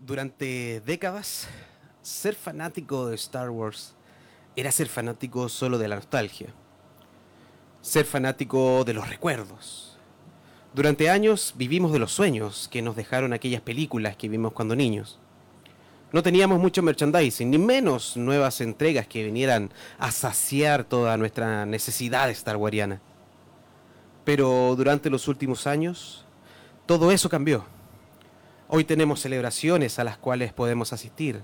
[0.00, 1.48] Durante décadas,
[2.02, 3.96] ser fanático de Star Wars
[4.54, 6.54] era ser fanático solo de la nostalgia.
[7.80, 9.98] Ser fanático de los recuerdos.
[10.72, 15.18] Durante años vivimos de los sueños que nos dejaron aquellas películas que vimos cuando niños.
[16.12, 22.32] No teníamos mucho merchandising, ni menos nuevas entregas que vinieran a saciar toda nuestra necesidad
[22.32, 23.00] starwariana.
[24.24, 26.24] Pero durante los últimos años,
[26.86, 27.77] todo eso cambió.
[28.70, 31.42] Hoy tenemos celebraciones a las cuales podemos asistir.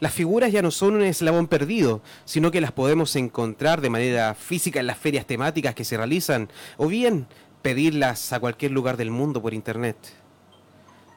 [0.00, 4.34] Las figuras ya no son un eslabón perdido, sino que las podemos encontrar de manera
[4.34, 7.28] física en las ferias temáticas que se realizan, o bien
[7.62, 9.96] pedirlas a cualquier lugar del mundo por internet.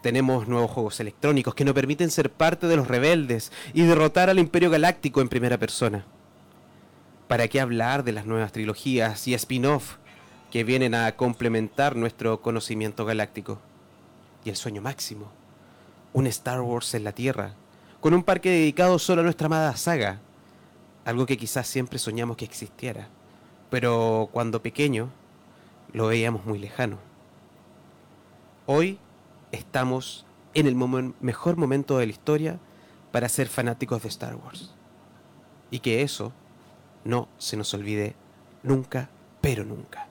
[0.04, 4.38] Tenemos nuevos juegos electrónicos que nos permiten ser parte de los rebeldes y derrotar al
[4.38, 6.06] Imperio Galáctico en primera persona.
[7.28, 9.96] ¿Para qué hablar de las nuevas trilogías y spin-off
[10.52, 13.60] que vienen a complementar nuestro conocimiento galáctico?
[14.46, 15.39] Y el sueño máximo,
[16.14, 17.54] un Star Wars en la Tierra,
[18.00, 20.20] con un parque dedicado solo a nuestra amada saga,
[21.06, 23.10] algo que quizás siempre soñamos que existiera,
[23.70, 25.10] pero cuando pequeño
[25.94, 26.98] lo veíamos muy lejano.
[28.66, 29.00] Hoy
[29.52, 32.60] estamos en el mejor momento de la historia
[33.12, 34.74] para ser fanáticos de Star Wars.
[35.72, 36.32] Y que eso
[37.04, 38.16] no se nos olvide
[38.64, 39.10] nunca,
[39.42, 40.09] pero nunca.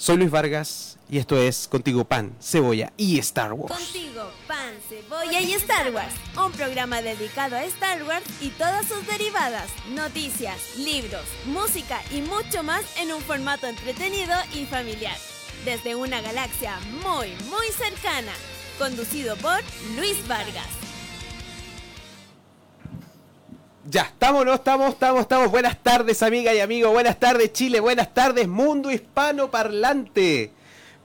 [0.00, 3.74] Soy Luis Vargas y esto es Contigo Pan, Cebolla y Star Wars.
[3.74, 9.04] Contigo Pan, Cebolla y Star Wars, un programa dedicado a Star Wars y todas sus
[9.08, 15.16] derivadas, noticias, libros, música y mucho más en un formato entretenido y familiar.
[15.64, 18.32] Desde una galaxia muy, muy cercana,
[18.78, 19.60] conducido por
[19.96, 20.77] Luis Vargas.
[23.90, 25.50] Ya, estamos, no estamos, estamos, estamos.
[25.50, 26.90] Buenas tardes, amiga y amigo.
[26.90, 27.80] Buenas tardes, Chile.
[27.80, 30.50] Buenas tardes, mundo hispano parlante.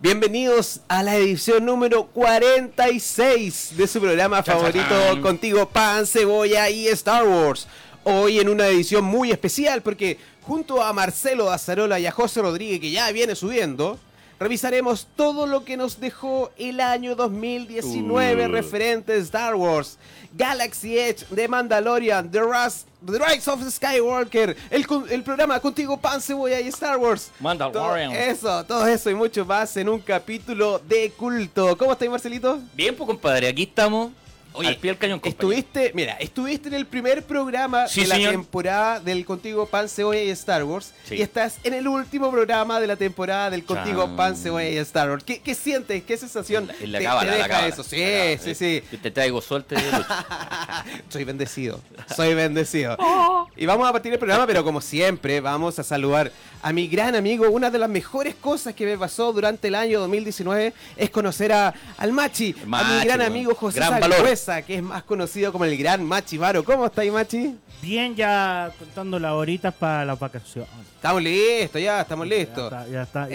[0.01, 7.25] Bienvenidos a la edición número 46 de su programa favorito contigo, Pan, Cebolla y Star
[7.25, 7.69] Wars.
[8.03, 12.81] Hoy en una edición muy especial porque junto a Marcelo Azarola y a José Rodríguez,
[12.81, 13.97] que ya viene subiendo,
[14.41, 19.97] revisaremos todo lo que nos dejó el año 2019 referente a Star Wars.
[20.35, 26.67] Galaxy Edge, The Mandalorian, The, Rise of Skywalker, el, el programa Contigo Pan, Cebolla y
[26.69, 27.31] Star Wars.
[27.39, 28.11] Mandalorian.
[28.11, 31.77] eso, todo eso y mucho más en un capítulo de culto.
[31.77, 32.59] ¿Cómo estáis, Marcelito?
[32.73, 34.11] Bien, pues, compadre, aquí estamos
[34.53, 38.99] Oye, al pie del cañón, Estuviste, mira, estuviste en el primer programa de la temporada
[38.99, 40.93] del Contigo Pan, Cebolla y Star Wars.
[41.09, 45.09] Y estás en el último programa de la temporada del Contigo Pan, Cebolla y Star
[45.09, 45.23] Wars.
[45.23, 46.03] ¿Qué, qué sientes?
[46.03, 47.83] ¿Qué sensación en la, te, deja eso?
[47.83, 48.03] Sí,
[48.39, 48.83] sí, sí.
[49.01, 49.75] Te traigo suerte.
[51.09, 51.79] soy bendecido.
[52.15, 52.97] Soy bendecido.
[53.15, 53.47] Oh.
[53.55, 56.31] Y vamos a partir el programa, pero como siempre, vamos a saludar
[56.61, 57.47] a mi gran amigo.
[57.49, 61.73] Una de las mejores cosas que me pasó durante el año 2019 es conocer a,
[61.97, 63.99] al Machi, a mi gran amigo José gran
[64.65, 66.63] que es más conocido como el gran Machi Varo.
[66.63, 67.55] ¿Cómo está ahí, Machi?
[67.81, 70.69] Bien, ya contando las horitas para la vacaciones.
[70.95, 72.71] Estamos listos, ya, estamos listos.
[72.91, 73.27] Ya está,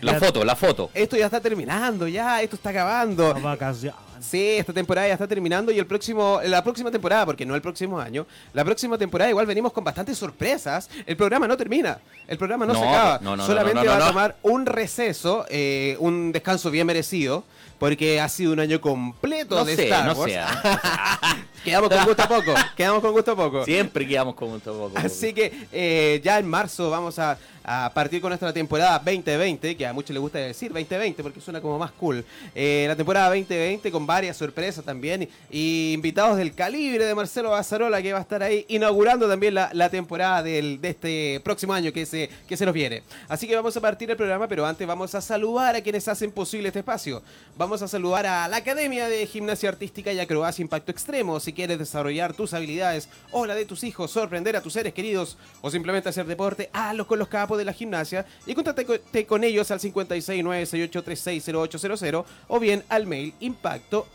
[0.00, 0.90] la foto, la foto.
[0.94, 3.34] Esto ya está terminando, ya, esto está acabando.
[3.34, 3.98] La vacaciones.
[4.20, 7.60] Sí, esta temporada ya está terminando y el próximo, la próxima temporada, porque no el
[7.60, 10.88] próximo año, la próxima temporada igual venimos con bastantes sorpresas.
[11.04, 13.20] El programa no termina, el programa no, se acaba.
[13.44, 17.44] Solamente va a tomar un receso, eh, un descanso bien merecido,
[17.78, 20.32] porque ha sido un año completo de Star Wars.
[21.64, 23.64] quedamos con gusto a poco, quedamos con gusto a poco.
[23.64, 24.98] Siempre quedamos con gusto a poco.
[24.98, 29.86] Así que eh, ya en marzo vamos a, a partir con nuestra temporada 2020, que
[29.86, 32.24] a muchos les gusta decir 2020 porque suena como más cool.
[32.54, 38.02] Eh, la temporada 2020 con varias sorpresas también y invitados del calibre de Marcelo Bazarola
[38.02, 42.04] que va a estar ahí inaugurando también la, temporada del, de este próximo año que
[42.04, 43.02] se, que se nos viene.
[43.28, 46.32] Así que vamos a partir el programa, pero antes vamos a saludar a quienes hacen
[46.32, 47.22] posible este espacio.
[47.56, 51.40] Vamos a saludar a la Academia de Gimnasia Artística y Acrobacia Impacto Extremo.
[51.40, 55.38] Si quieres desarrollar tus habilidades o la de tus hijos, sorprender a tus seres queridos
[55.62, 59.70] o simplemente hacer deporte, hazlo con los capos de la gimnasia y contáctate con ellos
[59.70, 64.06] al 56968360800 o bien al mail impacto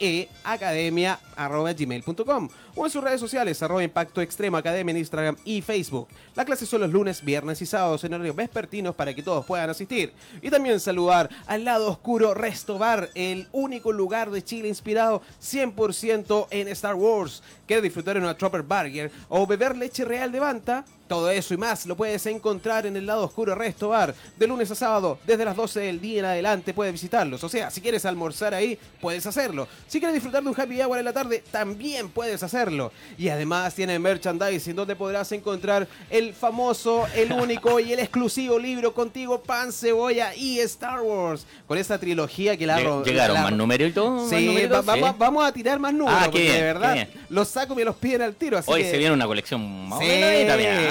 [1.77, 6.07] gmail.com o en sus redes sociales arroba impacto extremo academia en Instagram y Facebook.
[6.35, 9.69] La clase son los lunes, viernes y sábados en horarios vespertinos para que todos puedan
[9.69, 10.13] asistir.
[10.41, 16.47] Y también saludar al lado oscuro Resto Bar, el único lugar de Chile inspirado 100%
[16.51, 17.43] en Star Wars.
[17.65, 20.85] ¿Quieres disfrutar de una Trooper Burger o beber leche real de Banta?
[21.09, 24.13] Todo eso y más lo puedes encontrar en el lado oscuro Resto Bar.
[24.37, 27.43] De lunes a sábado, desde las 12 del día en adelante, puedes visitarlos.
[27.43, 29.67] O sea, si quieres almorzar ahí, puedes hacerlo.
[29.87, 32.91] Si quieres disfrutar de un happy hour en la tarde, también puedes hacerlo.
[33.17, 38.93] Y además tiene merchandising donde podrás encontrar el famoso, el único y el exclusivo libro
[38.93, 41.47] contigo, Pan, Cebolla y Star Wars.
[41.67, 44.11] Con esta trilogía que la ¿Llegaron la- más números y todo?
[44.11, 44.87] ¿Más Sí, numeritos?
[44.87, 45.15] va- va- Sí.
[45.17, 46.13] vamos a tirar más números.
[46.19, 48.59] Ah, qué porque bien, de verdad, los saco y me los piden al tiro.
[48.59, 50.05] Así Hoy que- se viene una colección más Sí,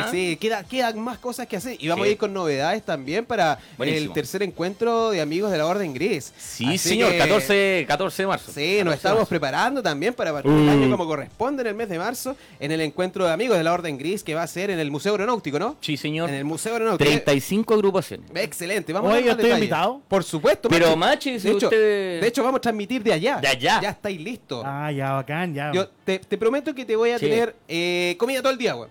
[0.08, 0.12] ¿ah?
[0.12, 1.76] sí, queda- quedan más cosas que hacer.
[1.78, 2.08] Y vamos Sí.
[2.10, 4.06] a ir con novedades también para Buenísimo.
[4.08, 6.32] el tercer encuentro de amigos de la Orden Gris.
[6.38, 8.52] Sí, Así señor, que- 14, 14 de marzo.
[8.52, 9.28] Sí, nos 14 de estamos marzo.
[9.28, 10.70] preparando también para partir el Uh.
[10.70, 13.72] año como corresponde en el mes de marzo en el encuentro de amigos de la
[13.72, 15.76] Orden Gris que va a ser en el Museo Aeronáutico, ¿no?
[15.80, 16.28] Sí, señor.
[16.28, 17.08] En el Museo Aeronáutico.
[17.08, 18.30] 35 agrupaciones.
[18.34, 19.58] Excelente, vamos Oye, a más ¿estoy detalles.
[19.64, 20.02] invitado?
[20.08, 21.38] Por supuesto, Pero, Machi.
[21.38, 23.38] Si de hecho, usted- de hecho, vamos a transmitir de allá.
[23.38, 23.80] De allá.
[23.82, 24.62] Ya estáis listos.
[24.66, 25.72] Ah, ya, bacán, ya.
[25.72, 27.26] Yo te, te prometo que te voy a Sí.
[27.26, 28.88] tener eh, comida todo el día, güey.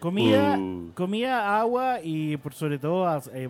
[0.00, 0.92] Comida, Uh.
[0.94, 3.48] comida, agua y por sobre todo eh,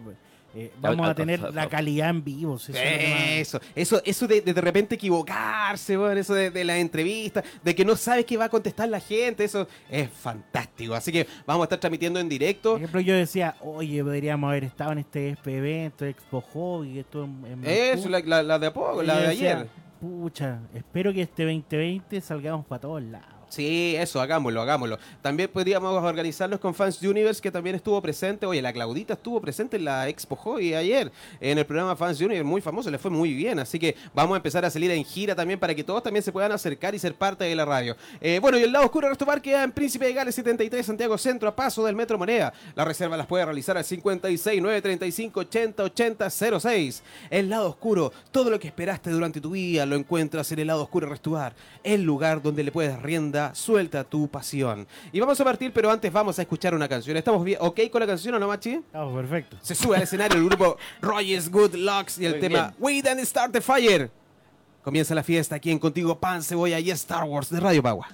[0.55, 2.56] eh, vamos a tener la calidad en vivo.
[2.56, 7.45] Eso, Eso, eso, eso de, de de repente equivocarse, bueno, eso de, de la entrevista,
[7.62, 10.95] de que no sabes qué va a contestar la gente, eso es fantástico.
[10.95, 12.71] Así que vamos a estar transmitiendo en directo.
[12.73, 17.45] Por ejemplo, yo decía, oye, podríamos haber estado en este evento, Expo Hobby, esto en,
[17.45, 18.29] en Eso, Maipú".
[18.29, 19.69] la, la- la de a poco, la de decía, ayer.
[20.00, 23.38] Pucha, espero que este 2020 salgamos para todos lados.
[23.49, 24.99] Sí, eso, hagámoslo, hagámoslo.
[25.23, 28.45] También podríamos organizarnos con Fans Universe, que también estuvo presente.
[28.45, 31.11] Oye, la Claudita estuvo presente en la Expo Hobby ayer,
[31.41, 33.59] en el programa Fans Universe, muy famoso, le fue muy bien.
[33.59, 36.31] Así que vamos a empezar a salir en gira también para que todos también se
[36.31, 37.97] puedan acercar y ser parte de la radio.
[38.21, 40.85] Eh, bueno, y el lado oscuro de Resto Bar queda en Príncipe de Gales 73,
[40.85, 42.53] Santiago Centro, a paso del Metro Moneda.
[42.75, 47.03] La reserva las puede realizar al 56 935 80 80 06.
[47.31, 50.83] El lado oscuro, todo lo que esperaste durante tu vida lo encuentras en el lado
[50.83, 54.87] oscuro de Resto Bar, el lugar donde le puedes rienda suelta tu pasión.
[55.12, 57.17] Y vamos a partir, pero antes vamos a escuchar una canción.
[57.17, 57.58] ¿Estamos bien?
[57.61, 58.75] ¿Ok con la canción o no, Machi?
[58.75, 59.56] Estamos perfecto.
[59.62, 63.25] Se sube al escenario el grupo Rogers Good Locks y el Muy tema We Didn't
[63.25, 64.11] Start the Fire.
[64.82, 68.08] Comienza la fiesta aquí en Contigo Pan, Cebolla y Star Wars de Radio Pagua.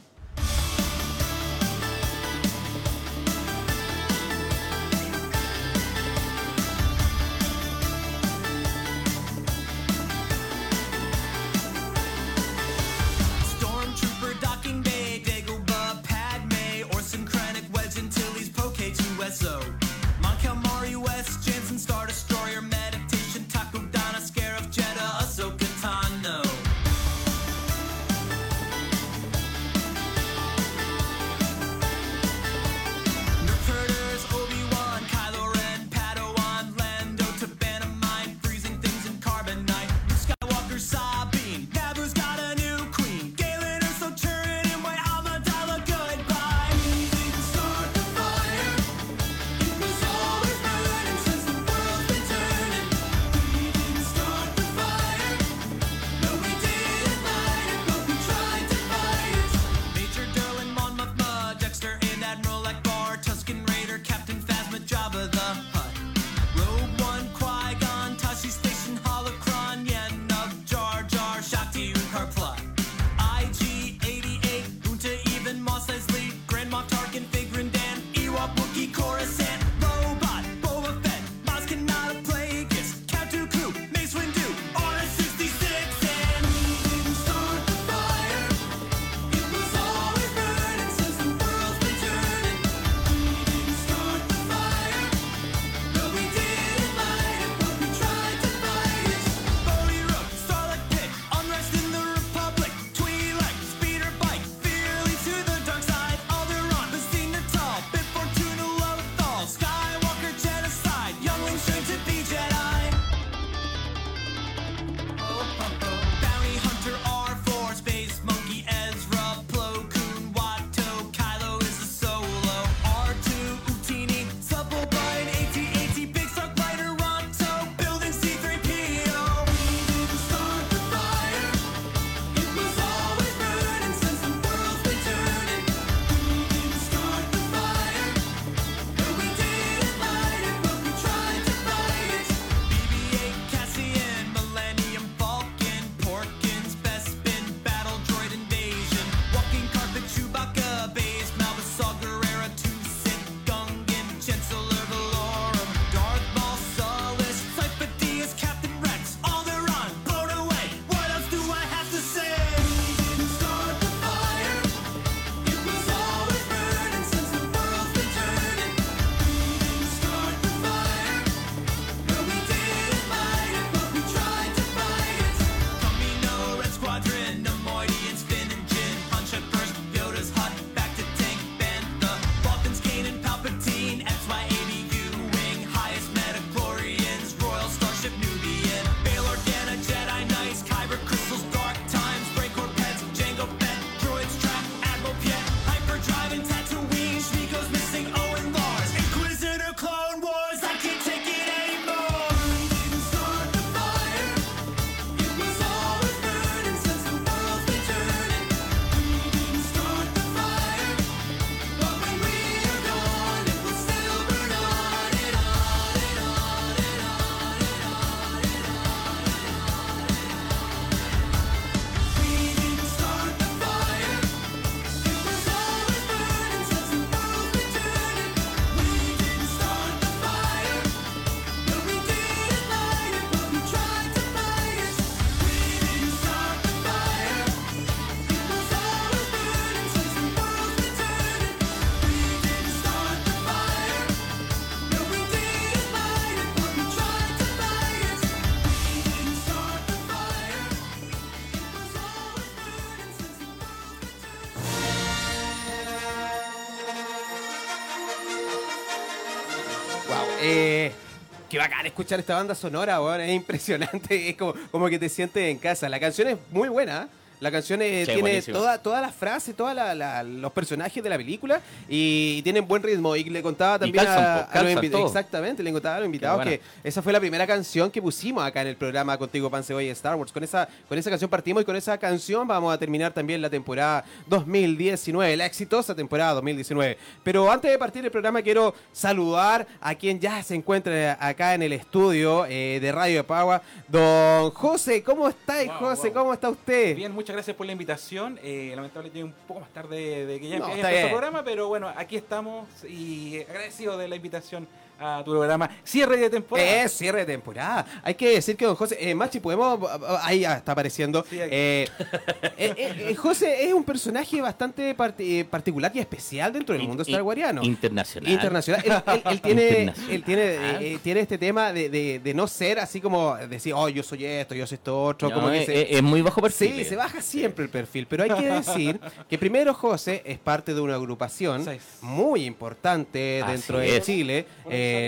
[261.54, 263.20] Qué bacán escuchar esta banda sonora, weón.
[263.20, 264.28] Es impresionante.
[264.30, 265.88] Es como, como que te sientes en casa.
[265.88, 267.08] La canción es muy buena.
[267.44, 269.76] La canción eh, Sí, tiene toda, todas las frases, todos
[270.24, 273.14] los personajes de la película y tienen buen ritmo.
[273.16, 275.06] Y le contaba también calzan, a, po, a los invitados.
[275.06, 278.62] Exactamente, le contaba a los invitados que esa fue la primera canción que pusimos acá
[278.62, 280.32] en el programa Contigo Pan Cebolla Star Wars.
[280.32, 283.50] Con esa, con esa canción partimos y con esa canción vamos a terminar también la
[283.50, 286.96] temporada 2019, la exitosa temporada 2019.
[287.22, 291.62] Pero antes de partir el programa quiero saludar a quien ya se encuentra acá en
[291.62, 295.02] el estudio eh, de Radio de Pagua, don José.
[295.02, 296.08] ¿Cómo está, Wow, José?
[296.08, 296.14] wow.
[296.22, 296.96] ¿Cómo está usted?
[296.96, 298.38] Bien, muchas gracias por la invitación.
[298.42, 302.16] Eh, lamentablemente un poco más tarde de, que ya No, el programa, pero bueno, aquí
[302.16, 304.66] estamos y agradecido de la invitación
[305.04, 305.68] a tu programa.
[305.84, 306.82] Cierre de temporada.
[306.84, 307.84] Es cierre de temporada.
[308.02, 309.78] Hay que decir que don José, eh, Machi, podemos.
[310.22, 311.24] Ahí ya está apareciendo.
[311.28, 311.38] Sí.
[311.40, 316.74] Eh, eh, eh, eh, José es un personaje bastante parti- eh, particular y especial dentro
[316.74, 317.62] del mundo In- starwariano.
[317.62, 318.30] Internacional.
[318.32, 318.82] Internacional.
[318.84, 320.12] Él, él- él tiene, Internacional.
[320.12, 324.02] él tiene, tiene este tema de, de- de no ser así como decir, oh, yo
[324.02, 325.28] soy esto, yo soy esto otro.
[325.28, 326.72] No, como que es, se- es- muy bajo perfil.
[326.76, 330.74] Sí, se baja siempre el perfil, pero hay que decir que primero José es parte
[330.74, 331.64] de una agrupación
[332.00, 334.04] muy importante Así dentro de es.
[334.04, 334.46] Chile,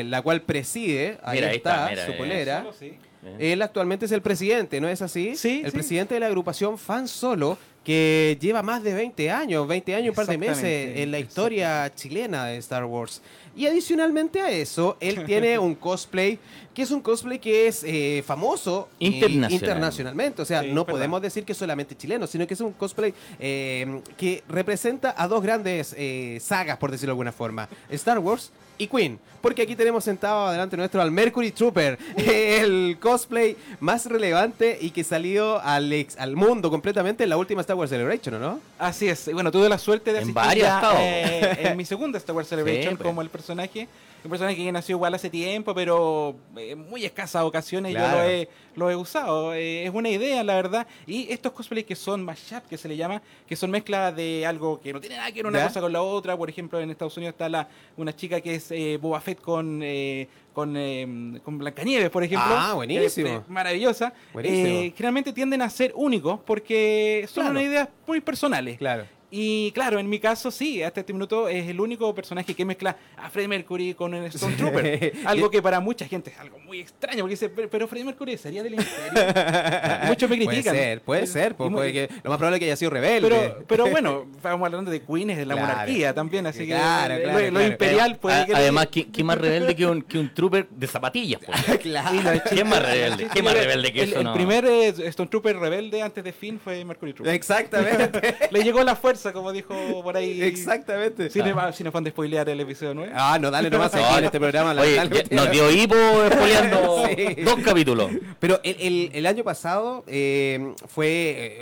[0.01, 2.17] eh, la cual preside, ahí Mira, ahí está, está, mira, su eh.
[2.17, 2.59] polera.
[2.61, 2.95] Solo, sí.
[3.41, 5.35] Él actualmente es el presidente, ¿no es así?
[5.35, 5.77] Sí, El sí.
[5.77, 10.09] presidente de la agrupación Fan Solo, que lleva más de 20 años, 20 años y
[10.11, 13.21] un par de meses en la historia chilena de Star Wars.
[13.57, 16.39] Y adicionalmente a eso, él tiene un cosplay,
[16.73, 19.53] que es un cosplay que es eh, famoso Internacional.
[19.53, 20.43] internacionalmente.
[20.43, 20.93] O sea, Sí, no verdad.
[20.93, 25.27] podemos decir que es solamente chileno, sino que es un cosplay eh, que representa a
[25.27, 27.69] dos grandes eh, sagas, por decirlo de alguna forma.
[27.91, 29.19] Star Wars y Queen.
[29.41, 35.05] Porque aquí tenemos sentado adelante nuestro al Mercury Trooper, el cosplay más relevante y que
[35.05, 38.61] salió al, ex- al mundo completamente en la última Star Wars Celebration, ¿o no?
[38.79, 39.29] Así es.
[39.29, 40.99] Y Bueno, tuve la suerte de En asistir ya, estados.
[41.01, 43.07] eh, en mi segunda Star Wars Celebration pues.
[43.07, 43.87] como el personaje.
[44.27, 48.17] Un personaje que nació igual hace tiempo, pero en muy escasas ocasiones Claro.
[48.19, 49.55] yo lo he, lo he usado.
[49.55, 50.87] Eh, es una idea, la verdad.
[51.07, 54.81] Y estos cosplays que son mashup, que se le llama, que son mezclas de algo
[54.81, 55.67] que no tiene nada que ver una ¿Ya?
[55.69, 56.37] cosa con la otra.
[56.37, 59.81] Por ejemplo, en Estados Unidos está la, una chica que es eh, Boba Fett con...
[59.83, 62.49] eh, con, eh, con Blancanieves, por ejemplo.
[62.51, 63.27] Ah, buenísimo.
[63.29, 64.15] Que es, eh, maravillosa.
[64.33, 64.67] Buenísimo.
[64.67, 67.51] Eh, generalmente tienden a ser únicos porque son Claro.
[67.59, 68.79] unas ideas muy personales.
[68.79, 69.05] Claro.
[69.31, 72.97] Y claro, en mi caso sí, hasta este minuto es el único personaje que mezcla
[73.17, 75.13] a Freddie Mercury con el Stone Trooper.
[75.27, 78.63] Algo que para mucha gente es algo muy extraño, porque dice, pero, Freddie Mercury sería
[78.63, 80.07] del imperio.
[80.07, 80.75] Muchos me critican.
[80.75, 83.29] Puede ser, puede ser, pues, puede que, lo más probable es que haya sido rebelde.
[83.29, 85.73] pero, pero bueno, estamos hablando de Queen, es de la Claro.
[85.73, 88.55] monarquía también, así que Claro, lo- claro, lo, imperial puede A- que...
[88.55, 91.41] Además, ¿quién, quién más rebelde que un, que un trooper de zapatillas?
[91.45, 91.79] pues?
[91.79, 92.41] claro.
[92.49, 93.29] ¿Quién más rebelde?
[93.33, 94.19] ¿Quién más rebelde que el, eso?
[94.19, 94.35] el no?
[94.35, 97.35] primer eh, Stone Trooper rebelde antes de Finn fue Mercury Trooper.
[97.35, 98.37] Exactamente.
[98.51, 100.43] Le llegó la fuerza, como dijo por ahí.
[100.43, 101.31] Exactamente.
[101.31, 101.43] Sin,
[101.75, 103.13] sin afán de spoilear el episodio 9.
[103.15, 104.75] Ah, no, dale nomás aquí en este programa.
[104.75, 105.95] la- Oye, dale, ya nos dio hipo
[106.33, 107.43] spoileando Sí.
[107.43, 108.11] dos capítulos.
[108.41, 111.07] Pero el, el- el año pasado eh, fue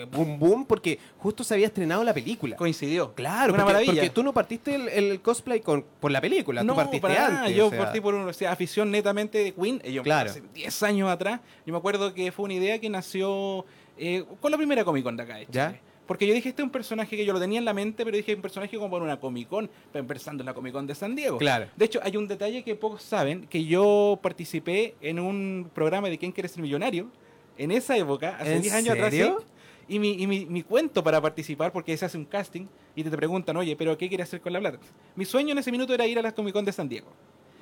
[0.02, 2.56] eh, boom boom porque justo se había estrenado la película.
[2.56, 3.14] Coincidió.
[3.14, 3.92] Claro, una porque, maravilla.
[3.92, 7.14] porque tú no partiste el, el cosplay con, por la película, no, tú partiste para
[7.14, 7.40] nada.
[7.40, 7.56] antes.
[7.56, 7.78] Yo o sea.
[7.78, 9.80] partí por una o sea, afición netamente de Queen.
[9.84, 10.30] Eh, Yo, Claro.
[10.30, 13.64] Hace 10 años atrás, yo me acuerdo que fue una idea que nació
[13.96, 15.52] eh, con la primera Comic Con de acá de Chile.
[15.52, 15.80] ¿Ya?
[16.06, 18.16] Porque yo dije, este es un personaje que yo lo tenía en la mente, pero
[18.16, 21.14] dije, un personaje como para una Comic Con, pensando en la Comic Con de San
[21.14, 21.38] Diego.
[21.38, 21.66] Claro.
[21.76, 26.18] De hecho, hay un detalle que pocos saben, que yo participé en un programa de
[26.18, 27.08] ¿Quién quiere ser millonario?
[27.56, 29.14] En esa época, hace ¿En 10 años atrás.
[29.14, 29.25] sí.
[29.87, 33.11] Y, mi, y mi, mi cuento para participar, porque se hace un casting y te,
[33.11, 34.78] te preguntan, oye, pero ¿qué quieres hacer con la plata?
[35.14, 37.12] Mi sueño en ese minuto era ir a la Comic Con de San Diego.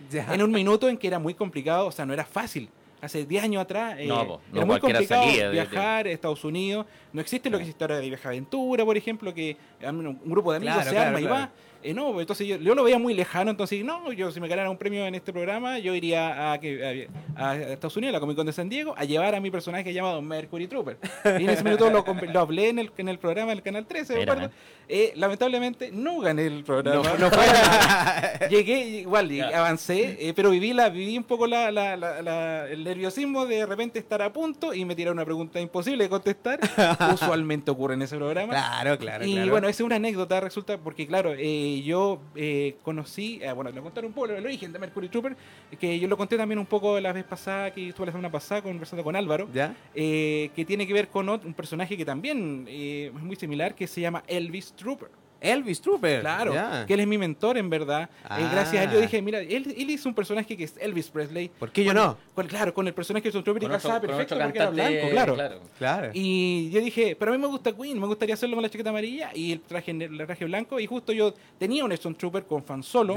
[0.09, 0.33] Ya.
[0.33, 2.69] En un minuto en que era muy complicado, o sea, no era fácil.
[3.03, 6.45] Hace 10 años atrás eh, No, po, no era muy complicado salía viajar a Estados
[6.45, 6.87] Unidos.
[7.13, 10.59] No existe lo que existe ahora de Viaje Aventura, por ejemplo, que un grupo de
[10.59, 11.51] amigos Claro, se claro, arma y va.
[11.83, 14.71] Eh, no, entonces yo, yo lo veía muy lejano, entonces no, yo si me ganara
[14.71, 18.21] un premio en este programa, yo iría a, que- a- a Estados Unidos, a la
[18.21, 20.99] Comic Con de San Diego, a llevar a mi personaje llamado Mercury Trooper.
[21.25, 23.87] Y en ese minuto lo, comp- lo hablé en el, en el programa del Canal
[23.87, 24.53] 13, me Mira, acuerdo.
[24.89, 27.03] Eh, lamentablemente no gané el programa.
[27.03, 27.45] No, no fue.
[28.51, 29.49] Llegué igual, y Ya.
[29.59, 33.63] avancé, eh, pero viví la viví un poco la, la- la- la- el nerviosismo de
[33.63, 36.59] de repente estar a punto y me tiraron una pregunta imposible de contestar.
[37.15, 38.53] Usualmente ocurre en ese programa.
[38.53, 39.51] Claro, claro, y claro.
[39.53, 43.83] bueno, esa es una anécdota, resulta, porque claro, eh, yo eh, conocí, eh, bueno, lo
[43.83, 45.35] contaron un poco el origen de Mercury Trooper,
[45.81, 48.61] que yo lo conté también un poco la vez pasada, que estuve la semana pasada
[48.61, 49.75] conversando con Álvaro, ¿Ya?
[49.95, 53.75] eh, que tiene que ver con ot- un personaje que también eh, es muy similar,
[53.75, 55.09] que se llama Elvis Trooper.
[55.43, 56.21] Elvis Trooper.
[56.21, 56.55] Claro,
[56.87, 58.03] que él es mi mentor en verdad.
[58.05, 58.49] Eh, Ah.
[58.53, 61.49] gracias a él yo dije, mira, él, él hizo un personaje que es Elvis Presley.
[61.59, 62.17] ¿Por qué yo Con- no?
[62.35, 65.37] con- claro, con el personaje de Stone Trooper y casaba perfecto porque era blanco, claro.
[65.79, 66.11] Claro.
[66.15, 68.91] Y yo dije, pero a mí me gusta Queen, me gustaría hacerlo con la chaqueta
[68.91, 70.79] amarilla y el traje, el traje blanco.
[70.81, 73.15] Y justo yo tenía un Stone Trooper con fan solo,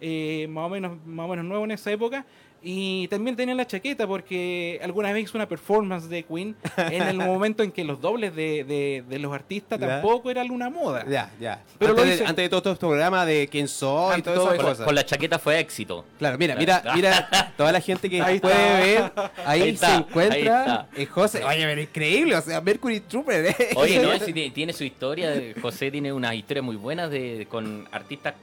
[0.00, 2.24] eh, más, o menos, más o menos nuevo en esa época.
[2.60, 7.16] Y también tenía la chaqueta porque alguna vez hizo una performance de Queen en el
[7.18, 11.04] momento en que los dobles de, de- de los artistas tampoco eran una moda.
[11.08, 11.62] Ya, ya.
[11.78, 14.52] Pero antes, lo de, antes de todos estos programas de quién soy y todas todo
[14.52, 14.56] esas eso.
[14.56, 14.86] Con la, cosas.
[14.86, 16.04] con la chaqueta fue éxito.
[16.18, 19.22] Claro, mira, mira, mira, toda la gente que Ahí puede está.
[19.22, 20.88] ver, ahí, Ahí está, se ahí encuentra está.
[20.96, 21.44] el José.
[21.44, 23.46] Oye, pero increíble, o sea, Mercury Trooper.
[23.46, 23.56] ¿eh?
[23.76, 25.32] Oye, no, si tiene, tiene su historia.
[25.62, 28.34] José tiene una historia muy buena de, con artistas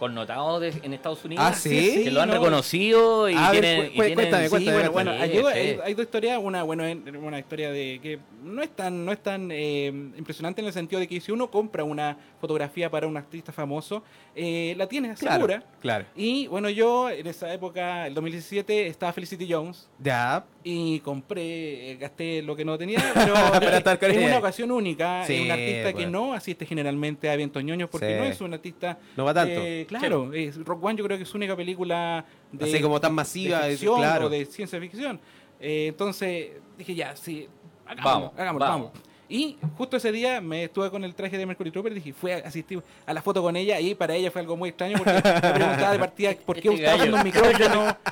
[0.00, 1.44] connotados de- en Estados Unidos.
[1.46, 2.02] Ah, ¿sí?
[2.04, 2.34] Que lo han no.
[2.34, 5.36] reconocido y A ver, cu- y cu- tienen- cuéntame, Sí, cuéntame, bueno, bueno, Sí, hay,
[5.38, 5.52] dos-
[5.84, 6.40] hay- historias.
[6.42, 6.84] Una, bueno,
[7.22, 10.98] una historia de que no es tan, no es tan eh, impresionante en el sentido
[10.98, 14.02] de que si uno compra una fotografía para un artista famoso,
[14.34, 15.62] eh, la tiene Claro, segura.
[15.80, 16.06] claro.
[16.16, 21.96] Y bueno, yo en esa época, el 2017, estaba Felicity Jones Ya, y compré, eh,
[21.96, 25.88] gasté lo que no tenía, pero Para estar es una ocasión única, es un artista
[25.92, 26.10] que bueno.
[26.28, 28.98] no asiste generalmente a eventos ñoños porque no es un artista...
[29.16, 29.60] No va tanto.
[29.98, 33.14] Claro, es, Rock One yo creo que es su única película de, Así como tan
[33.14, 34.26] masiva, de ficción claro.
[34.26, 35.20] o de ciencia ficción.
[35.60, 37.48] Eh, entonces dije ya, sí,
[37.86, 38.90] hagámoslo, Vamos, hagámoslo, vamos.
[38.92, 39.10] vamos.
[39.30, 42.32] Y justo ese día me estuve con el traje de Mercury Trooper y dije, fui
[42.32, 45.12] a asistir a la foto con ella y para ella fue algo muy extraño porque
[45.42, 47.96] me preguntaba de partida por qué Este usando un micrófono.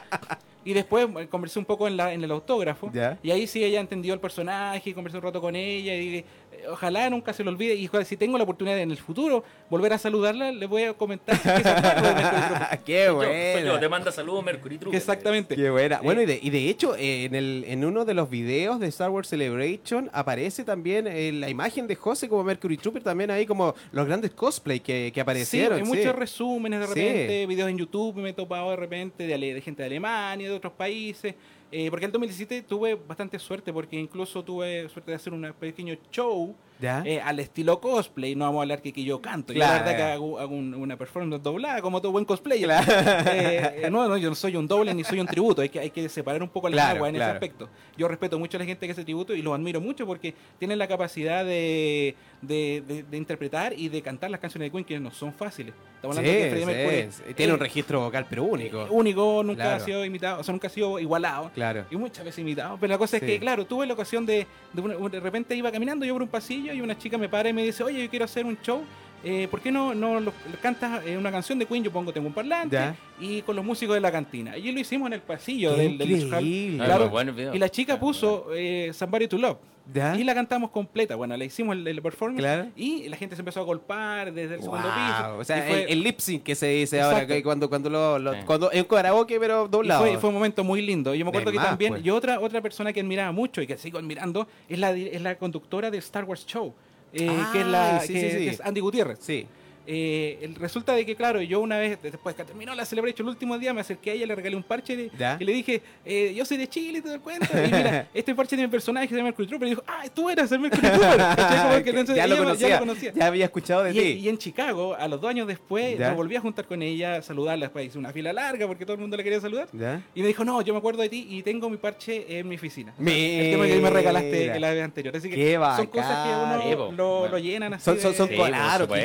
[0.65, 2.91] Y después eh, conversé un poco en, la, en el autógrafo.
[2.93, 3.19] Ya.
[3.23, 6.25] Y ahí sí ella entendió el personaje, conversé un rato con ella y dije,
[6.71, 7.75] ojalá nunca se lo olvide.
[7.75, 11.37] Y si tengo la oportunidad en el futuro volver a saludarla, le voy a comentar
[11.37, 13.81] si es de qué buena.
[13.81, 14.97] te manda saludos Mercury Trooper.
[14.99, 15.57] Exactamente.
[15.57, 15.97] Qué buena.
[15.97, 18.81] Eh, Bueno, y de, y de hecho, eh, en, el, en uno de los videos
[18.81, 23.31] de Star Wars Celebration aparece también eh, la imagen de José como Mercury Trooper, también
[23.31, 25.79] ahí como los grandes cosplay que, que Sí, aparecieron.
[25.79, 25.91] hay sí.
[25.97, 26.95] muchos resúmenes de Sí.
[26.95, 30.55] repente, videos en YouTube me he topado de repente de, de gente de Alemania, de
[30.55, 31.35] otros países.
[31.71, 35.95] Eh, porque el 2017 tuve bastante suerte porque incluso tuve suerte de hacer un pequeño
[36.11, 38.35] show eh, al estilo cosplay.
[38.37, 39.53] No vamos a hablar que, que yo canto.
[39.53, 39.85] Yo la Claro.
[39.85, 42.67] verdad que hago, hago un- una performance doblada como todo buen cosplayer.
[42.69, 42.93] Claro.
[43.33, 45.61] Eh, eh, no, no, yo no soy un doble ni soy un tributo.
[45.63, 47.31] Hay que, hay que separar un poco las Claro, aguas en claro.
[47.33, 47.69] ese aspecto.
[47.97, 50.79] Yo respeto mucho a la gente que hace tributo y los admiro mucho porque tienen
[50.79, 54.99] la capacidad de, de, de- de interpretar y de cantar las canciones de Queen que
[55.01, 55.75] no son fáciles.
[55.97, 57.35] Estamos Sí, hablando de Freddie sí, Mercury sí.
[57.35, 58.87] Tiene un eh, registro vocal, pero único.
[58.91, 59.77] único, nunca Claro.
[59.77, 61.51] ha sido imitado, o sea, nunca ha sido igualado.
[61.55, 61.85] Claro.
[61.91, 62.77] Y muchas veces imitado.
[62.81, 63.25] Pero la cosa Sí.
[63.25, 66.73] es que, claro, tuve la ocasión de, de, repente iba caminando yo por un pasillo
[66.73, 68.83] y una chica me para y me dice, oye, yo quiero hacer un show.
[69.25, 71.83] eh, ¿Por qué no, no lo- lo cantas eh, una canción de Queen?
[71.83, 72.95] Yo pongo, tengo un parlante Ya.
[73.19, 74.57] y con los músicos de la cantina.
[74.57, 76.33] Y lo hicimos en el pasillo Qué del, del.
[76.81, 77.09] Ah, Claro.
[77.11, 77.53] bueno video.
[77.53, 79.59] Y la chica puso eh, Somebody to Love.
[79.93, 80.15] ¿Ya?
[80.17, 81.17] Y la cantamos completa.
[81.17, 82.41] Bueno, le hicimos el, el performance.
[82.41, 82.67] Claro.
[82.77, 85.39] Y la gente se empezó a golpar desde el segundo Wow, piso.
[85.39, 87.35] O sea, fue- el, el lip sync que se dice ahora, Exacto.
[87.35, 88.41] que cuando, cuando lo, lo- Sí.
[88.45, 90.03] cuando es un karaoke, pero Y doblado.
[90.03, 91.15] fue, fue un momento muy lindo.
[91.15, 92.05] Yo me acuerdo De que más, también, pues.
[92.05, 95.37] y otra, otra persona que admiraba mucho y que sigo admirando es la, es la
[95.37, 96.75] conductora de Star Wars Show,
[97.15, 98.45] eh, que, es la, sí, que- sí, sí.
[98.45, 99.19] que es Andy Gutiérrez.
[99.23, 99.47] Sí.
[99.91, 103.31] Eh, el- resulta de que, claro, yo una vez, después que terminó la Celebration el
[103.31, 105.39] último día, me acerqué a ella, le regalé un parche y le- ¿Ya?
[105.41, 107.47] y le dije, eh, yo soy de Chile, te das cuenta.
[107.53, 109.67] Y mira, este parche de mi personaje de Mercury Trooper.
[109.67, 111.19] Y dijo, ah, tú eras el Mercury Trooper.
[112.19, 113.13] Ya, lo conocía, ya lo conocía.
[113.15, 114.01] ya había escuchado de Y, ti.
[114.21, 116.11] y en Chicago, a los dos años después, ¿Ya?
[116.11, 119.01] me volví a juntar con ella, saludarla, después hice una fila larga porque todo el
[119.01, 119.69] mundo la quería saludar.
[119.73, 120.03] ¿Ya?
[120.15, 122.57] Y me dijo, no, yo me acuerdo de ti y tengo mi parche en mi
[122.57, 122.93] oficina.
[122.93, 123.43] O sea, Mira.
[123.45, 125.17] El tema que me regalaste la vez anterior.
[125.17, 127.29] Así que Qué son cosas que uno lo, Bueno.
[127.33, 127.85] lo llenan así.
[127.87, 128.43] Son, son, son de- Sí,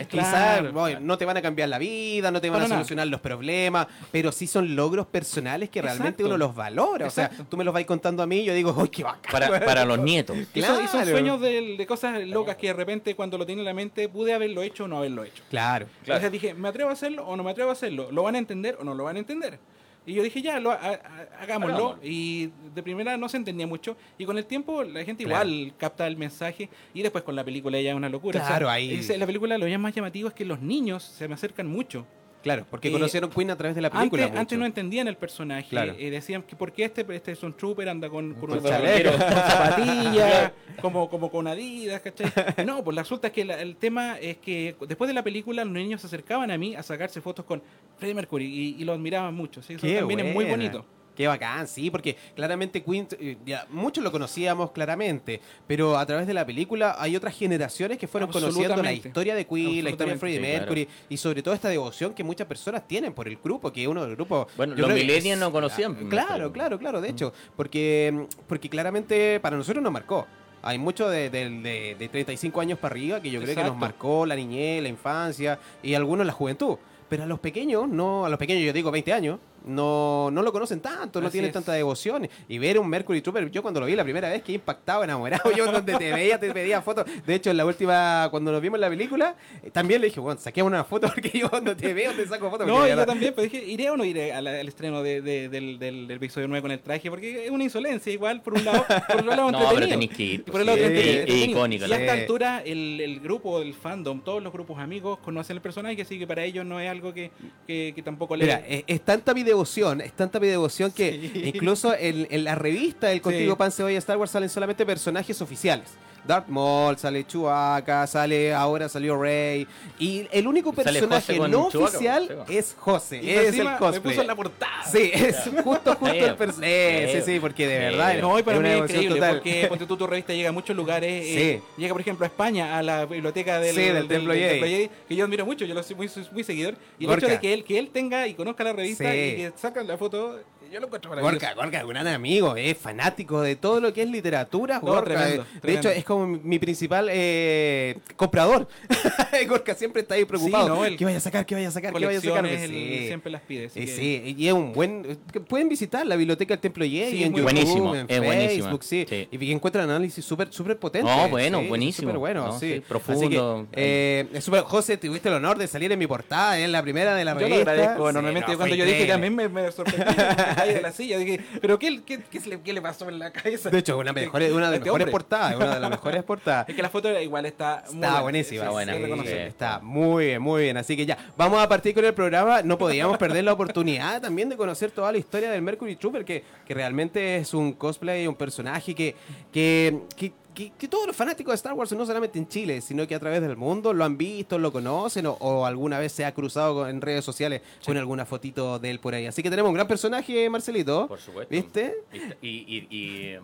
[0.09, 0.99] Claro, claro.
[0.99, 2.79] no te van a cambiar la vida, no te van Para a nada.
[2.81, 6.25] solucionar los problemas, pero sí son logros personales que realmente Exacto.
[6.27, 7.07] uno los valora.
[7.07, 7.45] O sea, Exacto.
[7.49, 9.31] tú me los vas contando a mí y yo digo, ¡ay, qué bacán!
[9.31, 10.35] Para, para los nietos.
[10.53, 11.11] Y son, y son Claro.
[11.11, 14.33] sueños de, de cosas locas que de repente cuando lo tiene en la mente pude
[14.33, 15.43] haberlo hecho o no haberlo hecho.
[15.49, 15.85] Claro.
[16.03, 16.19] Claro.
[16.19, 18.11] Entonces dije, ¿me atrevo a hacerlo o no me atrevo a hacerlo?
[18.11, 19.59] ¿Lo van a entender o no lo van a entender?
[20.05, 20.99] Y yo dije, ya, lo, ha- ha-
[21.41, 21.75] hagámoslo.
[21.75, 21.99] Hagámoslo.
[22.03, 23.95] Y de primera no se entendía mucho.
[24.17, 25.47] Y con el tiempo la gente Claro.
[25.49, 26.69] igual capta el mensaje.
[26.93, 28.39] Y después con la película ya es una locura.
[28.45, 32.05] Claro, ahí- La película lo más llamativo es que los niños se me acercan mucho.
[32.43, 34.25] Claro, porque Eh, conocieron Queen a través de la película.
[34.25, 35.69] Antes, antes no entendían el personaje.
[35.69, 35.95] Claro.
[35.97, 38.63] eh, decían que por qué este, este es un trooper, anda con, con Con un
[38.65, 39.11] chaleco.
[39.11, 39.19] con
[39.77, 40.51] zapatillas,
[40.81, 42.31] como, como con Adidas, ¿cachai?
[42.65, 46.01] No, pues resulta que la- el tema es que después de la película los niños
[46.01, 47.63] se acercaban a mí a sacarse fotos con
[47.97, 49.61] Freddie Mercury y, y lo admiraban mucho.
[49.61, 49.73] ¿sí?
[49.73, 50.85] Eso Qué también es muy bonito.
[51.15, 56.25] Qué bacán, sí, porque claramente Queen, eh, ya, muchos lo conocíamos claramente, pero a través
[56.25, 60.13] de la película hay otras generaciones que fueron conociendo la historia de Queen, la historia
[60.13, 60.37] de Freddie.
[60.37, 63.87] Sí, Mercury y sobre todo esta devoción que muchas personas tienen por el grupo, que
[63.87, 64.47] uno del grupo...
[64.57, 68.69] Bueno, yo los millennials es- no conocían Ah, Claro, claro, claro, de hecho, porque, porque
[68.69, 70.25] claramente para nosotros nos marcó.
[70.61, 73.77] Hay mucho de, de, de- de 35 años para arriba que yo creo que nos
[73.77, 76.77] marcó la niñez, la infancia y algunos la juventud.
[77.09, 80.51] Pero a los pequeños, no, a los pequeños yo digo 20 años, no, no lo
[80.51, 81.53] conocen tanto, no Así tienen es.
[81.53, 82.27] tanta devoción.
[82.47, 85.51] Y ver un Mercury Trooper, yo cuando lo vi la primera vez, que impactado, enamorado,
[85.55, 87.05] yo donde te veía, te pedía fotos.
[87.25, 90.19] De hecho, en la última, cuando nos vimos en la película, eh, también le dije,
[90.19, 92.67] bueno, saquemos una foto porque yo cuando te veo te saco fotos.
[92.67, 95.49] No, yo verdad- también, pero dije, ¿iré o no iré al, al estreno de- de-
[95.49, 97.09] del, del, del episodio 9 con el traje?
[97.09, 99.89] Porque es una insolencia, igual, por un lado, por el lado No, pero entretenido.
[99.89, 102.13] tenéis que ir, Y pues, por el lado sí, entretenido, es icónico, Y a esta
[102.13, 106.27] altura, el, el grupo, el fandom, todos los grupos amigos conocen el personaje, así que
[106.27, 107.31] para ellos no es algo que,
[107.67, 108.45] que, que tampoco le...
[108.45, 111.41] Mira, es, es tanta mi devoción, es tanta mi devoción que Sí.
[111.53, 113.57] incluso en, en la revista del Contigo Sí.
[113.57, 115.87] Pan Cebolla Star Wars salen solamente personajes oficiales.
[116.25, 119.67] Darth Maul, sale Chewbacca, sale ahora salió Rey
[119.99, 124.01] y el único personaje no oficial es José, y es el me cosplay.
[124.01, 124.83] puso en la portada.
[124.89, 127.09] Sí, es justo justo el personaje.
[127.11, 127.31] Sí, sí.
[127.33, 129.35] sí, porque de verdad No, y para es mí una es increíble, total.
[129.35, 131.25] porque ponte tú, tu revista llega a muchos lugares.
[131.25, 131.81] eh, Sí.
[131.81, 134.89] llega, por ejemplo, a España, a la biblioteca del, Sí, del Templo Jedi.
[135.07, 136.75] que yo admiro mucho, yo lo soy muy, muy seguidor.
[136.99, 137.25] Y el Gorka.
[137.25, 139.17] hecho de que él, que él tenga y conozca la revista Sí.
[139.17, 140.39] y que sacan la foto,
[140.73, 141.11] yo lo encuentro.
[141.21, 144.75] Gorka, Gorka, un gran amigo, es fanático de todo lo que es literatura.
[144.75, 145.89] No, Gorka, tremendo, eh, de tremendo.
[145.89, 148.67] hecho, es como mi principal eh, comprador.
[149.47, 150.65] Gorka siempre está ahí preocupado.
[150.65, 151.45] Sí, no, él- ¿Qué vaya a sacar?
[151.45, 151.93] ¿Qué vaya a sacar?
[151.93, 152.41] ¿Qué vaya a sacar?
[152.41, 153.07] Colecciones, él Sí.
[153.07, 153.65] siempre las pide.
[153.75, 155.17] Y que- sí, y es un buen.
[155.31, 158.19] que Pueden visitar la biblioteca del Templo Sí, en YouTube, buenísimo, en es
[158.51, 159.05] Facebook, sí.
[159.07, 159.27] sí.
[159.31, 161.15] Y que encuentran análisis súper súper potentes.
[161.15, 162.07] No, bueno, sí, buenísimo.
[162.09, 162.73] Súper bueno, No, sí.
[162.75, 163.67] sí, profundo.
[163.71, 166.81] Que, eh, es súper- José, tuviste el honor de salir en mi portada, en la
[166.81, 167.63] primera de la Yo revista.
[167.65, 168.55] lo agradezco Sí, enormemente.
[168.57, 169.13] Cuando yo dije increíble.
[169.13, 170.03] también me, me sorprendí
[170.67, 171.17] de la silla.
[171.17, 173.69] Dije, ¿pero qué, qué, qué, le, qué le pasó en la cabeza?
[173.69, 175.11] De hecho, una, mejor, una de las Este mejores hombre.
[175.11, 176.69] portadas, una de las mejores portadas.
[176.73, 178.61] Es que la foto igual está muy Está buenísima.
[178.61, 179.31] Está buena, sí.
[179.31, 180.77] Está muy bien, muy bien.
[180.77, 182.61] Así que ya, vamos a partir con el programa.
[182.61, 186.43] No podíamos perder la oportunidad también de conocer toda la historia del Mercury Trooper, que,
[186.65, 189.15] que realmente es un cosplay, un personaje que,
[189.51, 193.07] que, que, que- que todos los fanáticos de Star Wars, no solamente en Chile, sino
[193.07, 196.25] que a través del mundo lo han visto, lo conocen o, o alguna vez se
[196.25, 199.25] ha cruzado en redes sociales con alguna fotito de él por ahí.
[199.25, 201.07] Así que tenemos un gran personaje, Marcelito.
[201.07, 201.51] Por supuesto.
[201.51, 201.95] ¿Viste?
[202.41, 203.43] Y, y, y, em,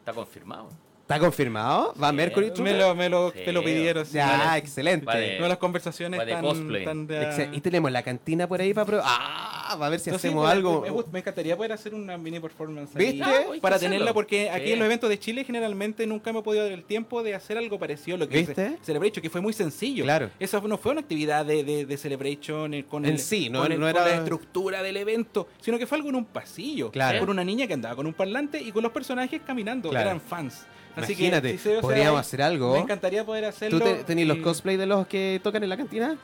[0.00, 0.68] está confirmado.
[1.10, 1.92] ¿Está confirmado?
[2.00, 2.76] ¿Va Sí, Mercury Me Trooper?
[2.76, 3.38] lo, me lo, Sí.
[3.44, 4.06] me lo pidieron.
[4.06, 4.12] sí.
[4.12, 4.58] Ya, Vale.
[4.60, 5.04] excelente.
[5.06, 5.40] Vale.
[5.40, 6.84] No, las conversaciones Va de tan, cosplay.
[6.84, 9.06] tan de- Y tenemos la cantina por ahí para probar.
[9.08, 10.82] Ah, va a ver si hacemos me- algo.
[10.82, 13.24] Me, me encantaría poder hacer una mini performance ahí ¿Viste?
[13.24, 13.92] Ah, para hacerlo.
[13.94, 16.84] tenerla, porque aquí en los eventos de Chile generalmente nunca me he podido dar el
[16.84, 18.52] tiempo de hacer algo parecido a lo que ¿Viste?
[18.52, 20.04] hice Celebration, que fue muy sencillo.
[20.04, 20.30] Claro.
[20.38, 23.62] Esa no fue una actividad de, de, de Celebration eh, con, En el- sí, no-
[23.62, 26.24] con, el- no con era- la estructura del evento, sino que fue algo en un
[26.26, 26.92] pasillo.
[26.92, 27.18] Claro.
[27.18, 29.90] Con una niña que andaba con un parlante y con los personajes caminando.
[29.90, 30.06] Claro.
[30.10, 30.66] Eran fans.
[30.96, 32.72] Así Imagínate, que, si se- sea, podríamos hacer algo.
[32.74, 33.78] Me encantaría poder hacerlo.
[33.78, 36.16] ¿Tú te- tenés los y- cosplay de los que tocan en la cantina?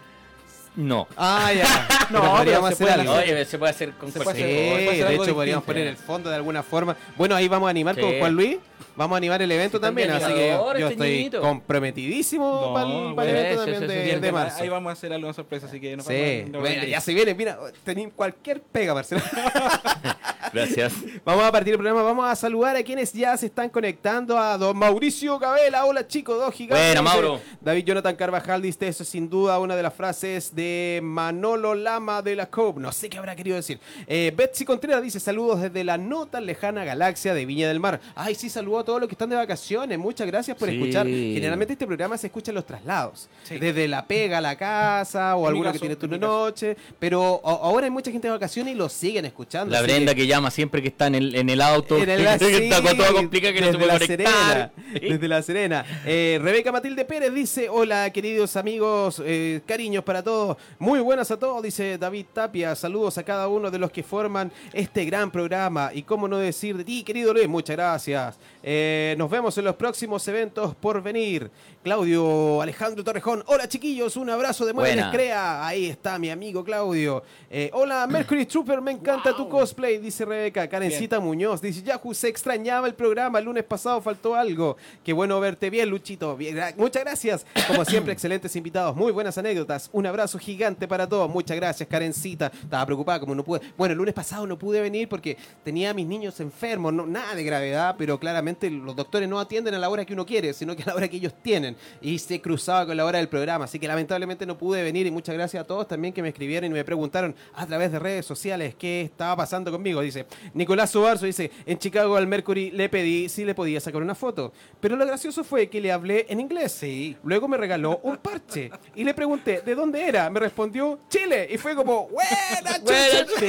[0.74, 1.07] No.
[1.16, 1.64] Ah, ya.
[2.11, 3.44] No, Pero podríamos pero se hacer algo.
[3.46, 5.66] se puede hacer con Se Sí, puede hacer- puede de algo hecho podríamos distinto.
[5.66, 6.96] poner el fondo de alguna forma.
[7.16, 8.00] Bueno, ahí vamos a animar Sí.
[8.02, 8.59] con Juan Luis.
[8.94, 11.40] Vamos a animar el evento Sí, también, así que animador, yo este estoy niñito.
[11.40, 14.62] comprometidísimo No, para el, bueno, evento sí, también sí, de, de ahí- marzo.
[14.62, 17.59] Ahí vamos a hacer algo sorpresa, así que no Sí, bueno, ya se viene, mira,
[17.85, 19.20] tenéis cualquier pega, Marcelo.
[20.53, 20.93] Gracias.
[21.25, 24.57] Vamos a partir el programa, vamos a saludar a quienes ya se están conectando, a
[24.57, 26.87] don Mauricio Cabela, hola chicos, dos gigantes.
[26.95, 27.41] Buena, Dice Mauro.
[27.61, 32.23] David Jonathan Carvajal dice, eso es sin duda una de las frases de Manolo Lama
[32.23, 33.81] de la COP, no sé qué habrá querido decir.
[34.07, 38.01] Eh, Betsy Contreras dice, saludos desde la no tan lejana galaxia de Viña del Mar.
[38.15, 40.77] Ay, sí, saludo a todos los que están de vacaciones, muchas gracias por Sí.
[40.77, 41.07] escuchar.
[41.07, 43.59] Generalmente este programa se escucha en los traslados, Sí.
[43.59, 46.77] desde la pega a la casa o En alguno que caso, tiene en turno noche,
[46.99, 49.73] pero ahora hay mucha gente de vacaciones y lo siguen escuchando.
[49.73, 51.96] La Brenda que- que llama siempre que está en el, en el auto.
[51.99, 54.72] en el- que sí, está con todo complicado que no se desde puede la conectar.
[54.92, 55.87] Serena, desde la Serena.
[56.05, 61.38] Eh, Rebeca Matilde Pérez dice, hola queridos amigos, eh, cariños para todos, muy buenas a
[61.38, 65.90] todos, dice David Tapia, saludos a cada uno de los que forman este gran programa
[65.94, 68.38] y cómo no decir de ti, querido Luis, muchas gracias.
[68.62, 71.51] Eh, nos vemos en los próximos eventos por venir.
[71.83, 75.11] Claudio Alejandro Torrejón, hola chiquillos, un abrazo de Muebles Buena.
[75.12, 77.22] Crea, ahí está mi amigo Claudio.
[77.49, 80.69] Eh, hola Mercury Trooper, me encanta tu cosplay, dice Rebeca.
[80.69, 84.77] Karencita Muñoz dice, Yahoo, se extrañaba el programa, el lunes pasado faltó algo.
[85.05, 86.37] Qué bueno verte bien, Luchito.
[86.37, 87.47] Bien, muchas gracias.
[87.67, 89.89] Como siempre, excelentes invitados, muy buenas anécdotas.
[89.93, 91.31] Un abrazo gigante para todos.
[91.31, 92.47] Muchas gracias, Karencita.
[92.47, 93.61] Estaba preocupada como no pude.
[93.77, 97.35] Bueno, el lunes pasado no pude venir porque tenía a mis niños enfermos, no, nada
[97.35, 100.75] de gravedad, pero claramente los doctores no atienden a la hora que uno quiere, sino
[100.75, 101.77] que a la hora que ellos tienen.
[102.01, 105.11] Y se cruzaba con la hora del programa, así que lamentablemente no pude venir y
[105.11, 108.27] muchas gracias a todos también que me escribieron y me preguntaron a través de redes
[108.27, 110.01] sociales qué estaba pasando conmigo.
[110.01, 110.15] Dice,
[110.55, 114.52] Nicolás Subarzo dice, en Chicago al Mercury le pedí si le podía sacar una foto,
[114.81, 116.72] pero lo gracioso fue que le hablé en inglés.
[116.72, 117.16] Sí.
[117.24, 120.31] Luego me regaló un parche y le pregunté, ¿de dónde era?
[120.31, 121.48] Me respondió, Chile.
[121.50, 122.76] Y fue como, ¡buena!
[122.87, 123.46] Sí,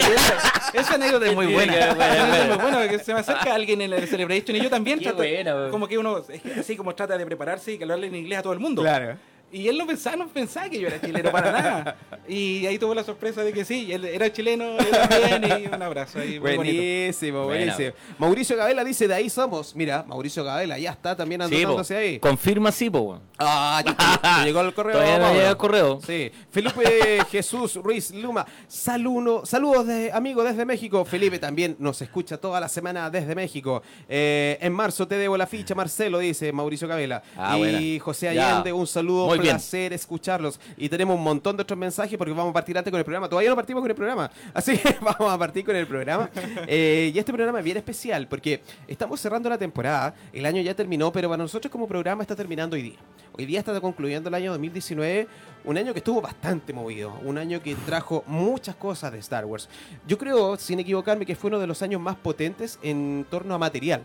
[0.73, 1.73] esa, anécdota es muy buena.
[1.73, 4.99] que es muy buena porque se me acerca alguien en el Celebration y yo también
[4.99, 6.23] trato, buena, como que uno
[6.59, 8.81] así como trata de prepararse y que hablarle en inglés a todo el mundo.
[8.81, 9.17] Claro.
[9.51, 11.95] Y él no pensaba, no pensaba que yo era chileno para nada.
[12.27, 15.81] Y ahí tuvo la sorpresa de que sí, él era chileno, él también, y un
[15.81, 16.37] abrazo ahí.
[16.37, 17.91] Buenísimo, buenísimo.
[18.17, 19.75] Mauricio Gabela dice, de ahí somos.
[19.75, 22.19] Mira, Mauricio Gabela ya está también Sí, anotándose ahí.
[22.19, 23.21] Confirma sí, po.
[23.37, 24.93] Ah, ya llegó el correo.
[24.93, 25.99] Todavía no llega el correo.
[26.05, 26.31] Sí.
[26.51, 28.45] Felipe Jesús Ruiz Luma.
[28.67, 31.05] Saludo, saludos de amigos desde México.
[31.05, 33.81] Felipe también nos escucha toda la semana desde México.
[34.09, 37.23] Eh, en marzo te debo la ficha, Marcelo, dice Mauricio Gabela.
[37.37, 38.03] Ah, y buena.
[38.03, 38.49] José Ya.
[38.51, 39.55] Allende, un saludo, Muy bien.
[39.55, 40.59] placer escucharlos.
[40.77, 43.29] Y tenemos un montón de otros mensajes porque vamos a partir antes con el programa.
[43.29, 44.29] Todavía no partimos con el programa.
[44.53, 46.29] Así que vamos a partir con el programa.
[46.67, 50.13] Eh, y este programa es bien especial porque estamos cerrando la temporada.
[50.33, 52.99] El año ya terminó, pero para nosotros como programa está terminando hoy día.
[53.37, 55.27] Hoy día está concluyendo el año 2019,
[55.65, 59.69] un año que estuvo bastante movido, un año que trajo muchas cosas de Star Wars.
[60.07, 63.59] Yo creo, sin equivocarme, que fue uno de los años más potentes en torno a
[63.59, 64.03] material.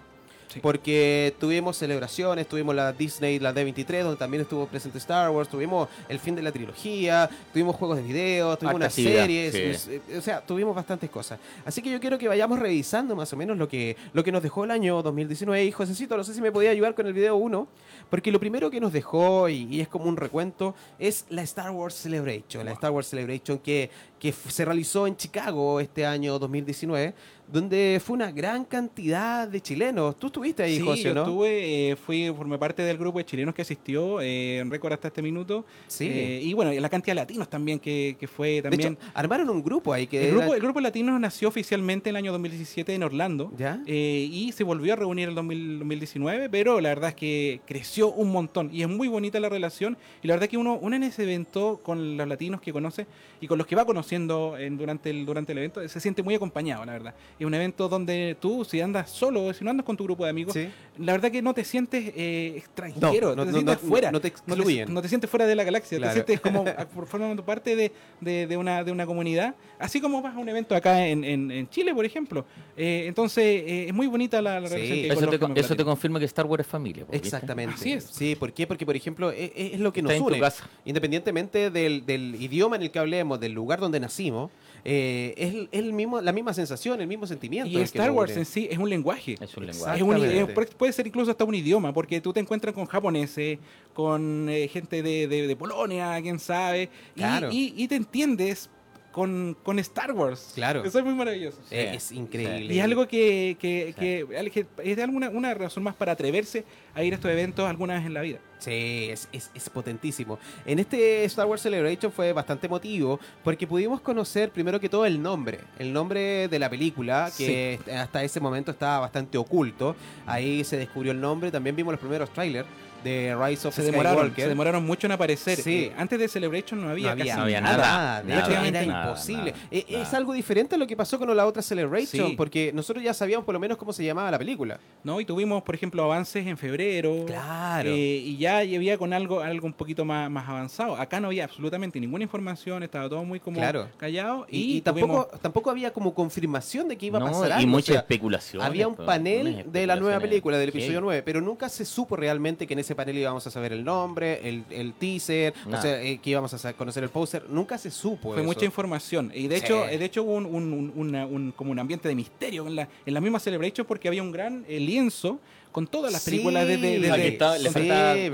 [0.53, 0.61] Sí.
[0.61, 5.89] Porque tuvimos celebraciones, tuvimos la Disney, la D23, donde también estuvo presente Star Wars, tuvimos
[6.09, 9.91] el fin de la trilogía, tuvimos juegos de video, tuvimos unas series, sí.
[10.09, 11.39] eh, o sea, tuvimos bastantes cosas.
[11.65, 14.43] Así que yo quiero que vayamos revisando más o menos lo que, lo que nos
[14.43, 15.65] dejó el año 2019.
[15.65, 17.69] Y Josecito, no sé si me podía ayudar con el video 1,
[18.11, 21.71] porque lo primero que nos dejó, y, y es como un recuento, es la Star
[21.71, 22.65] Wars Celebration.
[22.65, 27.15] La Star Wars Celebration que, que se realizó en Chicago este año 2019,
[27.53, 30.19] donde fue una gran cantidad de chilenos.
[30.19, 31.21] Tú estuviste ahí, sí, José, yo ¿no?
[31.23, 35.09] estuve, eh, fui, formé parte del grupo de chilenos que asistió, eh, en récord hasta
[35.09, 35.65] este minuto.
[35.87, 36.09] Sí.
[36.09, 38.93] Eh, y bueno, la cantidad de latinos también que, que fue de también.
[38.95, 42.19] hecho, armaron un grupo ahí que el, grupo, el grupo latino nació oficialmente en el
[42.25, 43.53] año 2017 en Orlando.
[43.59, 43.81] ¿Ya?
[43.87, 47.61] eh, y se volvió a reunir en el 2000 2019, pero la verdad es que
[47.67, 49.97] creció un montón y es muy bonita la relación.
[50.23, 53.07] Y la verdad es que uno, uno en ese evento con los latinos que conoce
[53.41, 56.35] y con los que va conociendo en- durante, el, durante el evento se siente muy
[56.35, 57.15] acompañado, la verdad.
[57.43, 60.31] Es un evento donde tú, si andas solo, si no andas con tu grupo de
[60.31, 60.69] amigos, Sí.
[60.99, 64.13] la verdad que no te sientes eh, extranjero, No, no, te no, sientes no, fuera.
[64.13, 64.87] no te No excluyen.
[64.87, 66.13] te, no te sientes fuera de la galaxia, Claro.
[66.15, 66.65] te sientes como
[67.07, 70.77] formando parte de, de- de una, de una comunidad, así como vas a un evento
[70.77, 72.45] acá en, en- en Chile, por ejemplo.
[72.77, 74.75] Eh, entonces, eh, es muy bonita la, la Sí.
[74.77, 77.03] relación que Eso, con te, con eso te confirma que Star Wars es familia.
[77.11, 77.17] ¿viste?
[77.17, 77.75] Exactamente.
[77.75, 78.05] Así es.
[78.05, 78.69] Sí, ¿por qué?
[78.69, 80.39] Porque, por ejemplo, e- e- es, lo que Está nos en tu une.
[80.39, 80.69] casa.
[80.85, 84.53] Independientemente del, del idioma en el que hablemos, del lugar donde nacimos,
[84.85, 87.71] eh, es, el- es el mismo, la misma sensación, el mismo sentimiento.
[87.71, 89.37] Y Star Wars en sí es un lenguaje.
[89.41, 89.97] Es un lenguaje.
[89.97, 90.77] Es un- Exactamente.
[90.77, 93.59] puede- ser incluso hasta un idioma, porque tú te encuentras con japoneses,
[93.95, 97.49] con eh, gente de, de- de Polonia, quién sabe, y, Claro.
[97.53, 98.69] y- y te entiendes
[99.13, 100.53] con, con Star Wars.
[100.55, 100.83] Claro.
[100.85, 101.59] Eso es muy maravilloso.
[101.71, 102.75] Es increíble.
[102.75, 107.03] Y algo que, que, que- que es de alguna una razón más para atreverse a
[107.05, 108.39] ir a estos eventos alguna vez en la vida.
[108.59, 110.39] Sí, es, es, es potentísimo.
[110.65, 115.21] En este Star Wars Celebration fue bastante emotivo porque pudimos conocer primero que todo el
[115.21, 119.97] nombre, el nombre de la película que hasta ese momento estaba bastante oculto.
[120.27, 122.69] Ahí se descubrió el nombre, también vimos los primeros trailers
[123.03, 124.45] de Rise of Se demoraron, Skywalker.
[124.45, 125.59] se demoraron mucho en aparecer.
[125.59, 125.85] Sí.
[125.85, 128.41] Eh, antes de Celebration no había, no había, casi no había nada, nada, de nada,
[128.43, 129.53] hecho, era nada, imposible.
[129.53, 132.35] nada, Eh, Es algo diferente a lo que pasó con la otra Celebration, Sí.
[132.37, 134.79] porque nosotros ya sabíamos por lo menos cómo se llamaba la película.
[135.05, 135.21] ¿no?
[135.21, 137.25] Y tuvimos, por ejemplo, avances en febrero.
[137.27, 137.91] Claro.
[137.91, 140.97] eh, y ya había con algo, algo un poquito más, más avanzado.
[140.97, 143.89] Acá no había absolutamente ninguna información, estaba todo muy como Claro.
[143.97, 144.47] callado.
[144.51, 147.49] Y, Y, y tampoco, tuvimos- tampoco había como confirmación de que iba a No, pasar
[147.49, 147.67] y algo.
[147.69, 148.63] mucha o sea, especulación.
[148.63, 152.67] Había un panel de la nueva película, del episodio 9, pero nunca se supo realmente
[152.67, 155.83] que en ese panel íbamos a saber el nombre, el, el teaser, o Nada.
[155.83, 157.45] sea, eh, que íbamos a conocer el póster.
[157.49, 158.45] Nunca se supo Fue eso.
[158.45, 159.31] mucha información.
[159.35, 159.65] Y de Sí.
[159.65, 162.77] hecho, de hecho hubo un, un- un- una- un- como un ambiente de misterio en
[162.77, 165.39] la, en la misma Celebration porque había un gran eh, lienzo
[165.73, 167.01] con todas las Sí, películas desde...
[167.01, 167.81] desde- Ah, que está- le sí.
[167.81, 168.27] Claro, y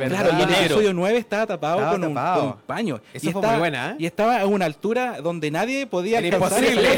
[0.43, 0.55] el negro.
[0.65, 3.01] episodio 9 estaba tapado, Estaba con, un, con un paño.
[3.15, 3.97] Eso y fue estaba, muy buena, ¿eh?
[4.01, 6.65] Y estaba a una altura donde nadie podía Era alcanzar.
[6.65, 6.89] imposible.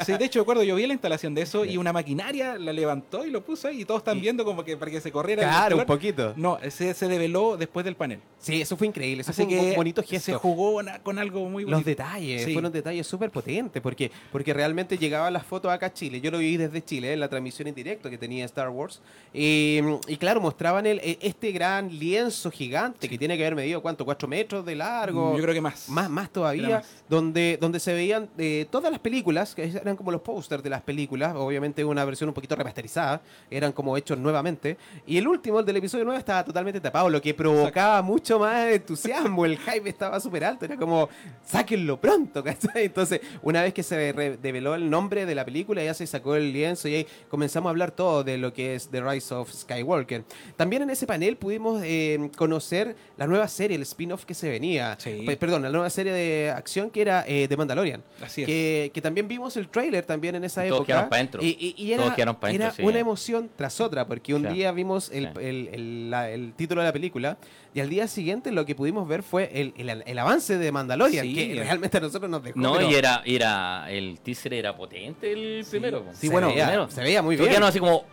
[0.06, 3.24] Sí, de hecho, recuerdo, yo vi la instalación de eso y una maquinaria la levantó
[3.26, 5.42] y lo puso ahí y todos están viendo como que para que se corriera.
[5.42, 6.32] el Claro, un poquito.
[6.36, 8.20] No, se, se develó después del panel.
[8.38, 9.22] Sí, eso fue increíble.
[9.22, 10.38] Eso Así fue un que bonito se gesto.
[10.38, 11.70] jugó na- con algo muy bonito.
[11.78, 12.52] Los detalles, Sí.
[12.52, 16.20] fueron detalles súper potentes, porque, porque realmente llegaban las fotos acá a Chile.
[16.20, 19.00] Yo lo vi desde Chile, en la transmisión en directo que tenía Star Wars.
[19.32, 19.69] Y,
[20.08, 24.04] y claro, mostraban el, e- este gran lienzo gigante que tiene que haber medido, ¿cuánto?
[24.04, 25.32] ¿Cuatro metros de largo?
[25.32, 25.88] Mm, Yo creo que más.
[25.88, 26.86] Más, más todavía, más.
[27.08, 30.82] donde, donde se veían eh, todas las películas, que eran como los pósters de las
[30.82, 34.76] películas, obviamente una versión un poquito remasterizada, eran como hechos nuevamente.
[35.06, 38.66] Y el último, el del episodio 9, estaba totalmente tapado, lo que provocaba mucho más
[38.68, 39.44] entusiasmo.
[39.44, 41.08] El hype estaba súper alto, era como,
[41.44, 42.84] sáquenlo pronto, ¿cachai?
[42.86, 46.34] Entonces, una vez que se re- reveló el nombre de la película, ya se sacó
[46.36, 49.50] el lienzo y ahí comenzamos a hablar todo de lo que es The Rise of
[49.60, 50.24] Skywalker.
[50.56, 54.96] También en ese panel pudimos eh, conocer la nueva serie, el spin-off que se venía.
[54.98, 55.22] Sí.
[55.26, 58.02] Pe- Perdón, la nueva serie de acción que era eh, The Mandalorian.
[58.22, 58.46] Así es.
[58.46, 60.86] Que, que también vimos el trailer también en esa Y todos época.
[60.92, 61.42] quedaron pa' dentro.
[61.42, 62.82] Y, y- y era, Todos quedaron pa' dentro, era sí.
[62.82, 64.54] una emoción tras otra, porque un Sí.
[64.54, 65.30] día vimos el, Sí.
[65.40, 67.38] el- el- la- el título de la película
[67.74, 71.24] y al día siguiente lo que pudimos ver fue el, el- el avance de Mandalorian,
[71.24, 71.34] Sí.
[71.34, 72.58] que realmente a nosotros nos dejó.
[72.58, 76.04] No, pero y era, era, el teaser era potente el primero.
[76.12, 76.90] se bueno, veía, primero.
[76.90, 77.50] se veía muy Todos bien.
[77.52, 78.04] quedaron así como,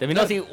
[0.00, 0.48] terminó así, ¡wow!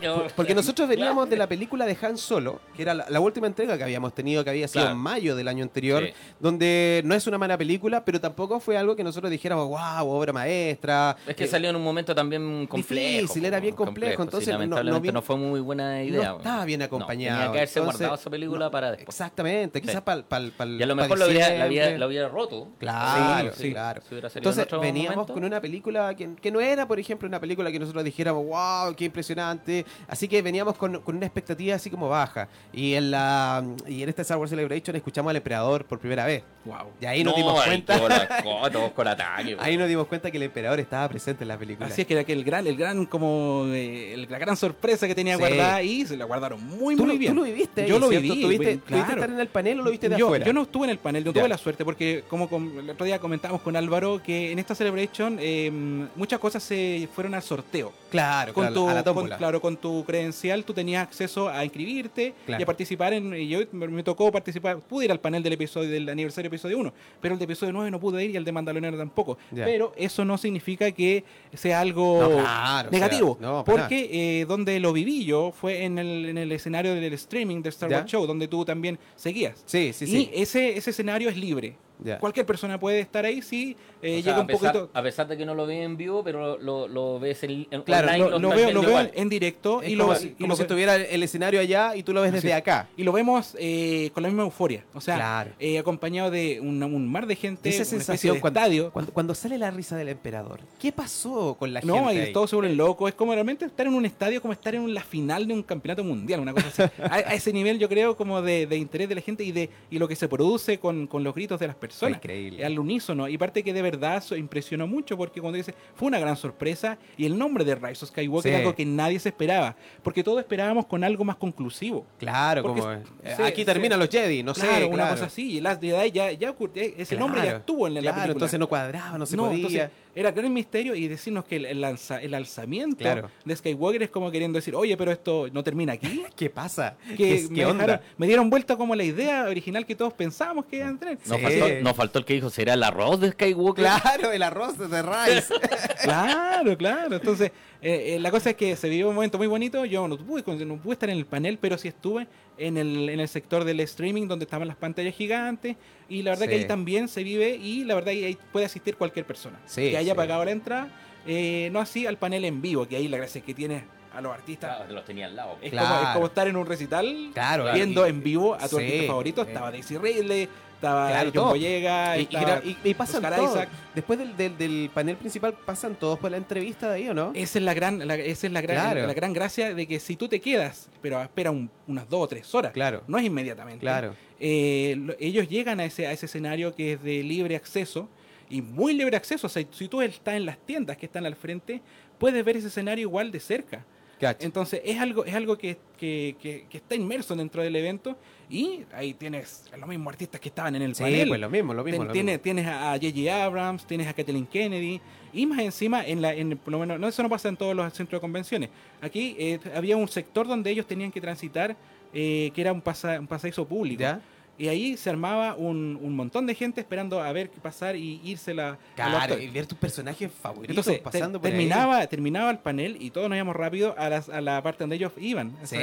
[0.00, 3.46] Quedó- Porque nosotros veníamos de la película de Han Solo, que era la, la última
[3.46, 4.96] entrega que habíamos tenido, que había sido Claro.
[4.96, 6.12] en mayo del año anterior, Sí.
[6.40, 10.32] donde no es una mala película, pero tampoco fue algo que nosotros dijéramos, wow, obra
[10.32, 11.16] maestra.
[11.26, 13.22] Es que Eh, salió en un momento también complejo.
[13.22, 16.30] Difícil, era bien complejo, entonces sí, no- no lamentablemente bien- no, fue muy buena idea.
[16.30, 17.36] no estaba bien acompañado.
[17.38, 19.08] tenía que haberse Entonces, guardado esa película para después.
[19.14, 20.00] Exactamente, quizás Sí.
[20.04, 21.98] para pal, pal, Y a lo pa' mejor lo hubiera, la, hubiera, diciembre.
[21.98, 22.68] la hubiera roto.
[22.78, 23.70] Claro, Sí, sí, sí.
[23.72, 24.02] claro.
[24.08, 25.34] Si en Entonces veníamos momento.
[25.34, 28.75] con una película que, que no era, por ejemplo, una película que nosotros dijéramos, wow,
[28.96, 29.84] qué impresionante.
[30.08, 32.48] Así que veníamos con, con una expectativa así como baja.
[32.72, 36.42] Y en la y en este Star Wars Celebration escuchamos al emperador por primera vez.
[36.64, 36.76] Wow.
[37.00, 37.94] Y ahí nos No, dimos ahí cuenta.
[37.94, 39.56] quedó la- co- todos con ataque.
[39.60, 41.86] Ahí nos dimos cuenta que el emperador estaba presente en la película.
[41.88, 45.06] Así es que era que el gran, el gran, como eh, el- la gran sorpresa
[45.06, 45.40] que tenía Sí.
[45.40, 47.32] guardada y se la guardaron muy, ¿Tú, muy lo- bien.
[47.32, 48.22] tú lo viviste ahí, Yo lo ¿cierto?
[48.22, 48.42] viví.
[48.42, 49.20] ¿Tuviste, bueno, tuviste claro.
[49.22, 50.44] estar en el panel o lo viste de yo, afuera?
[50.46, 51.40] yo no estuve en el panel, no Ya.
[51.40, 54.74] tuve la suerte porque como com- el otro día comentábamos con Álvaro que en esta
[54.74, 55.70] celebration eh,
[56.16, 57.92] muchas cosas se fueron al sorteo.
[58.10, 59.36] Claro, Con claro, tu, a la con, tómbola.
[59.38, 62.60] claro, con tu credencial tú tenías acceso a inscribirte Claro.
[62.60, 63.34] y a participar en.
[63.34, 66.78] y yo me, me tocó participar, pude ir al panel del episodio del aniversario episodio
[66.78, 69.38] 1, pero el de episodio 9 no pude ir y el de Mandaloriano tampoco.
[69.54, 71.24] Pero eso no significa que
[71.54, 73.38] sea algo No, claro, o sea, negativo.
[73.40, 77.62] no, porque eh, donde lo viví yo fue en el, en el escenario del streaming
[77.62, 77.90] de Star.
[77.90, 79.62] Wars Show, donde tú también seguías.
[79.66, 80.30] Sí, sí, y sí.
[80.34, 81.76] ese, ese escenario es libre.
[82.20, 83.74] Cualquier persona puede estar ahí si
[84.06, 84.90] eh, sea, a, pesar, poquito.
[84.92, 87.82] a pesar de que no lo ve en vivo, pero lo, lo ves en, en
[87.82, 88.30] Claro, online.
[88.30, 90.54] Lo, lo veo, lo veo en directo Es y como, lo, si, y como lo
[90.56, 92.54] si ve- estuviera el escenario allá y tú lo ves desde es.
[92.54, 92.88] acá.
[92.96, 94.84] Y lo vemos eh, con la misma euforia.
[94.94, 95.50] O sea, Claro.
[95.58, 98.90] eh, acompañado de un, un mar de gente, Esa sensación de cuando, estadio.
[98.92, 100.60] cuando, cuando sale la risa del emperador.
[100.80, 102.14] ¿Qué pasó con la No, gente?
[102.14, 102.32] y ahí?
[102.32, 103.08] todos se vuelven locos.
[103.08, 106.04] Es como realmente estar en un estadio, como estar en la final de un campeonato
[106.04, 106.82] mundial, una cosa así.
[107.02, 109.70] a, a ese nivel, yo creo, como de, de interés de la gente y de
[109.90, 112.16] y lo que se produce con, con los gritos de las personas.
[112.18, 112.64] increíble.
[112.64, 113.28] Al unísono.
[113.28, 116.98] Y parte que de verdad eso impresionó mucho, porque cuando dice, fue una gran sorpresa.
[117.16, 118.54] Y el nombre de Rise of Skywalker Sí.
[118.54, 119.74] es algo que nadie se esperaba.
[120.02, 122.06] Porque todos esperábamos con algo más conclusivo.
[122.18, 123.02] Claro, Porque como eh,
[123.36, 123.64] sí, aquí sí.
[123.64, 124.66] terminan los Jedi, no sé.
[124.66, 125.56] claro, una cosa así.
[125.56, 128.32] Y Last Jedi ya, ya ocurrió, ese nombre ya estuvo en la claro, película.
[128.32, 129.54] entonces no cuadraba, no se podía.
[129.56, 133.30] entonces era gran misterio y decirnos que el, el lanza- el alzamiento Claro.
[133.44, 136.22] de Skywalker es como queriendo decir, oye, pero esto no termina aquí.
[136.36, 136.96] ¿Qué pasa?
[137.08, 137.84] Que ¿Qué, me, qué onda?
[137.86, 141.18] dejaron- me dieron vuelta como la idea original que todos pensábamos que iban a tener.
[141.26, 141.42] Nos, Sí.
[141.44, 143.75] faltó, nos faltó el que dijo, ¿será el arroz de Skywalker?
[144.02, 145.54] Claro, el arroz de Rice.
[146.02, 147.16] Claro, claro.
[147.16, 147.50] Entonces,
[147.82, 149.84] eh, eh, la cosa es que se vivió un momento muy bonito.
[149.84, 152.26] Yo no pude, no pude estar en el panel, pero sí estuve
[152.58, 155.76] en el, en el sector del streaming donde estaban las pantallas gigantes.
[156.08, 158.96] Y la verdad que ahí también se vive y la verdad que ahí puede asistir
[158.96, 160.16] cualquier persona Sí, que haya sí.
[160.16, 160.88] pagado la entrada.
[161.26, 163.84] eh, no así al panel en vivo, que ahí la gracia que tiene
[164.14, 164.76] a los artistas.
[164.76, 165.56] Claro, los tenía al lado.
[165.60, 165.88] Es, Claro.
[165.88, 168.84] como, es como estar en un recital Claro, viendo y- en vivo a tu sí,
[168.84, 169.42] artista favorito.
[169.42, 171.48] Estaba Daisy Ridley, estaba Claro, John.
[171.48, 173.22] Boyega, y, y, estaba y- y pasan.
[173.44, 173.68] Isaac.
[173.94, 177.32] Después del, del, del panel principal, pasan todos por la entrevista de ahí, ¿o no?
[177.34, 179.06] Esa es la gran, la- esa es la gran, Claro.
[179.06, 182.28] la gran gracia de que si tú te quedas, pero espera un- unas dos o
[182.28, 183.02] tres horas, Claro.
[183.08, 183.80] no es inmediatamente.
[183.80, 184.14] Claro.
[184.38, 188.06] eh, lo- ellos llegan a ese, a ese escenario que es de libre acceso
[188.50, 189.46] y muy libre acceso.
[189.46, 191.80] O sea, si tú estás en las tiendas que están al frente,
[192.18, 193.84] puedes ver ese escenario igual de cerca.
[194.20, 198.16] Entonces es algo, es algo que, que- que- que está inmerso dentro del evento
[198.48, 201.28] y ahí tienes a los mismos artistas que estaban en el Sí, panel.
[201.28, 201.98] pues lo mismo, lo mismo.
[202.00, 202.42] Ten- lo tiene- mismo.
[202.42, 203.44] Tienes a J.J.
[203.44, 205.00] Abrams, tienes a Kathleen Kennedy
[205.32, 207.74] y más encima, en la, en, por lo menos, no, eso no pasa en todos
[207.76, 208.70] los centros de convenciones.
[209.02, 211.76] Aquí eh, había un sector donde ellos tenían que transitar
[212.14, 214.00] eh, que era un, pasa, un pasadizo público.
[214.00, 214.20] ¿Ya?
[214.58, 218.20] Y ahí se armaba un, un montón de gente esperando a ver qué pasar y
[218.24, 221.52] irse la, Claro, y ver tus personajes favoritos Entonces, te- pasando por ahí.
[221.52, 224.96] terminaba, terminaba el panel y todos nos íbamos rápido a, las- a la parte donde
[224.96, 225.54] ellos iban.
[225.64, 225.76] Sí,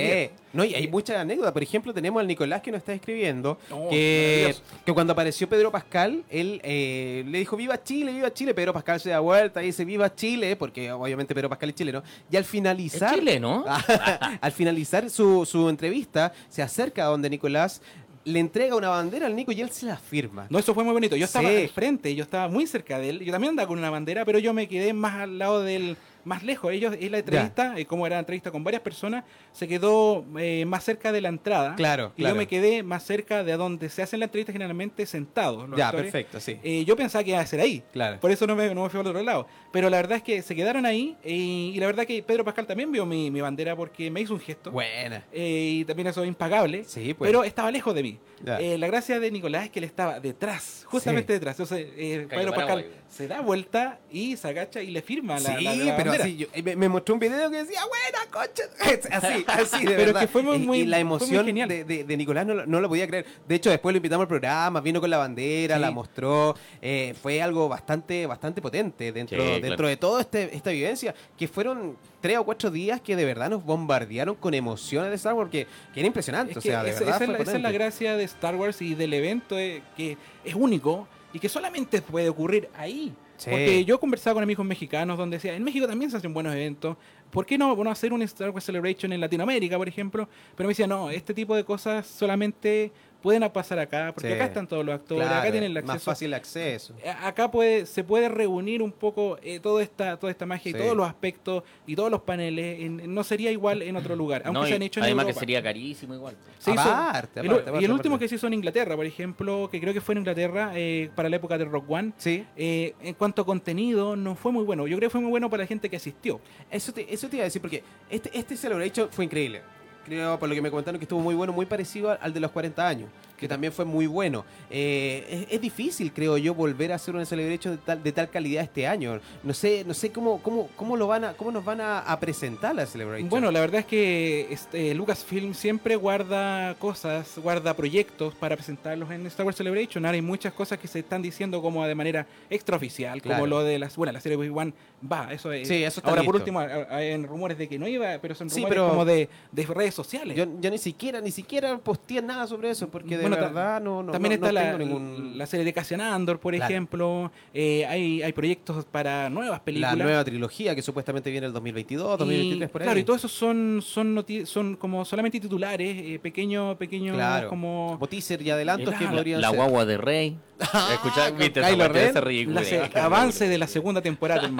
[0.53, 1.53] no, y hay muchas anécdotas.
[1.53, 4.55] Por ejemplo, tenemos al Nicolás que nos está escribiendo Oh, que,
[4.85, 8.53] que cuando apareció Pedro Pascal, él eh, le dijo viva Chile, viva Chile.
[8.53, 12.01] Pedro Pascal se da vuelta y dice viva Chile, porque obviamente Pedro Pascal es chileno.
[12.31, 13.65] Y al Es finalizar, chileno.
[14.41, 17.81] al finalizar su, su entrevista, se acerca a donde Nicolás
[18.25, 20.47] le entrega una bandera al Nico y él se la firma.
[20.49, 21.15] No, eso fue muy bonito.
[21.15, 21.55] Yo estaba Sí.
[21.55, 23.19] al frente, yo estaba muy cerca de él.
[23.19, 26.43] Yo también andaba con una bandera, pero yo me quedé más al lado del, más
[26.43, 26.71] lejos.
[26.71, 30.65] Ellos, en la entrevista, eh, como era la entrevista con varias personas, se quedó eh,
[30.65, 31.75] más cerca de la entrada.
[31.75, 32.35] Claro, Y claro.
[32.35, 35.67] yo me quedé más cerca de donde se hacen la entrevista generalmente sentados.
[35.69, 36.11] los Ya, actores.
[36.11, 36.59] perfecto, sí.
[36.63, 37.83] Eh, yo pensaba que iba a ser ahí.
[37.91, 38.19] Claro.
[38.19, 39.47] Por eso no me, no me fui al otro lado.
[39.71, 41.15] Pero la verdad es que se quedaron ahí.
[41.23, 44.39] y la verdad que Pedro Pascal también vio mi, mi bandera porque me hizo un
[44.39, 44.71] gesto.
[44.71, 45.23] Buena.
[45.31, 46.83] Eh, y también eso es impagable.
[46.85, 47.29] Sí, pues.
[47.29, 48.19] Pero estaba lejos de mí.
[48.43, 51.39] La gracia de Nicolás es que él estaba detrás, justamente Sí.
[51.39, 51.59] detrás.
[51.59, 51.87] Entonces,
[52.29, 55.95] Pedro Pascal se da vuelta y se agacha y le firma la, sí, la- la
[55.97, 56.23] pero bandera.
[56.23, 58.63] así, yo- me, me mostró un video que decía, buena, coche.
[59.11, 60.21] Así, así, de Pero verdad.
[60.21, 62.89] que fue muy- Y- la muy emoción de, de- de Nicolás no, lo- no lo
[62.89, 63.25] podía creer.
[63.47, 65.81] De hecho, después lo invitamos al programa, vino con la bandera, Sí.
[65.81, 66.55] la mostró.
[66.81, 69.87] eh, fue algo bastante bastante potente dentro, Sí, dentro claro.
[69.87, 73.63] de toda este, esta vivencia, que fueron tres o cuatro días que de verdad nos
[73.63, 76.51] bombardearon con emociones de Star Wars, que, que era impresionante.
[76.51, 77.77] Es o que sea, de esa, verdad esa es fue la, esa es la potente.
[77.83, 82.29] gracia de Star Wars y del evento, eh, que es único y que solamente puede
[82.29, 83.13] ocurrir ahí.
[83.49, 86.97] Porque yo conversaba con amigos mexicanos donde decía, en México también se hacen buenos eventos,
[87.31, 90.27] ¿por qué no, no hacer un Star Wars Celebration en Latinoamérica, por ejemplo?
[90.55, 92.91] Pero me decía, no, este tipo de cosas solamente
[93.23, 94.33] pueden pasar acá, porque Sí.
[94.35, 96.11] acá están todos los actores, Claro, acá tienen el Más acceso.
[96.11, 96.93] fácil acceso.
[97.23, 100.77] Acá puede, se puede reunir un poco eh, toda esta toda esta magia Sí.
[100.77, 102.81] y todos los aspectos y todos los paneles.
[102.81, 105.23] en- no sería igual en otro lugar, aunque No, se y han hecho en además
[105.23, 105.33] Europa.
[105.33, 106.35] que sería carísimo igual.
[106.59, 108.25] Se hizo- Aparte, el- aparte, y el último aparte.
[108.25, 111.29] que se hizo en Inglaterra, por ejemplo, que creo que fue en Inglaterra eh, para
[111.29, 112.45] la época de Rock One, Sí.
[112.57, 114.85] eh, en cuanto a contenido, no fue muy bueno.
[114.87, 116.41] Yo creo que fue muy bueno para la gente que asistió.
[116.69, 119.61] Eso te, eso te iba a decir, porque este, este Celebration fue increíble.
[120.05, 122.51] Creo, por lo que me comentaron, que estuvo muy bueno, muy parecido al, de los
[122.51, 124.43] 40 años, que también fue muy bueno.
[124.69, 128.29] Eh, es, es difícil, creo yo, volver a hacer una Celebration de tal, de tal
[128.29, 129.19] calidad este año.
[129.43, 132.19] No sé, no sé cómo, cómo, cómo, lo van a, cómo nos van a, a
[132.19, 133.29] presentar la Celebration.
[133.29, 139.25] Bueno, la verdad es que este, Lucasfilm siempre guarda cosas, guarda proyectos para presentarlos en
[139.27, 140.05] Star Wars Celebration.
[140.05, 143.47] Ahora hay muchas cosas que se están diciendo como de manera extraoficial, como Claro.
[143.47, 144.73] lo de las, bueno, la serie Obi-Wan
[145.11, 145.67] va, eso es.
[145.67, 148.57] Sí, eso está Ahora por último hay- rumores de que no iba, pero son Sí,
[148.61, 150.35] rumores pero- como de, de redes sociales.
[150.37, 154.01] yo, yo ni siquiera, ni siquiera posteé nada sobre eso, porque de Bueno, verdad no,
[154.03, 155.37] no, También no- está no la, tengo ningún...
[155.37, 156.71] la serie de Cassian Andor, por Claro.
[156.71, 157.31] ejemplo.
[157.53, 159.97] Eh, hay, hay proyectos para nuevas películas.
[159.97, 162.85] La nueva trilogía que supuestamente viene el 2022, 2023, y, por ahí.
[162.85, 167.49] Claro, y todos esos son, son, como solamente titulares, eh, pequeños, pequeños Claro.
[167.49, 167.91] como...
[167.93, 169.15] Como teaser y adelantos que Claro.
[169.17, 169.57] podrían La ser.
[169.57, 170.37] guagua de Rey.
[172.47, 174.51] La se- avance de la segunda temporada del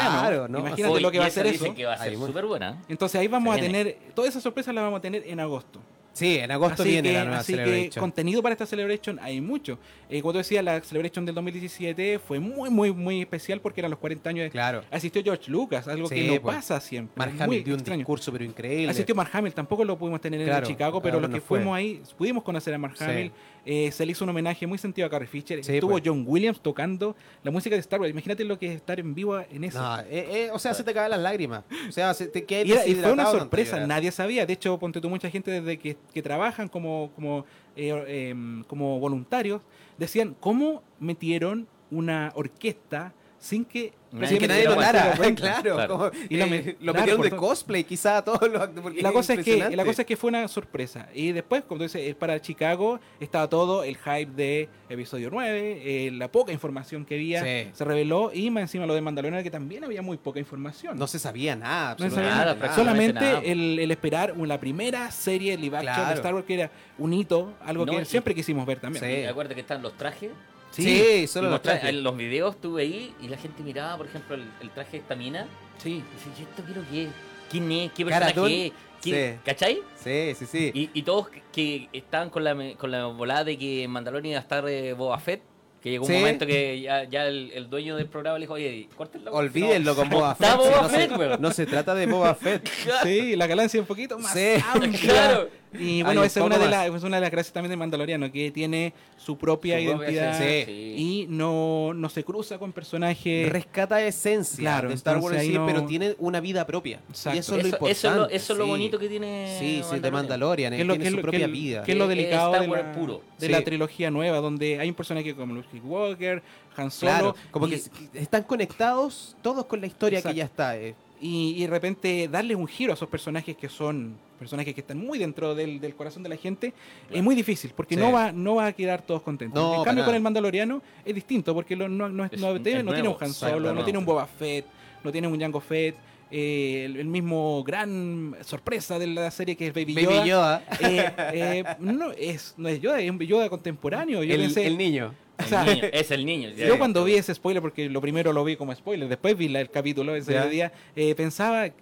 [0.00, 0.58] Claro, ¿no?
[0.60, 1.74] Imagínate Hoy, lo que va a ser eso.
[1.74, 2.82] que va a ser súper buena.
[2.88, 5.80] Entonces ahí vamos a Se tener, todas esas sorpresas las vamos a tener en agosto.
[6.14, 9.40] Sí, en agosto así viene que, la nueva así que contenido para esta Celebration hay
[9.40, 9.78] mucho.
[10.10, 13.90] Eh, como tú decías, la Celebration del 2017 fue muy, muy, muy especial porque eran
[13.90, 14.50] los 40 años de...
[14.50, 14.82] Claro.
[14.90, 16.56] Asistió George Lucas, algo Sí, que no pues.
[16.56, 17.14] pasa siempre.
[17.16, 18.90] Mark Hamill dio un discurso pero increíble.
[18.90, 21.60] Asistió Mark Hamill, tampoco lo pudimos tener Claro, en Chicago, pero los no que fue.
[21.60, 23.32] fuimos ahí pudimos conocer a Mark Sí.
[23.64, 25.62] Eh, se le hizo un homenaje muy sentido a Carrie Fisher.
[25.64, 26.02] Sí, Estuvo pues.
[26.04, 28.10] John Williams tocando la música de Star Wars.
[28.10, 29.80] Imagínate lo que es estar en vivo en eso.
[29.80, 31.62] No, eh, eh, o sea, se te caen las lágrimas.
[31.88, 34.46] O sea, se te queda Y, era- y fue una sorpresa, nadie sabía.
[34.46, 37.44] De hecho, ponte tú mucha gente desde que, que trabajan como, como,
[37.76, 39.60] eh, em, como voluntarios,
[39.96, 43.12] decían cómo metieron una orquesta
[43.42, 45.62] sin que, Nadie Sin que nadie se lo diera notara, claro.
[45.74, 45.88] Claro.
[45.98, 48.60] como, Y lo eh, me- lo claro, metieron de todo- cosplay, quizá a todos los
[48.60, 48.82] actores.
[48.82, 51.64] porque Y la cosa es que la cosa es que fue una sorpresa y después
[51.64, 56.52] como tú dices para Chicago estaba todo el hype de episodio 9 eh, la poca
[56.52, 57.70] información que había Sí.
[57.72, 61.06] se reveló y más encima lo de Mandalorian que también había muy poca información No
[61.06, 62.74] se sabía nada, No sabía absolutamente nada, nada.
[62.76, 63.40] solamente nada.
[63.42, 66.08] el, el esperar la primera serie live Claro.
[66.08, 69.24] de Star Wars que era un hito algo No, que siempre quisimos ver también Sí.
[69.24, 70.30] Acuérdate que están los trajes.
[70.72, 71.90] Sí, solo los trajes.
[71.90, 74.98] en los videos estuve ahí y la gente miraba, por ejemplo, el, el traje de
[74.98, 75.46] esta mina.
[75.78, 77.08] sí Y ¿y esto qué es lo que es?
[77.50, 77.92] ¿Quién es?
[77.92, 78.72] ¿Qué personaje es?
[79.02, 79.38] ¿Quién- Sí.
[79.44, 79.78] ¿Cachai?
[79.96, 80.70] Sí, sí, sí.
[80.74, 84.42] Y, y todos que- estaban con la, con la volada de que Mandalorian iba a
[84.42, 85.42] estar eh, Boba Fett.
[85.82, 86.12] Que llegó Sí.
[86.12, 89.32] un momento que ya, ya el, el dueño del programa le dijo, oye, córtenla.
[89.32, 90.48] porque Olvídenlo no- con Boba Fett.
[90.50, 91.42] Sí, Boba no, Fett, se, weón.
[91.42, 92.68] no se trata de Boba Fett.
[93.02, 94.54] sí la galaxia un poquito más Sí.
[94.72, 95.00] amplia.
[95.02, 95.48] Claro.
[95.78, 98.30] Y bueno esa es una de, las, es una de las gracias también de Mandaloriano
[98.30, 100.94] que tiene su propia Su propia identidad esencia, Sí.
[100.96, 105.66] y no, no se cruza con personajes Rescata esencia Claro, de Star Wars, sí, no-
[105.66, 107.00] pero tiene una vida propia.
[107.08, 107.36] Exacto.
[107.36, 107.92] Y eso es lo Eso, importante.
[107.92, 108.70] eso es lo, eso es lo sí.
[108.70, 109.56] bonito que tiene.
[109.58, 110.72] Sí, sí, de Mandalorian.
[110.72, 111.82] que él es lo, tiene que es su propia que vida.
[111.84, 113.22] que es lo Eh, delicado Star de, la, puro.
[113.38, 113.52] de Sí.
[113.52, 116.42] la trilogía nueva, donde hay un personaje como Luke Skywalker,
[116.76, 117.80] Han Solo, Claro, como y, que
[118.14, 120.34] están conectados todos con la historia Exacto.
[120.34, 120.76] que ya está.
[120.78, 120.94] eh.
[121.22, 124.98] Y, y de repente darle un giro a esos personajes que son personajes que están
[124.98, 126.74] muy dentro del, del corazón de la gente
[127.08, 128.00] es muy difícil, porque Sí.
[128.00, 129.62] no va no va a quedar todos contentos.
[129.62, 132.60] No, en cambio, con el Mandaloriano es distinto, porque lo- no, no, es- Es no
[132.60, 134.66] tiene, un Han Solo, no tiene un Boba Fett,
[135.04, 135.94] no tiene un Jango Fett.
[136.34, 140.16] eh, el, el mismo gran sorpresa de la serie que es Baby Yoda.
[140.16, 144.24] Baby Yoda, Eh, eh, no, es, no es Yoda, es un Yoda contemporáneo.
[144.24, 145.14] Yo el, pensé, el niño.
[145.50, 146.48] El niño, es el niño.
[146.50, 149.36] ya, Yo ya, cuando vi ese spoiler, porque lo primero lo vi como spoiler, después
[149.36, 150.46] vi el capítulo ese Ya.
[150.46, 151.72] día, eh, pensaba, eh,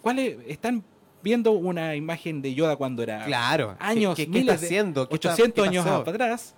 [0.00, 0.84] ¿cuáles están
[1.22, 3.76] viendo una imagen de Yoda cuando era Claro.
[3.78, 5.08] años, ¿Qué, miles está haciendo?
[5.08, 6.54] ¿Qué está- 800 qué años para atrás?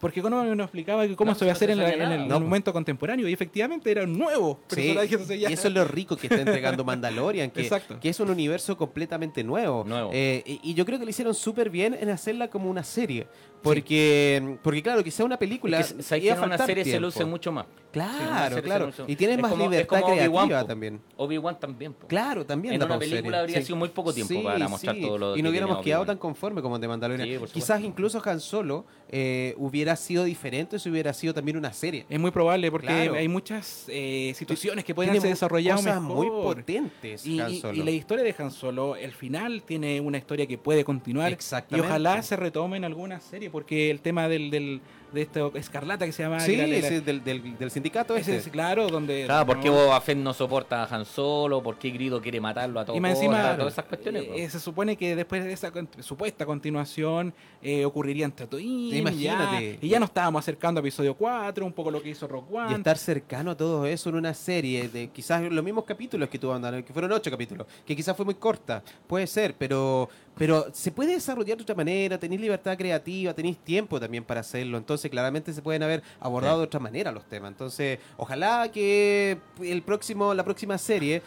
[0.00, 2.40] Porque Conover nos explicaba que cómo No, se iba a hacer en, la- el No.
[2.40, 5.38] momento contemporáneo y efectivamente era un nuevo Sí, personaje.
[5.38, 7.52] ya- y eso es lo rico que está entregando Mandalorian,
[8.02, 9.84] que, es un universo completamente nuevo.
[9.84, 10.10] Nuevo.
[10.12, 13.28] Eh, y, y yo creo que lo hicieron súper bien en hacerla como una serie.
[13.62, 15.80] Porque, porque claro, sea una película.
[15.80, 17.66] Es que, ¿sabes iba que a en una serie se luce mucho más.
[17.66, 18.90] En Claro, claro.
[19.06, 21.00] Y tienes es más como- libertad como creativa también.
[21.16, 21.92] Obi-Wan también.
[21.92, 22.06] po.
[22.06, 22.74] Claro, también.
[22.74, 23.38] En una película serie.
[23.38, 23.64] habría Sí.
[23.66, 26.78] sido muy poco tiempo para mostrar todo lo Y no hubiéramos quedado tan conformes como
[26.88, 27.28] Mandalorian.
[27.28, 27.54] Sí, por supuesto.
[27.54, 32.06] Quizás incluso Han Solo eh, hubiera sido diferente si hubiera sido también una serie.
[32.08, 33.14] Es muy probable porque Claro.
[33.14, 36.16] hay muchas eh, situaciones que pueden ser desarrolladas cosas mejor.
[36.16, 37.26] muy potentes.
[37.26, 37.74] Y, Han y- Solo.
[37.78, 41.28] y la historia de Han Solo, el final tiene una historia que puede continuar.
[41.28, 41.86] Y Exactamente.
[41.86, 44.80] ojalá se retome en alguna serie, porque el tema del, del-
[45.12, 46.40] de esto Escarlata que se llama.
[46.40, 48.48] Sí, la- ese del, del, del sindicato ese este.
[48.48, 49.24] es claro, donde.
[49.26, 51.62] Claro, ¿por qué no- Boba Fett no soporta a Han Solo?
[51.62, 52.96] ¿Por qué Grido quiere matarlo a todos?
[52.96, 54.24] Y más encima, todas esas cuestiones.
[54.24, 54.34] po.
[54.34, 58.96] eh, se supone que después de esa supuesta continuación eh, ocurriría en Tatooine.
[58.96, 59.78] Imagínate.
[59.80, 62.46] Ya, y ya nos estábamos acercando a episodio 4, un poco lo que hizo Rock
[62.52, 62.74] Y One.
[62.76, 66.52] estar cercano a todo eso en una serie de quizás los mismos capítulos que tuvo
[66.84, 71.12] que fueron ocho capítulos, que quizás fue muy corta, puede ser, pero pero se puede
[71.12, 75.62] desarrollar de otra manera, tenéis libertad creativa, tenéis tiempo también para hacerlo, entonces claramente se
[75.62, 76.60] pueden haber abordado Sí.
[76.60, 77.50] de otra manera los temas.
[77.52, 81.22] Entonces, ojalá que el próximo la próxima serie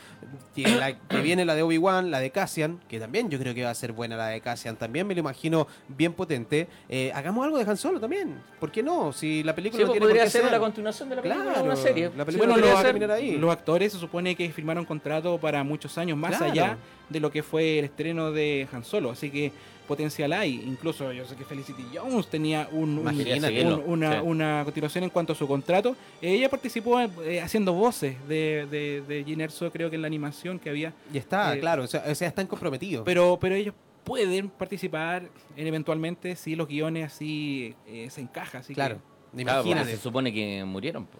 [0.55, 3.63] que, la- que viene la de Obi-Wan, la de Cassian, que también yo creo que
[3.63, 6.67] va a ser buena la de Cassian, también me lo imagino bien potente.
[6.89, 9.11] eh, hagamos algo de Han Solo también, ¿por qué no?
[9.13, 11.45] Si la película Sí, no pues por podría qué ser una continuación de la película
[11.51, 12.11] Claro, una serie.
[12.15, 13.38] la película Bueno, podría los, terminar ahí.
[13.38, 16.51] los actores se supone que firmaron contrato para muchos años más Claro.
[16.51, 16.78] allá
[17.09, 19.51] de lo que fue el estreno de Han Solo, así que
[19.86, 20.61] potencial hay.
[20.65, 23.65] Incluso yo sé que Felicity Jones tenía un, un- Imagínate.
[23.65, 24.19] un- una, Sí.
[24.23, 25.95] una continuación en cuanto a su contrato.
[26.21, 30.59] Ella participó eh, haciendo voces de, de, de Jyn Erso, creo que en la animación
[30.59, 30.93] que había.
[31.13, 33.03] Y está, Eh, claro, o sea, o sea, están comprometidos.
[33.05, 33.73] Pero, pero ellos
[34.03, 35.23] pueden participar
[35.57, 38.61] en, eventualmente si los guiones así eh, se encajan.
[38.61, 38.99] Así que- claro,
[39.36, 39.91] imagínate.
[39.91, 41.05] se supone que murieron.
[41.05, 41.17] po.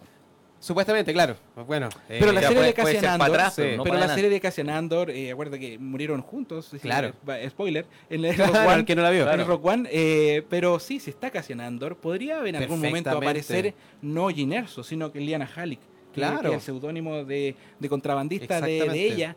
[0.58, 1.36] Supuestamente, claro.
[1.66, 4.40] Bueno, eh, Pero la serie puede- de Cassian Andor, atrás, pero no la serie de
[4.40, 6.70] Cassian Andor, eh, acuérdate que murieron juntos.
[6.80, 7.12] Claro.
[7.28, 7.86] va- Spoiler.
[8.10, 9.30] En el Claro, Rock One, que no la vio.
[9.30, 9.46] en.
[9.46, 14.28] Rock One, eh, pero sí, si está Cassian Andor, podría en algún momento aparecer no
[14.28, 15.80] Jyn Erso, sino que Liana Halik,
[16.14, 16.40] Claro.
[16.40, 19.36] que es el seudónimo de, de contrabandista de, ella.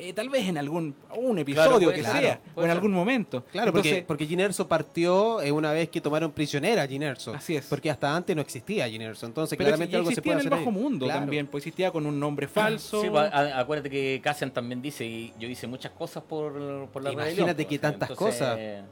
[0.00, 3.44] Eh, tal vez en algún un episodio que ser, sea, claro, o en algún momento.
[3.50, 7.02] Claro, porque, Entonces, porque Jyn Erso partió eh, una vez que tomaron prisionera a Jyn
[7.02, 7.34] Erso.
[7.34, 7.66] Así es.
[7.66, 9.26] Porque hasta antes no existía Jyn Erso.
[9.26, 10.76] Entonces, pero claramente algo se puede en el hacer bajo ahí.
[10.82, 11.20] mundo Claro.
[11.20, 13.02] también, pues existía con un nombre falso.
[13.02, 16.52] Sí, pues, acuérdate que Cassian también dice, y yo hice muchas cosas por,
[16.92, 18.56] por la Imagínate rebelión, que pues, tantas entonces, cosas.
[18.58, 18.82] eh,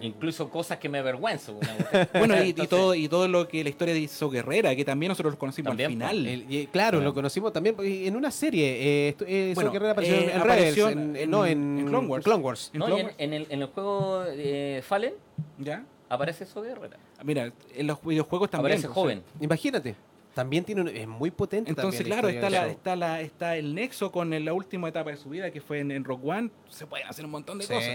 [0.00, 1.58] Incluso cosas que me avergüenzo.
[2.14, 5.34] Bueno, y, todo, y todo lo que la historia de Iso Guerrera, que también nosotros
[5.34, 6.26] lo conocimos También, al final.
[6.26, 9.08] El- y, claro, lo conocimos también en una serie.
[9.08, 12.06] Eh, eh, Bueno, Saw Gerrera apareció eh, en apareció en- en- no, en, en Clone
[12.08, 12.26] Wars.
[12.26, 12.70] Wars.
[12.72, 13.16] ¿En No, Clone y en, Wars?
[13.18, 15.14] en el, en el juego eh, Fallen
[15.58, 15.84] ¿Ya?
[16.08, 16.96] aparece eso guerrera.
[17.22, 18.72] Mira, en los videojuegos también.
[18.78, 19.22] Aparece joven.
[19.40, 19.94] Imagínate.
[20.34, 21.70] También tiene un- es muy potente.
[21.70, 25.10] Entonces, también claro, está, la, está, la, está el nexo con el- la última etapa
[25.10, 26.50] de su vida, que fue en, en Rock One.
[26.68, 27.92] Se pueden hacer un montón de Sí, cosas.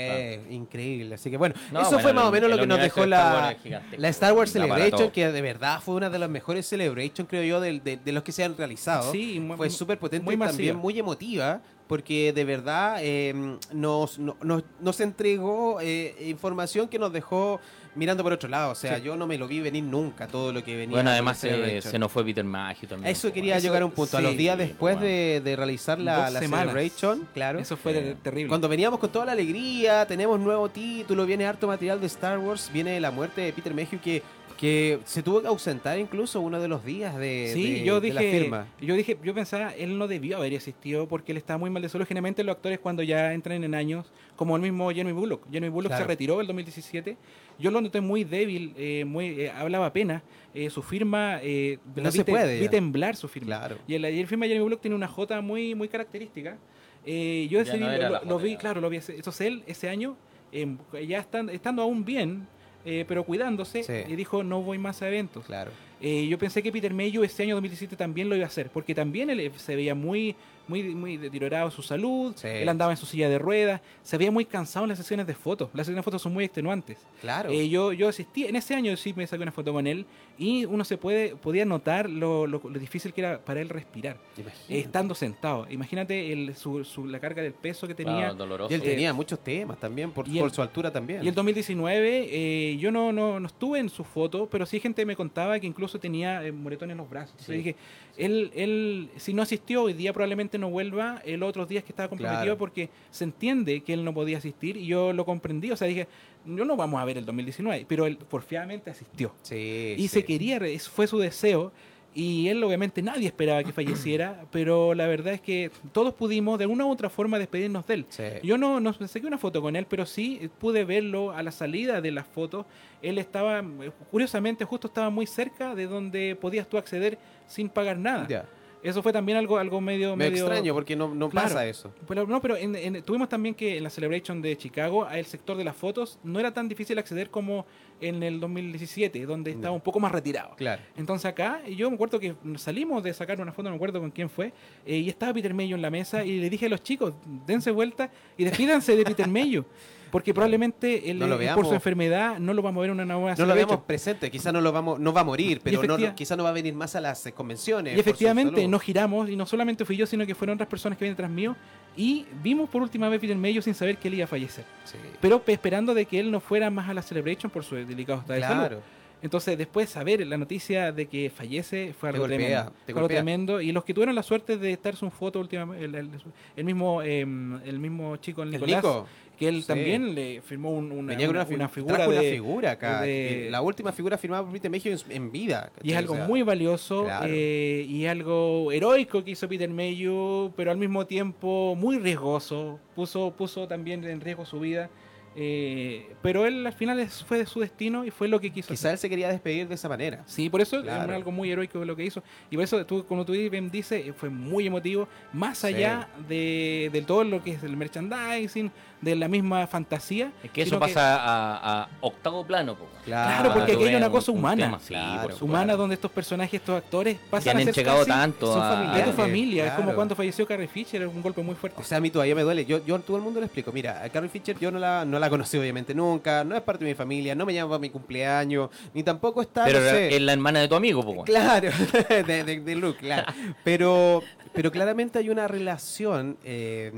[0.50, 1.16] increíble.
[1.16, 3.56] Así que bueno, No, eso bueno, fue más o menos lo que nos dejó la,
[3.98, 7.60] la Star Wars Celebration, que de verdad fue una de las mejores Celebration, creo yo,
[7.60, 9.12] del- de, de los que se han realizado.
[9.12, 13.34] Sí, fue súper potente muy y también muy emotiva, porque de verdad eh,
[13.74, 17.60] nos, no- nos, nos entregó eh, información que nos dejó
[18.00, 18.72] mirando por otro lado.
[18.72, 19.04] O sea, Sí.
[19.04, 20.96] yo no me lo vi venir nunca, todo lo que venía.
[20.96, 23.08] Bueno, además la eh, se nos fue Peter Maggi también.
[23.08, 24.18] A eso pues, quería Eso- llegar a un punto.
[24.18, 25.02] a los días después bueno.
[25.08, 26.40] de, de realizar la, la.
[26.40, 27.60] Celebration, claro.
[27.60, 28.48] Eso fue Eh, terrible.
[28.50, 32.70] Cuando veníamos con toda la alegría, tenemos nuevo título, viene harto material de Star Wars,
[32.74, 34.24] viene la muerte de Peter Mayhew que,
[34.58, 38.12] que se tuvo que ausentar incluso uno de los días de, Sí, de- yo de
[38.14, 38.68] la dije, firma.
[38.82, 41.88] yo dije, yo pensaba, él no debió haber existido porque él estaba muy mal de
[41.90, 42.06] salud.
[42.06, 45.46] Generalmente los actores cuando ya entran en años, como el mismo Jeremy Bullock.
[45.50, 46.04] Jeremy Bullock Claro.
[46.04, 47.16] se retiró en el 2017.
[47.60, 50.24] Yo lo noté muy débil, eh, muy eh, hablaba pena.
[50.54, 52.72] Eh, su firma, eh, No la se vi, puede vi ya.
[52.72, 53.48] temblar su firma.
[53.58, 53.78] Claro.
[53.88, 56.58] Y el, el firma de Jeremy Bullock tiene una J muy, muy característica.
[57.06, 58.98] Eh, yo no era lo, vi, claro, lo vi.
[58.98, 60.16] ese- Entonces él ese año,
[60.52, 60.76] eh,
[61.08, 62.48] ya están, estando aún bien,
[62.86, 64.12] eh, pero cuidándose, Sí.
[64.12, 65.46] y dijo no voy más a eventos.
[65.46, 65.72] Claro.
[66.02, 68.96] Eh, yo pensé que Peter Mayhew ese año 2017 también lo iba a hacer, porque
[68.96, 70.36] también él se veía muy,
[70.70, 72.48] muy, muy deteriorado su salud, Sí.
[72.48, 75.34] él andaba en su silla de ruedas, se veía muy cansado en las sesiones de
[75.34, 75.70] fotos.
[75.74, 76.98] Las sesiones de fotos son muy extenuantes.
[77.20, 77.50] Claro.
[77.50, 80.06] Eh, yo, yo asistí, en ese año sí me saqué una foto con él
[80.38, 84.18] y uno se puede, podía notar lo, lo- lo difícil que era para él respirar,
[84.38, 84.44] eh,
[84.80, 85.66] estando sentado.
[85.70, 88.34] Imagínate el, su, su- la carga del peso que tenía.
[88.70, 91.24] Y él eh, tenía muchos temas también, por, el- por su altura también.
[91.26, 95.06] Y el 2019, eh, yo no, no, no estuve en su foto, pero sí gente
[95.06, 97.32] me contaba que incluso tenía eh, moretones en los brazos.
[97.32, 97.76] Entonces dije,
[98.20, 102.10] él, él, si no asistió hoy día, probablemente no vuelva el otros días que estaba
[102.10, 102.58] comprometido Claro.
[102.58, 105.72] porque se entiende que él no podía asistir y yo lo comprendí.
[105.72, 106.08] O sea, dije,
[106.46, 109.34] no lo vamos a ver el 2019, pero él porfiadamente asistió.
[109.42, 110.08] Sí, Y sí.
[110.10, 110.60] se quería,
[110.92, 111.72] fue su deseo.
[112.16, 116.66] Y él obviamente nadie esperaba que falleciera, pero la verdad es que todos pudimos de
[116.66, 118.06] una u otra forma despedirnos de él.
[118.10, 118.24] Sí.
[118.42, 122.02] Yo no, no saqué una foto con él, pero sí pude verlo a la salida
[122.02, 122.66] de las fotos.
[123.04, 127.98] Él estaba, eh, curiosamente, justo estaba muy cerca de donde podías tú acceder sin pagar
[127.98, 128.26] nada.
[128.28, 128.46] Ya.
[128.82, 131.50] Eso fue también algo, algo medio, Me medio extraño porque no, no Claro.
[131.50, 131.94] pasa eso.
[132.08, 135.58] pero no, pero en- en- tuvimos también que en la Celebration de Chicago, el sector
[135.58, 137.66] de las fotos no era tan difícil acceder como
[138.00, 140.56] en el 2017, donde estaba un poco más retirado.
[140.56, 140.82] Claro.
[140.96, 144.12] Entonces acá, yo me acuerdo que salimos de sacar una foto, no me acuerdo con
[144.12, 144.54] quién fue,
[144.86, 147.14] eh, y estaba Peter Mello en la mesa y le dije a los chicos,
[147.46, 149.66] dense vuelta y despídanse de Peter Mello,
[150.12, 151.56] porque probablemente No veamos.
[151.62, 154.30] por su enfermedad no lo vamos a ver en una nueva No lo veamos presente,
[154.32, 156.54] quizá no lo vamos, no va a morir, pero no, no- quizá no va a
[156.54, 157.94] venir más a las eh, convenciones.
[157.94, 160.98] Y su efectivamente nos giramos y no solamente fui yo, sino que fueron otras personas
[160.98, 161.56] que vienen tras mío
[161.96, 164.66] y vimos por última vez Peter Mello sin saber que él iba a fallecer.
[164.86, 164.98] Sí.
[165.22, 168.20] Pero pe- esperando de que él no fuera más a la Celebration por su delicado
[168.20, 168.60] estado de salud.
[168.68, 168.82] Claro.
[169.22, 172.72] Entonces, después saber la noticia de que fallece fue algo golpea, tremendo.
[172.86, 173.60] Fue algo tremendo.
[173.62, 176.10] Y los que tuvieron la suerte de estar en foto últimamente, el, el-
[176.56, 179.08] el mismo em, el mismo chico, el El Nicolás, Nico.
[179.40, 179.68] Que él Sí.
[179.68, 182.32] también le firmó un- una, Venía una, una, una figura trajo una de...
[182.32, 183.02] figura acá.
[183.04, 185.72] de- La última figura firmada por Peter Mayhew en, vida.
[185.82, 187.28] Y es algo O sea, muy valioso claro.
[187.30, 192.80] eh, y algo heroico que hizo Peter Mayhew, pero al mismo tiempo muy riesgoso.
[192.96, 194.90] Puso, puso también en riesgo su vida.
[195.36, 198.70] eh, pero él al final fue de su destino y fue lo que quiso.
[198.70, 198.92] Quizá hacer.
[198.94, 200.24] él se quería despedir de esa manera.
[200.26, 201.12] Sí, por eso Claro.
[201.12, 202.24] es algo muy heroico lo que hizo.
[202.50, 205.08] Y por eso, tú, como tú bien dices, fue muy emotivo.
[205.32, 208.72] Más allá de, de todo lo que es el merchandising,
[209.02, 210.32] de la misma fantasía.
[210.44, 212.76] Es que eso pasa a, a octavo plano.
[212.76, 212.86] po.
[213.06, 214.66] Claro, porque aquí hay una un- cosa un humana.
[214.66, 215.36] tema, sí, Claro.
[215.42, 218.96] humana donde estos personajes, estos actores pasan han a ser entregado casi tanto son a,
[218.96, 219.68] a tu familia.
[219.68, 221.80] Es como cuando falleció Carrie Fisher, es un golpe muy fuerte.
[221.82, 222.66] O sea, a mí todavía me duele.
[222.66, 223.72] Yo, yo a todo el mundo le explico.
[223.72, 226.44] Mira, a Carrie Fisher yo no la, no la conocí obviamente nunca.
[226.44, 227.34] No es parte de mi familia.
[227.36, 228.70] No me llama para mi cumpleaños.
[228.94, 230.16] Ni tampoco está, Pero no sé.
[230.16, 231.24] es la hermana de tu amigo, po.
[231.24, 231.70] Claro,
[232.10, 233.32] de, de- de Luke, claro.
[233.64, 234.22] Pero,
[234.54, 236.92] pero claramente hay una relación eh,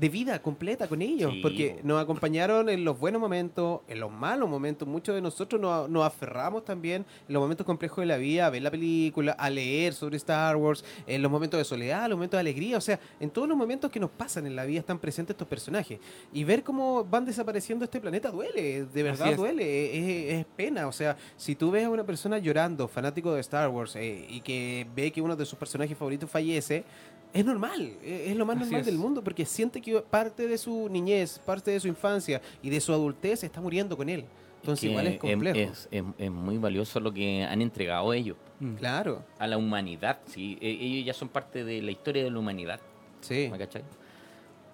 [0.00, 1.88] de vida completa con ellos, Sí, porque po.
[1.88, 4.88] nos acompañaron en los buenos momentos, en los malos momentos.
[4.88, 8.50] Muchos de nosotros nos, nos aferramos también en los momentos complejos de la vida, a
[8.50, 12.38] ver la película, a leer sobre Star Wars, en los momentos de soledad, los momentos
[12.38, 12.78] de alegría.
[12.78, 15.46] O sea, en todos los momentos que nos pasan en la vida están presentes estos
[15.46, 16.00] personajes.
[16.32, 20.88] Y ver cómo van desapareciendo este planeta duele, de verdad duele, es, es pena.
[20.88, 24.40] O sea, si tú ves a una persona llorando, fanático de Star Wars, eh, y
[24.40, 26.84] que ve que uno de sus personajes favoritos fallece,
[27.32, 28.86] es normal, eh, es lo más Así normal es.
[28.86, 32.80] del mundo, porque siente que parte de su niñez, parte de su infancia y de
[32.80, 34.24] su adultez está muriendo con él.
[34.60, 35.58] Entonces Que igual es complejo.
[35.58, 38.74] Es, es- es muy valioso lo que han entregado ellos Mm.
[38.74, 40.18] Claro, a la humanidad.
[40.26, 40.58] ¿sí?
[40.60, 42.78] E- Ellos ya son parte de la historia de la humanidad.
[43.22, 43.48] sí.
[43.50, 43.82] ¿Me cachai?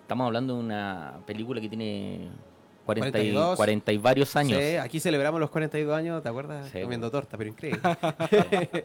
[0.02, 2.28] Estamos hablando de una película que tiene
[2.86, 3.56] 40 y, 42.
[3.56, 4.58] 40 y varios años.
[4.62, 6.70] Sí, aquí celebramos los 42 años, ¿te acuerdas?
[6.72, 7.80] Sí, Comiendo torta, pero increíble.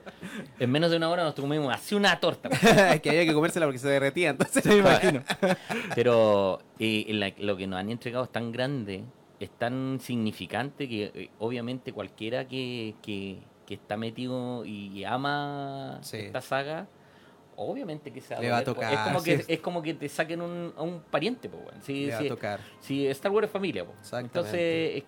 [0.60, 2.50] En menos de una hora nos comimos así una torta.
[3.02, 4.66] que había que comérsela porque se derretía, entonces.
[4.66, 5.22] me imagino.
[5.96, 9.04] Pero la- lo que nos han entregado es tan grande,
[9.40, 16.18] es tan significante que eh, obviamente cualquiera que, que, que está metido y ama Sí.
[16.18, 16.88] esta saga,
[17.62, 18.74] obviamente que se Le va a doler, po.
[18.82, 19.46] tocar, Es como, que, es.
[19.48, 21.82] es como que te saquen un, a un pariente, po, weón.
[21.82, 22.60] Si, Le va a tocar.
[22.80, 23.94] si Star Wars es familia, po.
[24.00, 24.38] Exactamente.
[24.98, 25.04] Entonces,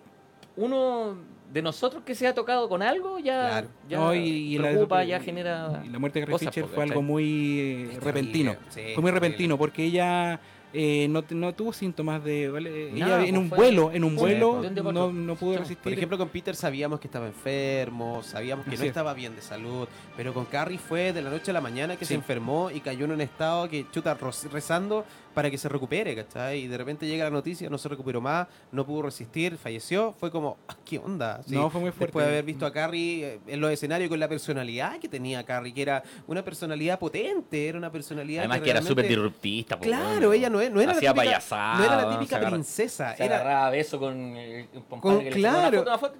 [0.56, 1.16] uno
[1.52, 3.68] de nosotros que se ha tocado con algo ya, Claro.
[3.88, 4.18] ya No, y,
[4.54, 5.82] y la- preocupa, ya genera.
[5.84, 8.56] y la muerte de Carrie Fisher fue algo muy eh, repentino.
[8.70, 10.40] sí, fue muy repentino porque ella
[10.74, 12.48] eh, no, te- no tuvo síntomas de.
[12.50, 12.90] ¿vale?
[12.92, 15.78] Nada, ella en pues un fue- vuelo, en un vuelo para no, no pudo resistir.
[15.82, 18.88] Por ejemplo, con Peter sabíamos que estaba enfermo, sabíamos que Así no es.
[18.88, 22.04] estaba bien de salud, pero con Carrie fue de la noche a la mañana que
[22.04, 22.08] Sí.
[22.10, 24.18] se enfermó y cayó en un estado que chuta
[24.52, 25.04] rezando
[25.34, 26.60] para que se recupere, ¿cachai?
[26.60, 30.30] Y de repente llega la noticia, no se recuperó más, no pudo resistir, falleció, fue
[30.30, 31.42] como, ah, ¿qué onda?
[31.46, 32.06] Sí, No, fue muy fuerte.
[32.06, 35.42] Después de haber visto a Carrie eh, en los escenarios con la personalidad que tenía
[35.44, 39.76] Carrie, que era una personalidad potente, era una personalidad Además que era súper disruptista.
[39.76, 42.18] po, Claro, ella no, es- no era Hacía la típica, payasada, no era la se
[42.18, 45.70] típica agarra- princesa, Se era, agarraba beso con el un Con- compadre que le sacó
[45.70, 46.14] claro.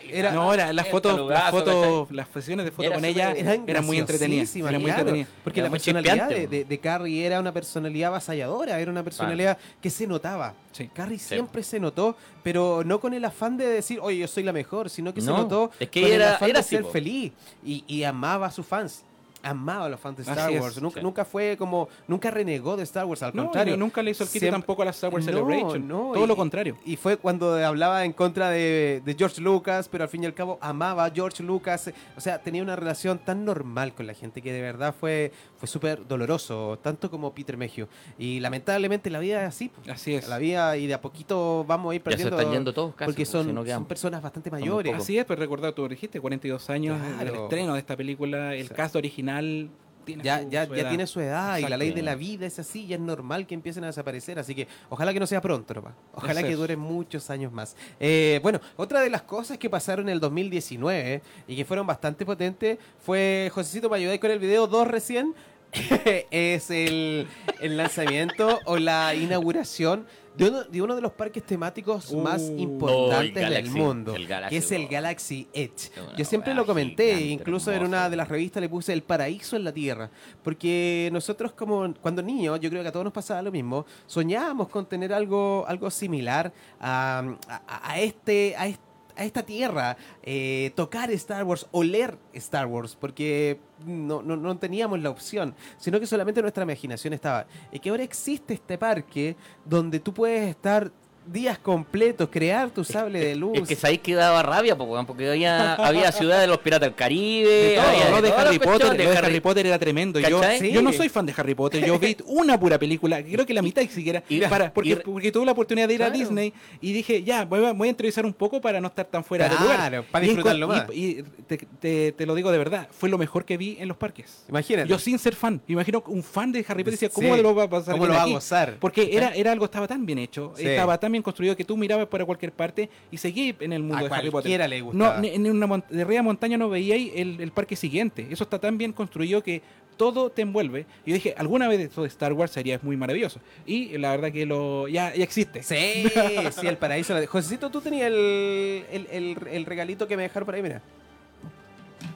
[0.00, 0.32] Foto, foto, Era-.
[0.32, 3.84] No, ahora las fotos, las fotos, las sesiones de fotos Era con ella eran eran
[3.86, 4.38] muy entretenidas.
[4.52, 5.32] graciosísimas, Eran muy claro, entretenidas.
[5.44, 9.58] Porque Era la personalidad de, de- de Carrie era una personalidad avasalladora, era una personalidad
[9.80, 10.54] que se notaba.
[10.72, 10.88] Sí.
[10.92, 14.52] Carrie siempre se notó, pero no con el afán de decir, oye, yo soy la
[14.52, 16.76] mejor, sino que se No, notó es que con el era- afán era de así,
[16.76, 16.90] ser po.
[16.90, 17.32] feliz
[17.64, 19.04] y, y amaba a sus fans.
[19.42, 20.80] Amaba a los fans de Así Star es, Wars.
[20.82, 21.04] Nunca, sí.
[21.04, 21.88] nunca fue como.
[22.08, 23.76] Nunca renegó de Star Wars, al No, contrario.
[23.76, 25.88] nunca le hizo el quite Siempre- tampoco a la Star Wars No, Celebration.
[25.88, 26.76] no, Todo y- lo contrario.
[26.84, 30.34] Y fue cuando hablaba en contra de, de George Lucas, pero al fin y al
[30.34, 31.90] cabo amaba a George Lucas.
[32.16, 35.68] O sea, tenía una relación tan normal con la gente que de verdad fue, fue
[35.68, 37.86] súper doloroso, tanto como Peter Mayhew.
[38.18, 39.70] Y lamentablemente la vida es así.
[39.90, 40.26] Así es.
[40.26, 42.36] La vida y de a poquito vamos a ir Ya se perdiendo.
[42.38, 44.94] están yendo todos casi, porque son, si no quedan- son personas bastante mayores.
[44.94, 47.42] Así es, pues recordar, tú dijiste, 42 años del Claro.
[47.44, 48.74] estreno de esta película, el Sí.
[48.74, 49.68] cast original
[50.06, 52.46] tiene Ya, su- ya, su ya tiene su edad y la ley de la vida
[52.46, 54.38] es así y es normal que empiecen a desaparecer.
[54.38, 55.92] Así que ojalá que no sea pronto, nomás.
[56.14, 57.76] Ojalá que dure muchos años más.
[58.00, 62.24] Eh, bueno, otra de las cosas que pasaron en el 2019 y que fueron bastante
[62.24, 65.34] potentes fue Josecito, ¿me ayudáis con el video 2 recién?
[66.30, 67.26] es el,
[67.60, 70.06] el lanzamiento o la inauguración
[70.36, 72.58] de uno, de uno de los parques temáticos más Uh.
[72.58, 74.92] importantes Oh, el del Galaxy, mundo, Galaxy que es el World.
[74.92, 75.90] Galaxy Edge.
[76.16, 77.88] Yo siempre lo comenté, gigante, incluso en hermoso.
[77.90, 80.10] una de las revistas le puse el paraíso en la tierra,
[80.42, 84.68] porque nosotros como cuando niños, yo creo que a todos nos pasaba lo mismo, soñábamos
[84.68, 90.72] con tener algo, algo similar a, a- a este, a este a esta tierra, eh,
[90.74, 96.06] tocar Star Wars, oler Star Wars, porque no, no, no teníamos la opción, sino que
[96.06, 97.46] solamente nuestra imaginación estaba.
[97.72, 100.92] Y que ahora existe este parque donde tú puedes estar
[101.26, 103.58] días completos, crear tu sable de luz.
[103.58, 107.48] Es que sabéis que daba rabia, porque había, había ciudad de los piratas del Caribe,
[107.48, 110.18] De todo, había lo de Harry Potter, cuestiones, lo de Harry Potter era tremendo.
[110.20, 113.54] Yo, yo no soy fan de Harry Potter, yo vi una pura película, creo que
[113.54, 116.10] la mitad siquiera, Y- para, porque, y- porque tuve la oportunidad de ir a.
[116.10, 119.22] Disney y dije, ya, voy a, voy a entrevistar un poco para no estar tan
[119.24, 119.76] fuera de lugar.
[119.76, 120.86] Claro, para disfrutarlo más.
[120.92, 123.96] Y, te, te- te lo digo de verdad, fue lo mejor que vi en los
[123.96, 124.44] parques.
[124.48, 124.88] Imagínate.
[124.88, 127.42] Yo sin ser fan, imagino un fan de Harry Potter decía, ¿cómo Sí.
[127.42, 128.32] lo va a pasar ¿Cómo lo va a aquí?".
[128.32, 128.76] gozar?
[128.80, 130.66] Porque era, era algo, estaba tan bien hecho, Sí.
[130.66, 133.98] estaba tan bien construido que tú mirabas para cualquier parte y seguí en el mundo
[133.98, 134.68] A de Harry Potter.
[134.68, 134.82] le.
[134.92, 138.26] No, en una de arriba montaña no veíais el, el parque siguiente.
[138.30, 139.62] Eso está tan bien construido que
[139.96, 140.86] todo te envuelve.
[141.04, 143.38] Y yo dije, alguna vez esto de Star Wars sería muy maravilloso.
[143.66, 145.62] Y la verdad que lo ya, ya existe.
[145.62, 146.04] Sí,
[146.60, 147.12] sí, el paraíso.
[147.18, 150.80] la- Josecito, tú tenías el, el, el- el regalito que me dejaron por ahí, mira.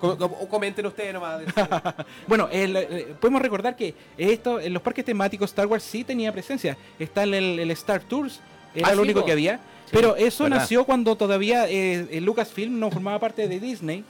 [0.01, 1.42] Com- com- o comenten ustedes nomás.
[2.26, 6.76] Bueno, eh, podemos recordar que esto en los parques temáticos Star Wars sí tenía presencia.
[6.99, 8.40] Está el, el Star Tours,
[8.75, 9.61] era Ah, lo único que había.
[9.91, 10.59] Pero eso verdad.
[10.59, 14.05] nació cuando todavía eh, Lucasfilm no formaba parte de Disney.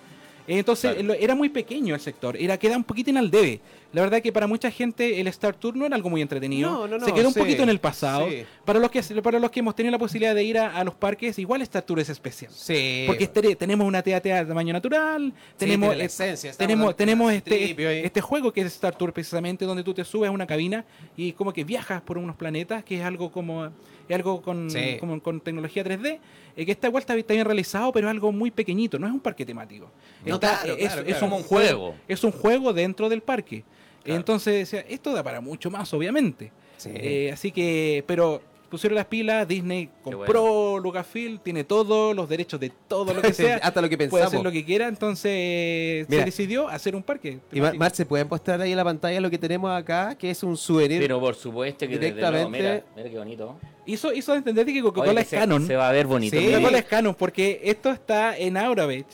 [0.46, 1.14] Entonces Claro.
[1.14, 3.60] era muy pequeño el sector, era queda un poquito en al debe.
[3.94, 6.68] La verdad que para mucha gente el Star Tour no era algo muy entretenido.
[6.70, 8.28] No, no, no, Se quedó un poquito en el pasado.
[8.28, 8.44] sí.
[8.64, 10.94] Para los que para los que hemos tenido la posibilidad de ir a, a los
[10.94, 12.50] parques, igual Star Tour es especial.
[12.54, 13.04] Sí.
[13.06, 18.04] Porque este- tenemos una TAT de tamaño natural, tenemos, la eh, esencia, tenemos, tenemos este,
[18.04, 20.84] este juego que es Star Tour precisamente, donde tú te subes a una cabina
[21.16, 23.70] y como que viajas por unos planetas, que es algo como
[24.08, 24.96] es algo con, Sí.
[25.00, 26.18] como con tecnología 3D,
[26.56, 29.20] eh, que está igual está, bien realizado, pero es algo muy pequeñito, no es un
[29.20, 29.90] parque temático.
[30.24, 31.20] No, Está- claro, es, claro, es claro.
[31.20, 31.94] como un juego.
[32.08, 33.64] Es un juego dentro del parque.
[34.02, 34.18] Claro.
[34.20, 36.52] Entonces, decía, esto da para mucho más, obviamente.
[36.76, 36.90] Sí.
[36.94, 38.42] Eh, así que, pero
[38.74, 43.56] pusieron las pilas, Disney compró Lucasfilm, tiene todos los derechos de todo lo que sea.
[43.62, 44.26] Hasta lo que Puede pensamos.
[44.34, 46.22] hacer lo que quiera, entonces Mira.
[46.22, 47.38] se decidió hacer un parque.
[47.52, 50.14] Y Mar, Mar, ¿se pueden mostrar ahí en la pantalla lo que tenemos acá?
[50.16, 51.00] Que es un souvenir.
[51.00, 53.58] Pero por supuesto que desde luego, Directamente- mira, mira qué bonito.
[53.86, 55.66] hizo, hizo entender que Coca-Cola es se, canon.
[55.66, 56.36] se va a ver bonito.
[56.38, 56.46] Sí.
[56.46, 59.06] Coca-Cola es canon porque esto está en Aurabech.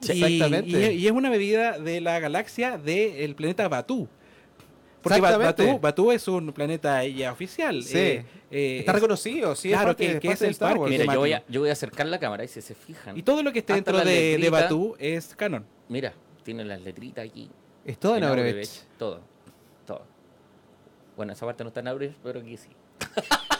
[0.00, 0.92] Sí, y, exactamente.
[0.94, 4.08] y- y es una bebida de la galaxia del planeta Batú.
[5.02, 5.20] Porque.
[5.20, 7.82] Batú, Batú es un planeta ya oficial.
[7.82, 7.96] Sí.
[7.98, 9.68] eh, eh, Está es- reconocido, sí.
[9.68, 10.78] claro, parte- que- que parte es el parque.
[10.80, 10.90] Wars.
[10.90, 13.16] Mira, yo voy, a, yo voy a acercar la cámara y si se fijan.
[13.16, 14.50] Y todo lo que esté dentro de, de letrita.
[14.62, 15.64] Batú es canon.
[15.88, 17.50] Mira, tiene las letritas aquí.
[17.84, 18.98] Es todo en Aurevech, Aurevech.
[18.98, 19.20] Todo.
[19.86, 20.02] Todo.
[21.16, 22.68] Bueno, esa parte no está en Aurevech, pero aquí sí.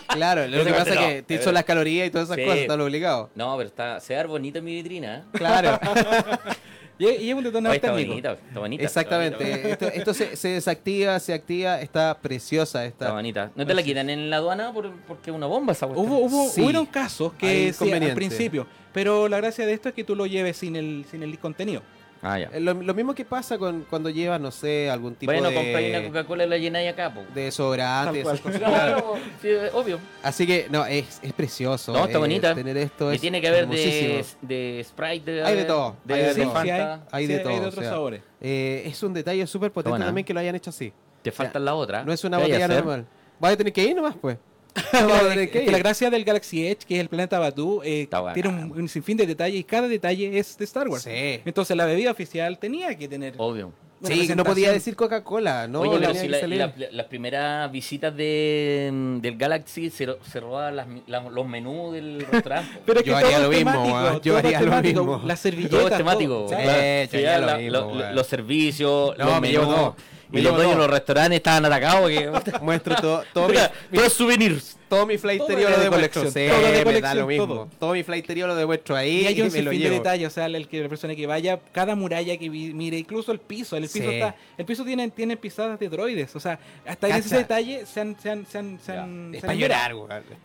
[0.09, 1.53] Claro, lo que pasa es que es te hizo verdad.
[1.55, 2.45] las calorías y todas esas Sí.
[2.45, 3.31] cosas, está lo obligado.
[3.35, 5.19] No, pero está, se ve bonito en mi vitrina.
[5.19, 5.23] ¿eh?
[5.33, 5.79] Claro,
[6.99, 8.09] Y, y es un detonador Oye, está térmico.
[8.11, 8.83] bonita, está bonita.
[8.85, 9.71] exactamente.
[9.71, 13.15] Esto, esto se, se desactiva, se activa, está preciosa Está esta.
[13.15, 13.51] bonita.
[13.55, 16.11] ¿No te la quitan en la aduana por, porque es una bomba esa cuestión?
[16.11, 16.63] Hubo, hubo, Sí.
[16.63, 20.27] hubieron casos que sí, al principio, pero la gracia de esto es que tú lo
[20.27, 21.83] lleves sin el, sin el contenido.
[22.21, 22.51] Ah, ya.
[22.53, 25.89] Eh, Lo, lo mismo que pasa con cuando llevas, no sé, algún tipo Bueno, compráis
[25.91, 27.23] una de, Coca-Cola y la llenáis acá, po.
[27.35, 28.21] de desodorante.
[28.21, 29.15] Esas cosas, claro.
[29.43, 30.01] Sí, obvio.
[30.23, 31.93] Así que, no, es, es precioso.
[31.93, 32.55] No, está eh, bonita.
[32.55, 35.31] Tener esto Y es tiene que haber de, de Sprite.
[35.31, 36.63] debe Hay de todo, debe hay de todo.
[36.63, 36.71] Sí.
[37.13, 37.53] Hay Sí, de todo.
[37.53, 38.23] Hay de o otros sea, sabores.
[38.41, 40.93] eh, es un detalle súper potente también que lo hayan hecho así.
[41.23, 42.05] Te faltan la otra.
[42.05, 43.07] No es una ¿Qué hay botella normal.
[43.41, 44.37] Vas a tener que ir nomás, pues.
[45.51, 48.73] Que que la- gracia del Galaxy Edge, que es el planeta Batú, eh, tiene un,
[48.73, 51.03] un sinfín de detalles y cada detalle es de Star Wars.
[51.05, 51.41] Sí.
[51.45, 53.73] Entonces la bebida oficial tenía que tener Obvio.
[54.01, 55.81] Sí, no podía decir Coca-Cola, ¿no?
[55.81, 61.49] Oye, pero si que la- las primeras visitas de, del Galaxy se, se robaban los
[61.49, 62.79] menús del restaurante.
[62.87, 64.21] Pero es Yo que haría todo lo es mismo, temático, weón.
[64.23, 65.23] Yo haría lo mismo.
[65.27, 65.79] Las servilletas.
[65.81, 66.33] todo es temático.
[66.35, 66.49] todo.
[66.49, 66.69] Sí, claro.
[66.71, 68.15] yo Sí, haría la- lo mismo, lo- weón.
[68.15, 69.93] los servicios, No, los menús.
[70.33, 72.09] Y los dueños de los restaurantes estaban atacados.
[72.09, 72.31] Que,
[72.63, 74.78] Muestro todo, todo mi, Mira, todos souvenirs.
[74.89, 76.23] Todo mi flighterío lo de demuestro.
[76.31, 77.47] Sí, todo de me da lo mismo.
[77.47, 77.69] todo.
[77.79, 80.31] Todo, mi flighterío lo demuestro ahí Y hay un me lo sinfín de detalles, o
[80.31, 83.77] sea, el que la persona que vaya, cada muralla que vi- mire, incluso el piso,
[83.77, 84.15] el piso Sí.
[84.17, 87.39] está, el piso tiene, tiene pisadas de droides, o sea, hasta en ese Cacha.
[87.39, 89.95] detalle se han, se han, se han, se han- Es para llorar.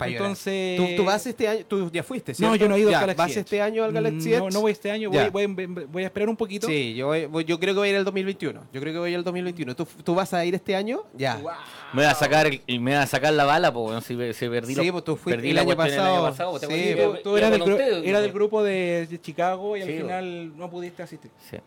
[0.02, 2.98] Entonces, ¿Tú, tú vas este año, tú ya fuiste, No, yo no he ido Ya,
[3.00, 3.39] al Galaxy ¿Vas Edge.
[3.39, 4.54] este año al Galaxy No, Edge?
[4.54, 5.48] no voy este año, voy, voy,
[5.88, 6.68] voy a esperar un poquito.
[6.68, 8.62] Sí, yo, voy- voy- yo creo que voy a ir el 2021.
[8.74, 9.76] Yo creo que voy al 2021.
[9.76, 11.04] ¿Tú, tú vas a ir este año?
[11.14, 11.38] Ya.
[11.94, 14.91] Me voy a sacar, me voy a sacar la bala, pues, si, si perdí, Sí,
[14.91, 16.51] pues tú fuiste perdí el la año pasado.
[16.51, 17.23] pues, ¿te Sí, acuerdas?
[17.23, 18.34] Tú, eras, del, eras del pues.
[18.34, 21.31] grupo de de Chicago y al final no pudiste asistir.
[21.49, 21.57] Sí.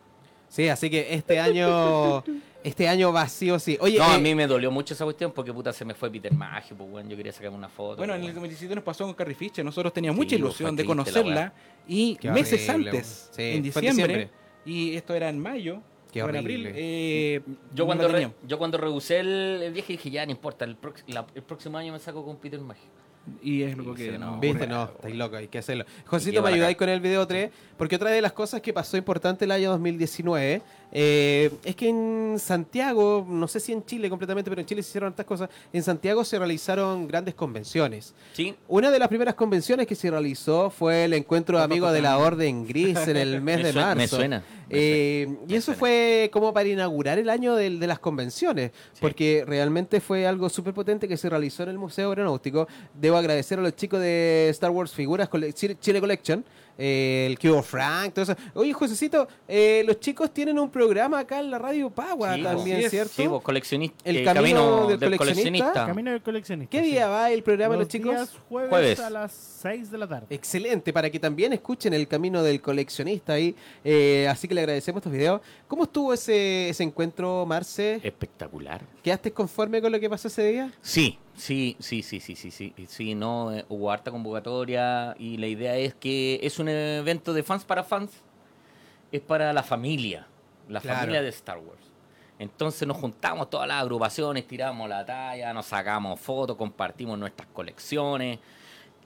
[0.49, 2.23] Sí, así que este año
[2.63, 3.77] este año va sí.
[3.81, 6.11] Oye, No, a eh, mí me dolió mucho esa cuestión porque puta se me fue
[6.11, 7.97] Peter Maggio, pues bueno, yo quería sacarme una foto.
[7.99, 8.41] Bueno, en pues, el bueno.
[8.43, 9.65] 2017 nos pasó con Carrie Fisher.
[9.65, 11.53] Nosotros teníamos Sí, mucha pues, ilusión de conocerla
[11.87, 14.31] y Qué meses horrible, antes, sí, en diciembre.
[14.65, 15.81] y esto era en mayo,
[16.17, 16.39] Qué horrible.
[16.71, 16.73] abril.
[16.77, 17.41] eh,
[17.75, 21.05] Yo cuando, re- yo cuando rehusé el, el viaje dije, ya no importa, el, prox-
[21.09, 22.89] la- el próximo año me saco con Peter Maggio.
[23.43, 24.39] Y es lo que no.
[24.39, 25.85] Viste, no, estáis loco, hay que hacerlo.
[26.05, 27.51] Josito, ¿me ayudáis con el video 3?
[27.77, 30.63] Porque otra de las cosas que pasó importante el año 2019
[30.93, 34.91] eh, es que en Santiago, no sé si en Chile completamente, pero en Chile se
[34.91, 35.51] hicieron estas cosas.
[35.73, 38.15] En Santiago se realizaron grandes convenciones.
[38.33, 42.03] Sí, Una de las primeras convenciones que se realizó fue el encuentro de amigos de
[42.03, 43.97] la Orden Gris en el mes Me de marzo.
[43.97, 49.45] me suena, Eh, y eso fue como para inaugurar el año de, las convenciones, porque
[49.47, 52.67] realmente fue algo súper potente que se realizó en el Museo Aeronáutico.
[52.95, 56.45] Debo agradecer a los chicos de Star Wars Figuras Chile Collection.
[56.79, 58.37] Eh, el Cubo Frank, todo eso.
[58.55, 62.91] Oye, Josecito, eh, los chicos tienen un programa acá en la radio Pagua Sí, también.
[62.91, 63.13] ¿cierto?
[63.15, 63.97] sí, vos, coleccionista.
[64.05, 65.73] El eh, camino del coleccionista.
[65.87, 66.71] Camino del coleccionista.
[66.71, 66.91] ¿Qué sí.
[66.93, 68.11] día va el programa, los Los chicos?
[68.11, 69.01] días jueves, Jueves.
[69.01, 70.27] a las 6 de la tarde.
[70.31, 73.55] Excelente, para que también escuchen el camino del coleccionista ahí.
[73.85, 75.41] Eh, así que le agradecemos estos videos.
[75.69, 78.01] ¿Cómo estuvo ese, ese encuentro, Marce?
[78.03, 78.83] Espectacular.
[79.03, 80.73] ¿Quedaste conforme con lo que pasó ese día?
[80.83, 85.47] Sí, sí, sí, sí, sí, sí, sí, sí, no, eh, hubo harta convocatoria y la
[85.47, 88.11] idea es que es un evento de fans para fans,
[89.13, 90.27] es para la familia,
[90.69, 90.99] la Claro.
[91.01, 91.81] familia de Star Wars.
[92.39, 98.39] Entonces nos juntamos todas las agrupaciones, tiramos la talla, nos sacamos fotos, compartimos nuestras colecciones,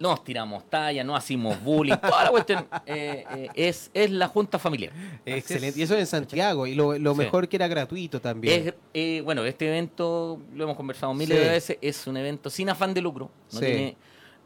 [0.01, 4.59] nos tiramos talla, no hacemos bullying, toda la cuestión eh, eh, es, es la junta
[4.59, 4.92] familiar.
[5.24, 5.78] Excelente.
[5.78, 6.66] Y eso en Santiago.
[6.66, 7.18] Y lo, lo Sí.
[7.18, 8.68] mejor que era gratuito también.
[8.68, 11.44] Es, eh, bueno, este evento, lo hemos conversado miles Sí.
[11.44, 13.30] de veces, es un evento sin afán de lucro.
[13.53, 13.64] No, Sí.
[13.66, 13.96] tiene-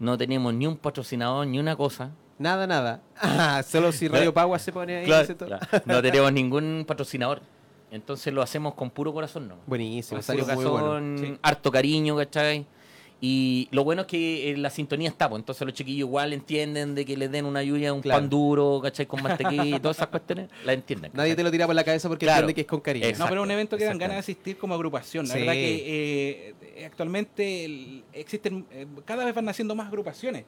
[0.01, 2.11] no tenemos ni un patrocinador ni una cosa.
[2.37, 3.01] Nada, nada.
[3.23, 5.05] Ah, solo si Radio Pagua se pone ahí.
[5.07, 5.49] dice todo.
[5.51, 7.41] Claro, no tenemos ningún patrocinador.
[7.93, 9.55] Entonces lo hacemos con puro corazón, ¿no?
[9.69, 11.39] Buenísimo, Con salió muy bueno.
[11.43, 12.67] harto cariño, ¿cachai?
[13.21, 16.95] Y lo bueno es que eh, la sintonía está, pues entonces los chiquillos igual entienden
[16.95, 18.21] de que les den una lluvia, un Claro.
[18.21, 19.07] pan duro, ¿cachai?
[19.07, 21.11] Con mantequilla y todas esas cuestiones, la entienden.
[21.15, 22.41] Nadie te lo tira por la cabeza porque Claro.
[22.41, 23.07] entiende que es con cariño.
[23.19, 25.27] No, pero es un evento que dan ganas de asistir como agrupación.
[25.27, 25.41] La Sí.
[25.41, 30.45] verdad que eh, actualmente el- existen, eh, cada vez van naciendo más agrupaciones.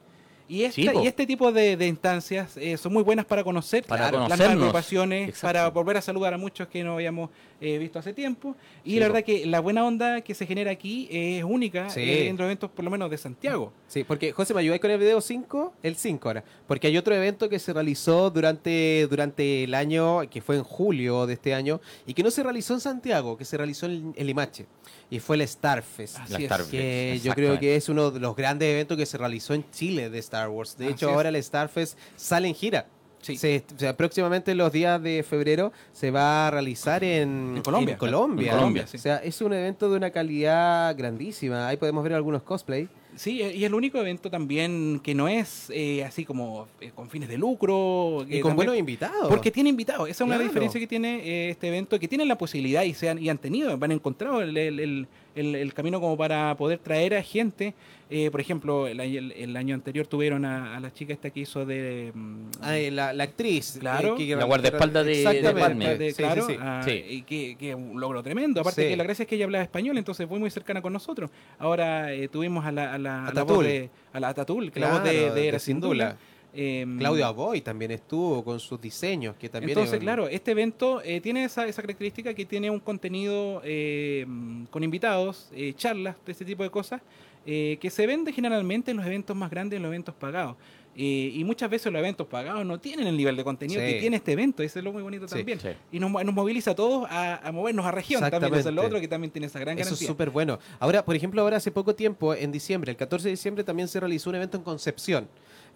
[0.49, 1.03] Y, esta- Sí, po.
[1.03, 5.29] y este tipo de, de instancias eh, son muy buenas para conocer Para las agrupaciones,
[5.29, 5.47] Exacto.
[5.47, 7.29] para volver a saludar a muchos que no habíamos
[7.59, 8.55] eh, visto hace tiempo.
[8.85, 12.01] Y Sí, la verdad que la buena onda que se genera aquí es única Sí.
[12.01, 13.73] eh, en los eventos, por lo menos de Santiago.
[13.87, 15.73] Sí, porque José, ¿me ayudáis con el video 5?
[15.83, 16.43] El 5 ahora.
[16.67, 21.25] Porque hay otro evento que se realizó durante, durante el año, que fue en julio
[21.25, 24.27] de este año, y que no se realizó en Santiago, que se realizó en el
[24.27, 24.65] Limache.
[25.09, 26.17] Y fue el Starfest.
[26.19, 26.45] Así La es.
[26.45, 29.69] Starfest, que yo creo que es uno de los grandes eventos que se realizó en
[29.71, 30.77] Chile de Star Wars.
[30.77, 31.15] De Así hecho, es.
[31.15, 32.85] ahora el Starfest sale en gira.
[33.21, 33.35] Sí.
[33.35, 37.93] Se- o sea, próximamente los días de febrero se va a realizar en, En Colombia.
[37.93, 38.51] en Colombia.
[38.51, 38.97] En Colombia, sí.
[38.97, 41.67] O sea, es un evento de una calidad grandísima.
[41.67, 42.87] Ahí podemos ver algunos cosplay.
[43.15, 47.27] Sí, y el único evento también que no es eh, así como eh, con fines
[47.27, 48.21] de lucro.
[48.27, 49.27] Y que con también- buenos invitados.
[49.27, 50.07] Porque tiene invitados.
[50.07, 53.09] Esa es una diferencia que tiene eh, este evento, que tienen la posibilidad y, se
[53.09, 55.07] han, y han tenido, han encontrado el, el- el-
[55.37, 57.73] el- el camino como para poder traer a gente.
[58.09, 61.29] Eh, por ejemplo, el, año- el- el año anterior tuvieron a, a la chica esta
[61.29, 62.11] que hizo de...
[62.13, 63.77] mm, Ay, la, la actriz.
[63.79, 64.15] Claro.
[64.15, 65.15] eh, que- La guardaespaldas de-
[65.97, 66.59] de Sí, claro, sí, sí.
[66.61, 67.03] ah, Sí.
[67.09, 68.61] y que, que un logro tremendo.
[68.61, 68.89] Aparte Sí.
[68.89, 71.29] que la gracia es que ella hablaba español, entonces fue muy cercana con nosotros.
[71.59, 74.79] Ahora eh, tuvimos a la, a la, a la voz de a la Atatul, que
[74.79, 75.59] la voz de, Claro, de de Era
[76.53, 80.51] Em, Claudio Aboy también estuvo con sus diseños, que también Entonces, es un- claro, este
[80.51, 84.25] evento eh, tiene esa, esa característica que tiene un contenido eh,
[84.71, 87.01] con invitados, eh, charlas, de este tipo de cosas,
[87.45, 90.55] eh, que se vende generalmente en los eventos más grandes, en los eventos pagados.
[90.99, 93.85] Eh, y muchas veces los eventos pagados no tienen el nivel de contenido Sí.
[93.93, 94.63] que tiene este evento.
[94.63, 95.35] Eso es lo muy bonito Sí.
[95.35, 95.59] también.
[95.59, 95.69] Sí.
[95.91, 98.55] Y nos, nos moviliza a todos a, a movernos a región también.
[98.55, 100.07] Eso es lo otro que también tiene esa gran Eso es garantía.
[100.07, 100.57] súper bueno.
[100.79, 103.99] Ahora, por ejemplo, ahora hace poco tiempo, en diciembre, el 14 de diciembre, también se
[103.99, 105.27] realizó un evento en Concepción.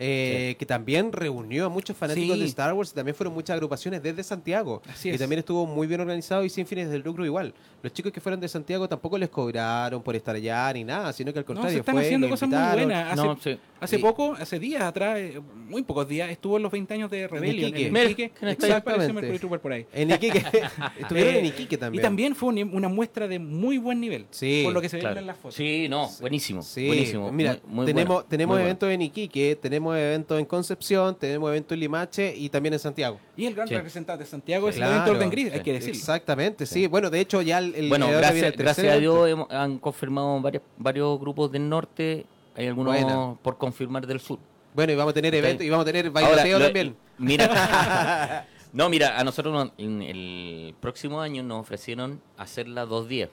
[0.04, 2.40] Eh, que también reunió a muchos fanáticos Sí.
[2.42, 4.82] de Star Wars y también fueron muchas agrupaciones desde Santiago.
[4.90, 5.20] Así Y es.
[5.20, 7.54] también estuvo muy bien organizado y sin fines de lucro igual.
[7.84, 11.32] Los chicos que fueron de Santiago tampoco les cobraron por estar allá ni nada, sino
[11.32, 12.86] que al No, contrario se están fue, haciendo cosas muy invitaron.
[12.86, 13.14] buenas.
[13.14, 13.60] Hace, No, sí.
[13.80, 14.02] hace Sí.
[14.02, 15.40] poco, hace días atrás, eh,
[15.70, 17.70] muy pocos días, estuvo en los 20 años de Rebellion.
[17.70, 17.88] Iquique.
[17.88, 18.32] en Iquique.
[18.38, 19.48] ¿quién está Exactamente.
[19.60, 19.86] por ahí.
[19.94, 20.44] En Iquique.
[21.00, 22.02] Estuvieron Eh, en Iquique también.
[22.02, 24.26] Y también fue un- una muestra de muy buen nivel.
[24.32, 25.20] Sí, Por lo que se ve Claro.
[25.20, 25.56] en las fotos.
[25.56, 26.62] Sí, no, buenísimo.
[26.64, 27.32] Sí, buenísimo.
[27.32, 28.68] mira, muy- muy tenemos, bueno, tenemos muy bueno.
[28.70, 33.20] eventos en Iquique, tenemos eventos en Concepción, tenemos eventos en Limache y también en Santiago.
[33.38, 33.76] Y el gran Sí.
[33.76, 34.92] representante de Santiago es Claro.
[34.92, 35.96] el evento Orden Gris, hay que decirlo.
[36.00, 36.88] Exactamente, sí.
[36.88, 38.98] Bueno, de hecho ya el, el Bueno, gracias, gracias a.
[38.98, 42.26] Dios hemos- han confirmado varios, varios grupos del norte.
[42.56, 44.40] Hay algunos por confirmar del sur.
[44.74, 45.40] Bueno, y vamos a tener Ok.
[45.40, 46.96] eventos y vamos a tener Ahora, bailoteo lo- también.
[47.18, 47.48] Mira,
[48.74, 53.30] no, mira, a nosotros nos- en el próximo año nos ofrecieron hacerla dos días.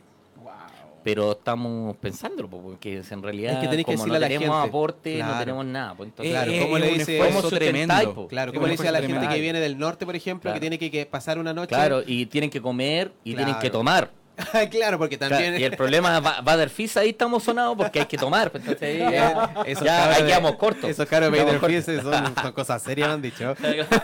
[1.08, 4.20] Pero estamos pensándolo, po, porque en realidad Es que tenés que como decirle no a
[4.20, 4.68] la tenemos gente.
[4.68, 5.32] aporte, Claro.
[5.32, 5.94] no tenemos nada.
[5.94, 8.26] Pues, entonces, Claro, Eh, ¿cómo es le un dice esfuerzo ¿cómo tremendo.
[8.28, 10.90] Claro, le dice a la gente que viene del norte, por ejemplo, que tiene que,
[10.90, 11.68] que pasar una noche.
[11.70, 14.10] Claro, y tienen que comer y tienen que tomar.
[14.70, 15.60] claro, porque Claro, también.
[15.60, 18.50] y el problema va, va del FIS, ahí estamos sonados porque hay que tomar.
[18.50, 20.90] pues, Entonces, ahí ya, ya cabros ahí de- quedamos cortos.
[20.90, 21.58] Esos caros Vader.
[21.60, 23.54] Fist son, son cosas serias, me han dicho.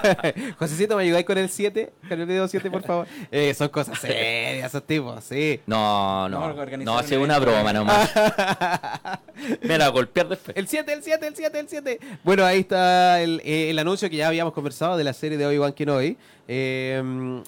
[0.59, 1.93] Josecito, ¿me ayudáis con el 7?
[2.09, 3.07] Con el video 7, por favor.
[3.30, 5.61] Eh, son cosas serias, esos tipos, sí.
[5.66, 8.11] No, no, No, ha sido una broma nomás.
[9.62, 10.57] Me la golpear después.
[10.57, 12.01] El 7, el 7, el 7, el 7.
[12.22, 15.47] Bueno, ahí está el, eh, el anuncio que ya habíamos conversado de la serie de
[15.47, 16.16] Obi-Wan Kenobi.
[16.49, 17.43] Eh,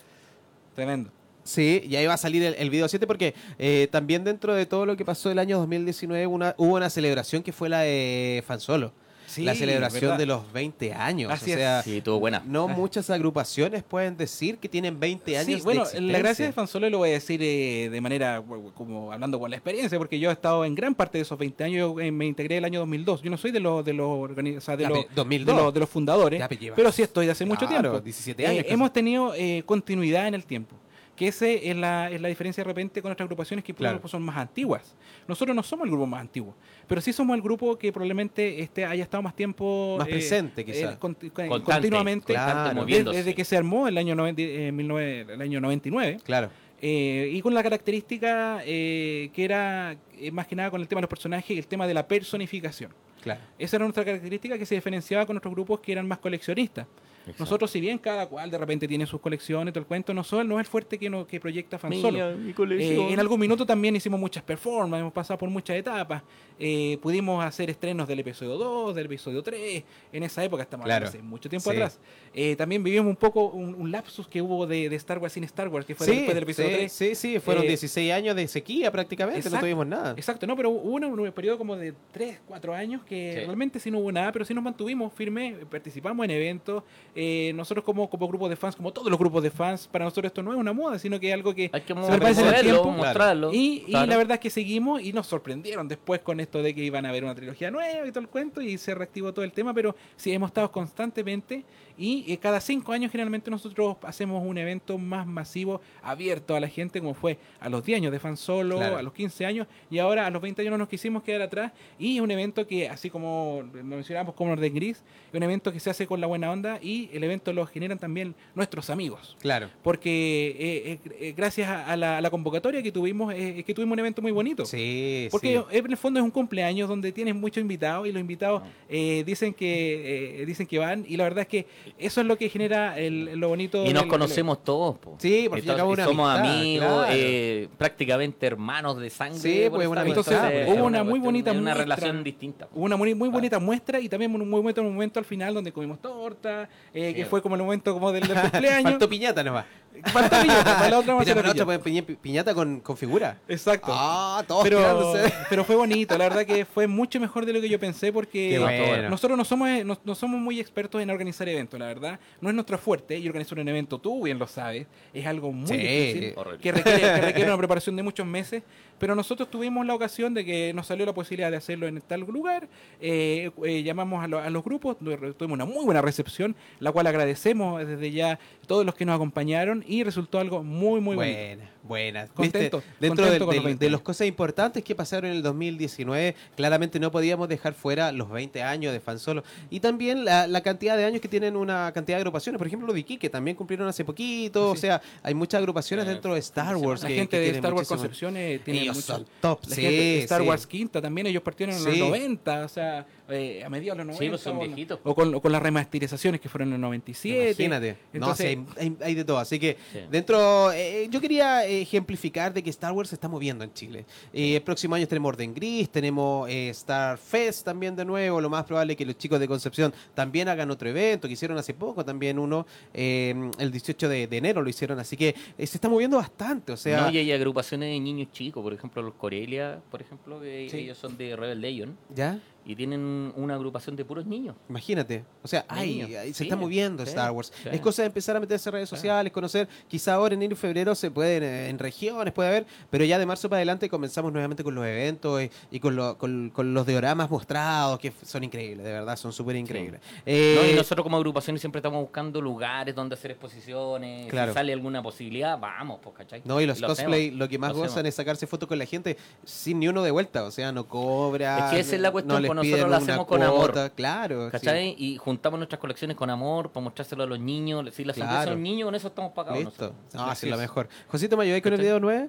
[0.74, 1.10] Tremendo.
[1.46, 4.66] Sí, y ahí va a salir el, el video 7 porque eh, también dentro de
[4.66, 8.42] todo lo que pasó el año 2019 una, hubo una celebración que fue la de
[8.46, 8.92] Fan Solo.
[9.28, 10.18] Sí, la celebración ¿verdad?
[10.18, 11.32] de los 20 años.
[11.32, 11.58] Así o es.
[11.60, 12.42] sea, Sí, estuvo buena.
[12.46, 16.52] no muchas agrupaciones pueden decir que tienen 20 años Sí, bueno, de la gracia de.
[16.52, 18.40] Fansolo lo voy a decir eh, de manera
[18.76, 21.64] como hablando con la experiencia, porque yo he estado en gran parte de esos 20
[21.64, 23.20] años, yo eh, me integré el año 2002.
[23.22, 25.56] Yo no soy de los de los o sea, de Ya, los pe- 2002.
[25.56, 28.00] de los, de los fundadores, Ya, pero sí estoy de hace mucho tiempo.
[28.00, 28.74] 17 Eh, años casi.
[28.74, 30.76] hemos tenido eh, continuidad en el tiempo.
[31.16, 34.06] Que ese es la, es la diferencia de repente con otras agrupaciones que Claro.
[34.06, 34.94] son más antiguas.
[35.26, 36.54] Nosotros no somos el grupo más antiguo,
[36.86, 40.98] pero sí somos el grupo que probablemente este, haya estado más tiempo Más presente, quizá.
[41.00, 42.84] conti- con- Constante, continuamente Claro.
[42.84, 46.50] desde, que se armó el año, 90, eh, 19 el año 99 Claro.
[46.82, 50.98] eh, y con la característica eh, que era eh, más que nada con el tema
[50.98, 52.92] de los personajes y el tema de la personificación.
[53.22, 53.40] Claro.
[53.58, 56.86] Esa era nuestra característica que se diferenciaba con otros grupos que eran más coleccionistas.
[57.26, 57.42] Exacto.
[57.42, 60.46] Nosotros, si bien cada cual de repente tiene sus colecciones, todo el cuento, no, son-
[60.48, 62.30] no es el fuerte que, no, que proyecta Fan Solo.
[62.30, 66.22] Eh, en algún minuto también hicimos muchas performances, hemos pasado por muchas etapas.
[66.58, 69.82] Eh, pudimos hacer estrenos del episodio 2, del episodio 3.
[70.12, 71.06] En esa época, estamos Claro.
[71.08, 71.76] hace mucho tiempo Sí.
[71.76, 71.98] atrás.
[72.32, 75.44] Eh, también vivimos un poco un, un lapsus que hubo de, de Star Wars sin
[75.44, 76.92] Star Wars, que fue después del episodio sí, 3.
[76.92, 80.12] sí, sí, fueron Eh, 16 años de sequía prácticamente, no tuvimos nada.
[80.16, 83.90] Exacto, no, pero hubo un, un periodo como de 3, 4 años que realmente sí
[83.90, 86.84] no hubo nada, pero sí nos mantuvimos firmes, participamos en eventos.
[87.18, 90.26] Eh, nosotros como, como grupo de fans, como todos los grupos de fans, para nosotros
[90.26, 92.60] esto no es una moda, sino que es algo que Hay que se en el
[92.60, 92.90] tiempo.
[92.90, 93.52] mostrarlo.
[93.54, 96.84] Y, y la verdad es que seguimos y nos sorprendieron después con esto de que
[96.84, 99.52] iban a haber una trilogía nueva y todo el cuento y se reactivó todo el
[99.52, 101.64] tema, pero sí hemos estado constantemente
[101.98, 106.68] y eh, cada cinco años generalmente nosotros hacemos un evento más masivo, abierto a la
[106.68, 108.98] gente, como fue a los 10 años de Fan Solo, Claro.
[108.98, 111.72] a los 15 años y ahora a los 20 años no nos quisimos quedar atrás
[111.98, 114.98] y es un evento que así como lo mencionamos como Orden Gris,
[115.30, 117.98] es un evento que se hace con la buena onda y el evento lo generan
[117.98, 119.68] también nuestros amigos Claro.
[119.82, 123.74] porque eh, eh, eh, gracias a, la, a la convocatoria que tuvimos, eh, es que
[123.74, 124.64] tuvimos un evento muy bonito.
[124.66, 125.76] Sí, Porque sí.
[125.78, 129.54] en el fondo es un cumpleaños donde tienes muchos invitados y los invitados eh, dicen
[129.54, 131.66] que dicen que van y la verdad es que
[131.98, 133.84] eso es lo que genera el, lo bonito.
[133.84, 135.16] Y nos del- conocemos todos, po.
[135.18, 137.12] Sí, por Y fin y al to- cabo y una somos amistad, amigos, claro.
[137.12, 139.38] eh, prácticamente hermanos de sangre.
[139.38, 140.78] Sí, pues, esta una amistad, Entonces, pues.
[140.78, 141.82] hubo una muy bonita Una muestra.
[141.84, 142.68] relación distinta.
[142.74, 145.72] Hubo una muy, muy bonita muestra y también un muy bonito momento al final donde
[145.72, 148.90] comimos torta, eh, que fue como el momento como del, del cumpleaños.
[148.92, 149.64] Faltó piñata nomás.
[150.02, 152.12] Piñata, para la otra vamos a hacer la otra piñata.
[152.20, 153.38] piñata con, con figura.
[153.48, 153.88] Exacto.
[153.90, 155.32] Ah, todos pero, tirándose.
[155.48, 158.50] pero fue bonito, la verdad que fue mucho mejor de lo que yo pensé porque
[158.50, 159.10] Qué bueno.
[159.10, 162.20] nosotros no somos, no, no somos muy expertos en organizar eventos, la verdad.
[162.40, 165.66] No es nuestro fuerte y organizar un evento, tú bien lo sabes, es algo muy
[165.68, 165.76] Sí.
[165.76, 166.58] difícil Horrible.
[166.60, 168.62] que requiere, que requiere una preparación de muchos meses.
[168.98, 172.20] Pero nosotros tuvimos la ocasión de que nos salió la posibilidad de hacerlo en tal
[172.20, 172.68] lugar.
[173.00, 177.06] eh, eh, llamamos a, lo- a los grupos, tuvimos una muy buena recepción, la cual
[177.06, 179.84] agradecemos desde ya todos los que nos acompañaron.
[179.86, 181.70] Y resultó algo muy, muy bonito.
[181.86, 182.34] Buena, buena.
[182.34, 182.92] Contento, ¿Viste?
[183.00, 186.34] Dentro contento con los del- 20 de las cosas importantes que pasaron en el 2019,
[186.56, 190.60] claramente no podíamos dejar fuera los 20 años de Fan Solo y también la, la
[190.62, 192.58] cantidad de años que tienen una cantidad de agrupaciones.
[192.58, 194.70] Por ejemplo, los de Iquique también cumplieron hace poquito.
[194.70, 197.02] O sea, hay muchas agrupaciones Eh, dentro de Star de Wars.
[197.02, 199.82] La que- gente que de Star Wars eh, tiene Ellos mucho- son top, La sí,
[199.82, 200.48] gente de Star sí.
[200.48, 201.88] Wars Quinta también, ellos partieron en Sí.
[201.90, 204.24] los 90, o sea, eh, a mediados de los 90.
[204.24, 205.00] Sí, pues son o- viejitos.
[205.04, 207.50] O con, o con las remasterizaciones que fueron en el 97.
[207.50, 207.92] Imagínate.
[207.92, 209.38] No, Entonces, sí, hay, hay- de todo.
[209.38, 210.00] Así que Sí.
[210.10, 214.04] dentro, eh, yo quería ejemplificar de que Star Wars se está moviendo en Chile.
[214.32, 218.40] Eh, el próximo año tenemos Orden Gris, tenemos eh, Star Fest también de nuevo.
[218.40, 221.56] Lo más probable es que los chicos de Concepción también hagan otro evento, que hicieron
[221.58, 224.98] hace poco también uno, eh, el 18 de, de enero lo hicieron.
[224.98, 226.72] Así que se está moviendo bastante.
[226.72, 230.40] O sea, no, y hay agrupaciones de niños chicos, por ejemplo, los Corelia, por ejemplo,
[230.40, 230.78] que Sí.
[230.78, 232.38] ellos son de Rebel Legion ¿ya?
[232.66, 234.56] Y tienen una agrupación de puros niños.
[234.68, 237.52] Imagínate, o sea, hay, se Sí, está moviendo sí, Star Wars.
[237.62, 237.68] sí.
[237.72, 239.68] Es cosa de empezar a meterse en redes sociales, conocer.
[239.88, 243.26] Quizá ahora en enero y febrero se pueden en regiones, puede haber, pero ya de
[243.26, 246.86] marzo para adelante comenzamos nuevamente con los eventos y, y con, lo- con- con los
[246.86, 250.00] dioramas mostrados, que son increíbles, de verdad, son súper increíbles.
[250.26, 254.28] Eh, No, y nosotros como agrupación siempre estamos buscando lugares donde hacer exposiciones.
[254.28, 254.52] Claro.
[254.52, 256.42] Si sale alguna posibilidad, vamos, pues, ¿cachai?
[256.44, 258.08] no, y los lo cosplay hacemos, lo que más lo gozan hacemos.
[258.08, 261.66] es sacarse fotos con la gente sin ni uno de vuelta, o sea, no cobra.
[261.66, 263.92] Es que esa es la cuestión, no nosotros lo hacemos con amor.
[263.94, 264.46] Claro.
[264.46, 264.52] sí.
[264.52, 264.94] ¿Cachai?
[264.98, 267.94] Y juntamos nuestras colecciones con amor para mostrárselo a los niños.
[267.94, 268.52] Si la Claro.
[268.52, 269.58] los niños, con eso estamos pagados.
[269.64, 269.94] Listo.
[270.12, 270.30] nosotros.
[270.30, 270.88] Así es lo mejor.
[271.08, 272.28] Josito, ¿me ayudáis con el video 9?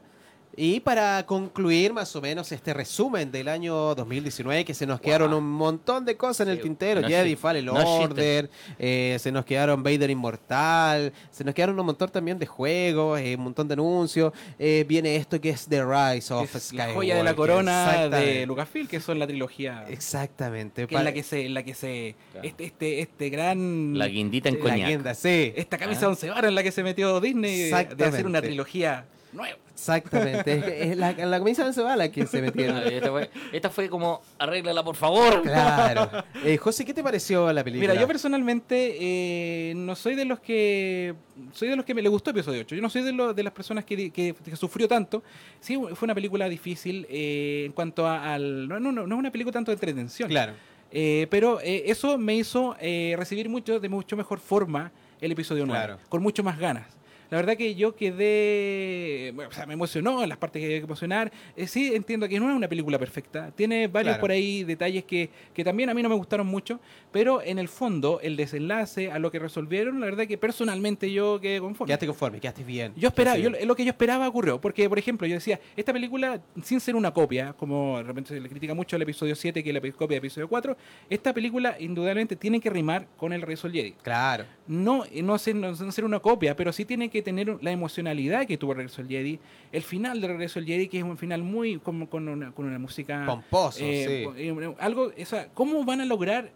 [0.56, 5.32] Y para concluir más o menos este resumen del año 2019, que se nos quedaron
[5.34, 7.36] un montón de cosas en el Sí, tintero, no Jedi.
[7.36, 7.74] Fallen No.
[7.74, 13.20] Order, eh, se nos quedaron Vader Inmortal, se nos quedaron un montón también de juegos,
[13.20, 16.88] eh, un montón de anuncios, eh, viene esto que es The Rise of es Skywalker.
[16.88, 19.86] la joya de la corona de Lucasfilm, que son la trilogía.
[19.88, 20.88] Exactamente.
[20.88, 22.48] que es la que se, en la que se Claro.
[22.48, 24.90] este, este, este gran La guindita en La coñac.
[24.90, 25.54] guinda, sí.
[25.56, 26.10] esta camisa Ah.
[26.10, 29.58] once varas en la que se metió Disney de- hacer una trilogía nueva.
[29.74, 30.90] Exactamente.
[30.92, 32.78] es, la, la camisa de Cebala que se metieron.
[32.88, 35.42] Esta fue, esta fue como, arréglala por favor.
[35.44, 36.10] Claro.
[36.44, 37.90] Eh, José, ¿qué te pareció la película?
[37.92, 41.14] Mira, yo personalmente eh, no soy de los que
[41.52, 42.76] soy de los que me le gustó episodio 8.
[42.76, 45.24] Yo no soy de, lo- de las personas que, que- que sufrió tanto.
[45.60, 49.20] Sí, fue una película difícil eh, en cuanto a- al no, no, no, no es
[49.20, 50.30] una película tanto de entretención.
[50.30, 50.54] Claro.
[50.92, 55.66] Eh, pero eh, eso me hizo eh, recibir mucho de mucho mejor forma el episodio
[55.66, 56.00] 9, Claro.
[56.10, 56.86] con mucho más ganas.
[57.30, 60.78] La verdad que yo quedé, bueno, o sea, me emocionó en las partes que había
[60.80, 61.32] que emocionar.
[61.56, 63.52] Eh, sí, entiendo que no es una película perfecta.
[63.52, 64.22] Tiene varios Claro.
[64.22, 66.80] por ahí detalles que, que también a mí no me gustaron mucho,
[67.12, 71.40] pero en el fondo, el desenlace a lo que resolvieron, la verdad que personalmente yo
[71.42, 71.90] quedé conforme.
[71.90, 72.94] Quedaste conforme, quedaste bien.
[72.96, 76.42] Yo esperaba, yo, lo que yo esperaba ocurrió, porque por ejemplo yo decía, esta película,
[76.64, 79.70] sin ser una copia, como de repente se le critica mucho al episodio 7, que
[79.70, 80.78] es la copia del episodio 4,
[81.10, 83.92] esta película indudablemente tiene que rimar con el Regreso del Jedi.
[84.04, 84.46] Claro.
[84.68, 88.58] No, no, ser, no ser una copia, pero sí tiene que tener la emocionalidad que
[88.58, 89.40] tuvo Regreso del Jedi,
[89.72, 92.66] el final del Regreso del Jedi, que es un final muy como con una, con
[92.66, 93.24] una música...
[93.26, 94.44] Pomposo, eh, sí.
[94.44, 96.52] eh, algo, o sea, ¿cómo van a lograr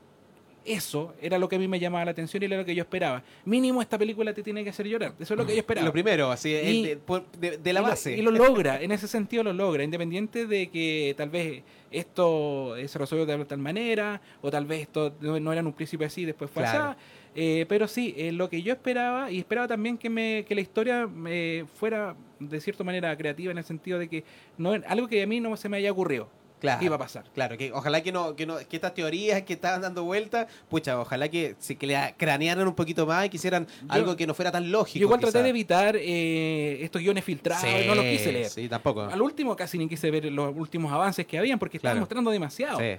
[0.63, 1.13] eso?
[1.21, 3.23] Era lo que a mí me llamaba la atención y era lo que yo esperaba.
[3.45, 5.13] Mínimo esta película te tiene que hacer llorar.
[5.19, 5.85] Eso es lo que yo esperaba.
[5.87, 6.99] Lo primero, así, Y- de,
[7.39, 8.17] de- de la Y lo- base.
[8.17, 12.87] Y lo, logra, en ese sentido lo logra, independiente de que tal vez esto eh,
[12.87, 16.05] se resolvió de tal manera, o tal vez esto no, no era en un principio
[16.05, 16.89] así, después fue Claro.
[16.91, 16.99] así.
[17.33, 20.61] Eh, pero sí, eh, lo que yo esperaba, y esperaba también que, me, que la
[20.61, 24.23] historia eh, fuera de cierta manera creativa, en el sentido de que
[24.57, 26.27] no algo que a mí no se me haya ocurrido
[26.59, 26.77] Claro.
[26.79, 27.23] que iba a pasar.
[27.33, 30.99] Claro, que ojalá que no, que no, que estas teorías que estaban dando vueltas, pucha,
[30.99, 34.51] ojalá que se que le cranearan un poquito más y quisieran algo que no fuera
[34.51, 34.99] tan lógico.
[34.99, 35.43] Yo igual traté quizá.
[35.43, 38.49] de evitar eh, estos guiones filtrados, Sí, no los quise leer.
[38.49, 39.01] Sí, tampoco.
[39.01, 42.01] Al último casi ni quise ver los últimos avances que habían porque estaban Claro.
[42.01, 42.77] mostrando demasiado.
[42.77, 42.97] Sí.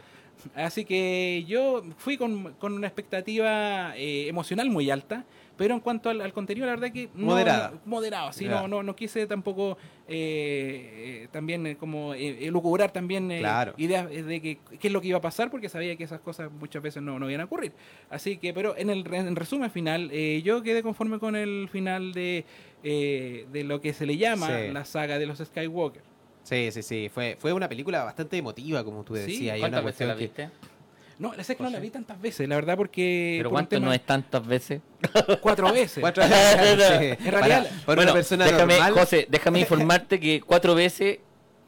[0.55, 5.25] Así que yo fui con, con una expectativa eh, emocional muy alta,
[5.57, 7.09] pero en cuanto al, al contenido, la verdad que...
[7.15, 7.71] no- Moderada.
[7.73, 9.77] no- moderado, sí, no, no, no quise tampoco
[10.09, 13.75] eh, eh, también eh, como eh, elucubrar también eh, Claro.
[13.77, 16.51] ideas de que, qué es lo que iba a pasar, porque sabía que esas cosas
[16.51, 17.73] muchas veces no, no iban a ocurrir.
[18.11, 22.13] Así que, pero en el en resumen final, eh, yo quedé conforme con el final
[22.13, 22.45] de,
[22.83, 24.73] eh, de lo que se le llama Sí.
[24.73, 26.03] la saga de los Skywalker.
[26.45, 27.11] Sí, sí, sí.
[27.13, 29.57] Fue, fue una película bastante emotiva, como tú Sí, decías.
[29.57, 30.73] y ¿Cuántas una veces la cuestión que- viste?
[31.19, 33.35] No, la sé que no la vi tantas veces, la verdad, porque...
[33.39, 34.81] Pero por ¿cuánto tema- no es tantas veces?
[35.41, 35.99] Cuatro veces.
[36.01, 37.19] Cuatro veces.
[37.25, 38.93] En realidad- para, para una persona déjame, normal.
[38.95, 41.19] José, déjame informarte que cuatro veces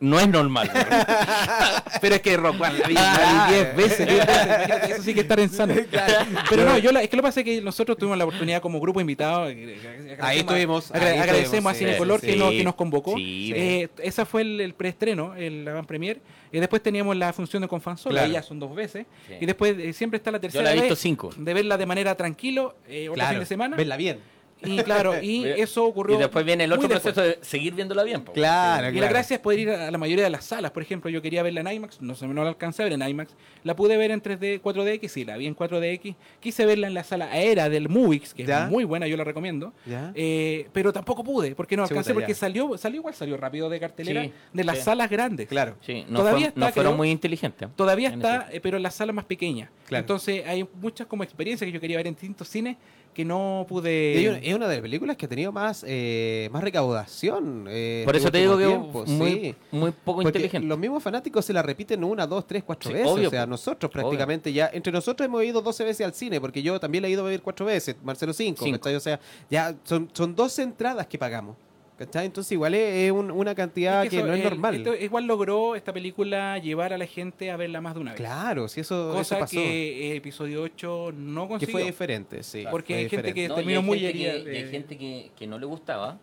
[0.00, 0.70] no es normal.
[2.00, 3.18] Pero es que Rock One la vi, Ah.
[3.18, 4.46] la vi diez veces, diez veces.
[4.46, 5.74] Imagínate, eso sí que estar en sano.
[6.50, 8.60] Pero no, yo la- es que lo que pasa es que nosotros tuvimos la oportunidad
[8.60, 9.48] como grupo invitado.
[9.48, 12.38] eh, agradecemos- Ahí estuvimos, agra- ahí agradecemos a Cinecolor sí, que, sí.
[12.38, 13.16] nos, que nos convocó.
[13.16, 13.52] Sí.
[13.54, 16.20] Eh, esa fue el, el preestreno, el avant premier.
[16.52, 18.26] Y después teníamos la función de Confansola, Claro.
[18.26, 19.06] ahí ya son dos veces.
[19.26, 19.34] Sí.
[19.40, 21.30] Y después eh, siempre está la Yo tercera la he visto vez cinco.
[21.36, 23.76] de verla de manera tranquilo, eh, otro Claro, fin de semana.
[23.76, 24.18] Verla bien.
[24.62, 26.16] Y claro, y eso ocurrió.
[26.16, 28.22] Y después viene el otro proceso de seguir viéndola bien.
[28.22, 28.32] po.
[28.32, 30.70] Claro, Y la gracia es poder ir a la mayoría de las salas.
[30.70, 32.92] Por ejemplo, yo quería verla en IMAX, no se me no la alcancé a ver
[32.94, 33.34] en IMAX.
[33.62, 36.14] La pude ver en 3D, 4DX, sí, la vi en 4DX.
[36.40, 38.64] Quise verla en la sala aérea del Movix, que ¿Ya?
[38.64, 39.72] es muy buena, yo la recomiendo.
[39.86, 40.12] ¿Ya?
[40.14, 42.38] Eh, pero tampoco pude, porque no Chuta, alcancé, porque ya.
[42.38, 44.84] salió, salió igual, salió rápido de cartelera Sí, de las sí.
[44.84, 45.48] salas grandes.
[45.48, 45.76] Claro.
[45.80, 46.96] Sí, no, Todavía fue- no está, fueron creo.
[46.98, 47.68] muy inteligentes.
[47.76, 49.70] Todavía está, eh, pero en las salas más pequeñas.
[49.86, 50.00] Claro.
[50.00, 52.76] Entonces hay muchas como experiencias que yo quería ver en distintos cines
[53.14, 54.46] que no pude...
[54.48, 57.66] es una de las películas que ha tenido más, eh, más recaudación.
[57.68, 59.54] eh, Por eso te digo que muy, sí.
[59.70, 60.66] muy poco Porque inteligente.
[60.68, 63.10] los mismos fanáticos se la repiten una, dos, tres, cuatro Sí, veces.
[63.10, 66.62] obvio, o sea, nosotros prácticamente ya, entre nosotros hemos ido 12 veces al cine, porque
[66.62, 68.88] yo también la he ido a ver cuatro veces, Marcelo cinco, Cinco.
[68.90, 69.20] O sea,
[69.50, 71.56] ya son, son 12 entradas que pagamos.
[71.98, 72.26] ¿Cachai?
[72.26, 74.74] Entonces igual es, es un- una cantidad Es que, que no es el- normal.
[74.76, 78.20] esto igual logró esta película llevar a la gente a verla más de una vez.
[78.20, 79.52] Claro, si eso, eso pasó.
[79.56, 81.72] que eh, episodio 8 no Que consiguió.
[81.72, 82.64] fue diferente, sí.
[82.70, 83.40] Porque hay gente diferente.
[83.42, 85.66] que No, terminó hay muy gente que- herida y hay gente que, que no le
[85.66, 86.18] gustaba,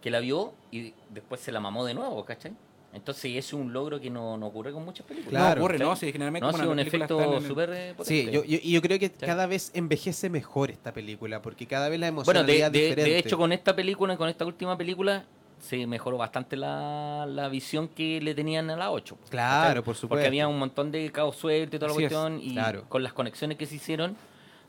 [0.00, 2.52] que la vio y después se la mamó de nuevo, ¿cachai?
[2.94, 5.30] Entonces es un logro que no, no ocurre con muchas películas.
[5.42, 5.56] Claro.
[5.56, 5.88] no ocurre, ¿cachai?
[5.90, 5.96] ¿no?
[5.96, 8.72] Si generalmente No, ha como sido un efecto el- súper eh, Sí, yo, yo- y
[8.72, 9.14] yo creo que Sí.
[9.18, 13.10] cada vez envejece mejor esta película, porque cada vez la Bueno, emocionalidad de, de- diferente.
[13.10, 15.24] de hecho con esta película, con esta última película,
[15.60, 19.16] se mejoró bastante la, la visión que le tenían a la 8.
[19.30, 20.08] Claro, por supuesto.
[20.08, 22.84] Porque había un montón de caos suelto y toda la es, cuestión, y claro.
[22.88, 24.14] con las conexiones que se hicieron,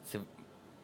[0.04, 0.20] se-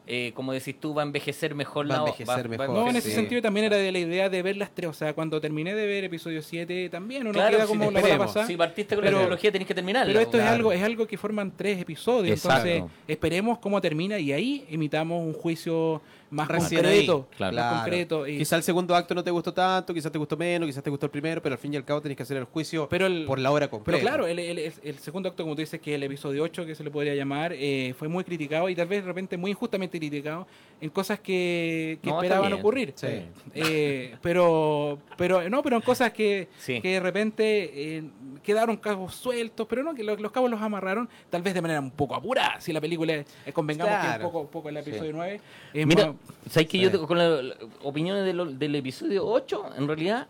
[0.06, 2.96] eh, como decís tú, va a envejecer mejor Va a la envejecer mejor, No, en
[2.96, 3.14] ese Sí.
[3.14, 4.90] sentido también era de la idea de ver las tres.
[4.90, 8.00] O sea, cuando terminé de ver episodio 7 también, uno Claro, queda si como te
[8.00, 8.46] la hora pasada.
[8.46, 10.08] Si partiste con Pero- la trilogía tenés que terminarla.
[10.12, 12.36] Pero esto es algo es algo que forman tres episodios.
[12.36, 12.68] Exacto.
[12.68, 16.02] Entonces, esperemos cómo termina y ahí emitamos un juicio
[16.32, 17.28] más Recién concreto.
[17.30, 17.56] ahí, Claro.
[17.56, 18.26] Más concreto.
[18.26, 20.90] Y- Quizá el segundo acto no te gustó tanto, quizás te gustó menos, quizás te
[20.90, 23.06] gustó el primero, pero al fin y al cabo tenés que hacer el juicio Pero
[23.06, 23.98] el- por la hora completa.
[23.98, 26.66] Pero claro, el, el- el- el segundo acto, como tú dices, que el episodio 8,
[26.66, 29.50] que se le podría llamar, eh, fue muy criticado y tal vez de repente muy
[29.52, 30.46] injustamente criticado
[30.82, 32.92] en cosas que, que No, esperaban ocurrir.
[32.96, 33.06] Sí.
[33.54, 36.80] Eh, pero, pero no, pero en cosas que, Sí.
[36.82, 38.04] que de repente eh,
[38.42, 41.80] quedaron cabos sueltos, pero no, que lo- los, cabos los amarraron, tal vez de manera
[41.80, 42.60] un poco apurada.
[42.60, 44.26] Si la película, eh, convengamos que Claro.
[44.26, 45.16] un poco, poco el episodio Sí.
[45.16, 45.40] 9.
[45.72, 46.16] es Mira, más-
[46.50, 50.26] ¿sabes que yo con las opiniones de lo- del episodio 8, en realidad,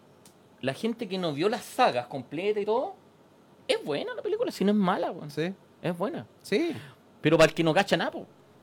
[0.60, 2.94] la gente que no vio las sagas completas y todo,
[3.66, 5.12] es buena la película, si no es mala.
[5.28, 5.52] Sí,
[5.82, 6.26] es buena.
[6.42, 6.72] sí.
[7.22, 8.10] Pero para el que no cacha nada.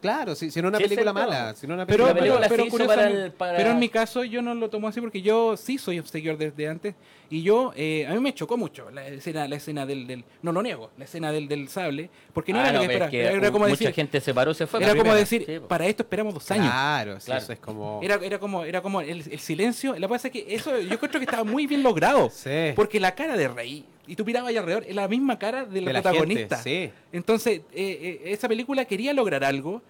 [0.01, 2.49] Claro, si, si no una Sí, película mala, si no una Pero, película la pero,
[2.49, 2.49] película mala.
[2.49, 4.87] pero se hizo para curiosamente- el- para- pero en mi caso yo no lo tomo
[4.87, 6.95] así porque yo sí soy un seguidor desde antes
[7.31, 10.51] y yo eh, a mí me chocó mucho la escena la escena del, del no
[10.51, 13.13] lo niego la escena del, del sable porque no Ah, era lo que pero es
[13.13, 14.79] esperaba que era como mucha decir gente se paró, se fue.
[14.79, 15.19] era La como primera.
[15.19, 15.67] decir Sí, po.
[15.67, 17.41] para esto esperamos dos años Claro, sí, Claro.
[17.43, 17.99] eso es como...
[18.03, 21.11] era, era como era como el, el silencio la cosa es que eso yo creo
[21.11, 22.71] que estaba muy bien logrado Sí.
[22.75, 25.85] porque la cara de Rey y tú mirabas ahí alrededor es la misma cara del
[25.85, 26.93] De la protagonista gente, sí.
[27.11, 29.83] entonces, eh, eh, esa película quería lograr algo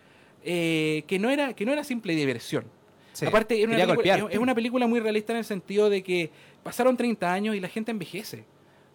[0.43, 2.65] eh, que, no era, que no era simple diversión.
[3.13, 6.29] Sí, Aparte, era una película, es una película muy realista en el sentido de que
[6.64, 8.44] pasaron 30 años y la gente envejece.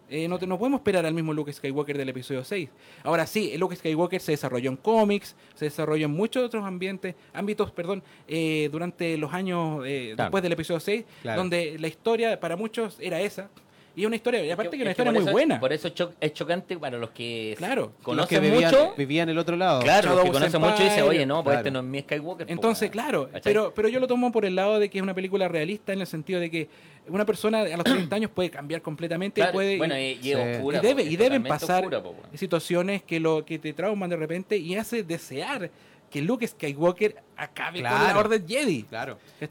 [0.07, 2.69] Eh, no, te- no podemos esperar al mismo Luke Skywalker del episodio 6.
[3.03, 7.15] Ahora sí, el Luke Skywalker se desarrolló en cómics, se desarrolló en muchos otros ambientes,
[7.33, 10.27] ámbitos, perdón, eh, durante los años eh, Claro.
[10.27, 11.41] después del episodio 6, Claro.
[11.41, 13.49] donde la historia para muchos era esa.
[13.97, 15.57] Y es una historia, y aparte que, es una historia muy eso- buena.
[15.57, 18.93] Por eso cho- es chocante para los que Claro, Los que conocen vivían, mucho.
[18.97, 19.79] vivían el otro lado.
[19.81, 21.59] Claro, los que conocen Empire, mucho dicen, oye, no, pues claro.
[21.59, 22.45] este no es mi Skywalker.
[22.45, 23.41] po, Entonces, claro, ¿Cachai?
[23.41, 26.01] pero, pero yo lo tomo por el lado de que es una película realista en
[26.01, 26.67] el sentido de que
[27.07, 30.33] una persona a los 30 años puede cambiar completamente Claro, y puede bueno, y, y,
[30.33, 32.37] oscura, y debe, y deben pasar oscura, po, weón.
[32.37, 35.69] situaciones que lo que te trauman de repente y hace desear
[36.09, 38.19] que Luke Skywalker acabe con la Claro.
[38.21, 38.85] Orden Jedi.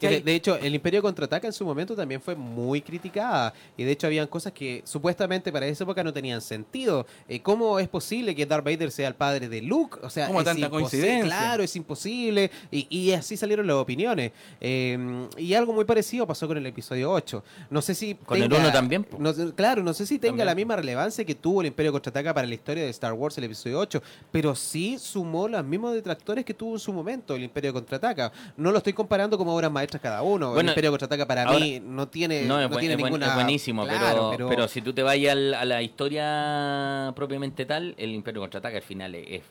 [0.01, 3.52] De, de hecho, el Imperio Contraataca en su momento también fue muy criticada.
[3.77, 7.06] Y de hecho, habían cosas que supuestamente para esa época no tenían sentido.
[7.28, 9.98] Eh, ¿Cómo es posible que Darth Vader sea el padre de Luke?
[10.02, 11.24] O sea, ¿Cómo es tanta coincidencia?
[11.24, 12.51] Claro, es imposible.
[12.70, 14.32] Y, y así salieron las opiniones.
[14.61, 17.44] Eh, y algo muy parecido pasó con el episodio 8.
[17.70, 18.15] No sé si.
[18.15, 20.47] Con el uno también, no claro, no sé si tenga También.
[20.47, 23.44] la misma relevancia que tuvo el Imperio Contraataca para la historia de Star Wars, el
[23.44, 24.02] episodio 8.
[24.31, 28.32] Pero sí sumó los mismos detractores que tuvo en su momento el Imperio Contraataca.
[28.56, 30.48] No lo estoy comparando como obras maestras cada uno.
[30.48, 33.26] el Bueno, Imperio Contraataca para ahora- mí no tiene, No, no, buen- tiene buen- ninguna.
[33.28, 38.10] es buenísimo, Claro, pero, pero, si tú te vas a la historia propiamente tal, el
[38.10, 39.42] Imperio Contraataca al final es,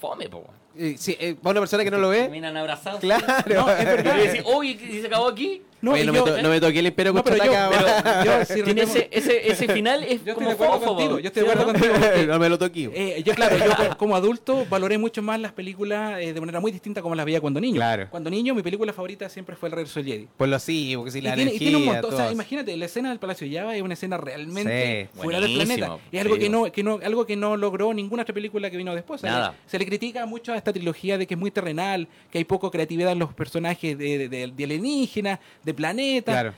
[0.00, 0.44] fome, po.
[0.76, 3.00] eh, sí, eh, para una persona que no lo ve, Terminan abrazados.
[3.00, 3.24] claro.
[3.54, 4.12] No, es Y verdad.
[4.14, 5.62] tú decís, oye, ¿y se acabó aquí?
[5.82, 7.42] No, Oye, y no, yo- me to- no me toqué el imperio No, pero yo-
[7.42, 8.22] contraataca.
[8.22, 11.18] pero yo sí ese, ese, ese final es Yo estoy como de acuerdo fofo, contigo,
[11.18, 11.78] yo estoy de ¿Sí o acuerdo no?
[11.78, 11.94] contigo.
[12.08, 12.90] porque, no me lo toqué.
[12.94, 16.60] eh, yo, claro, yo co- como adulto valoré mucho más las películas eh, de manera
[16.60, 17.74] muy distinta como las veía cuando niño.
[17.76, 18.06] Claro.
[18.10, 20.28] Cuando niño, mi película favorita siempre fue El Regreso del Jedi.
[20.36, 21.68] Por lo sí, porque si Y la tiene, y energía.
[21.68, 25.08] tiene un montón, o sea, imagínate, la escena del Palacio Java es una escena realmente
[25.12, 25.20] Sí.
[25.20, 25.98] fuera del planeta.
[26.12, 28.94] Es algo que no, que no, algo que no logró ninguna otra película que vino
[28.94, 29.22] después.
[29.24, 29.54] Nada.
[29.66, 32.70] Se le critica mucho a esta trilogía de que es muy terrenal, que hay poco
[32.70, 36.32] creatividad en los personajes de, de, de alienígenas, de planetas.
[36.32, 36.54] Claro.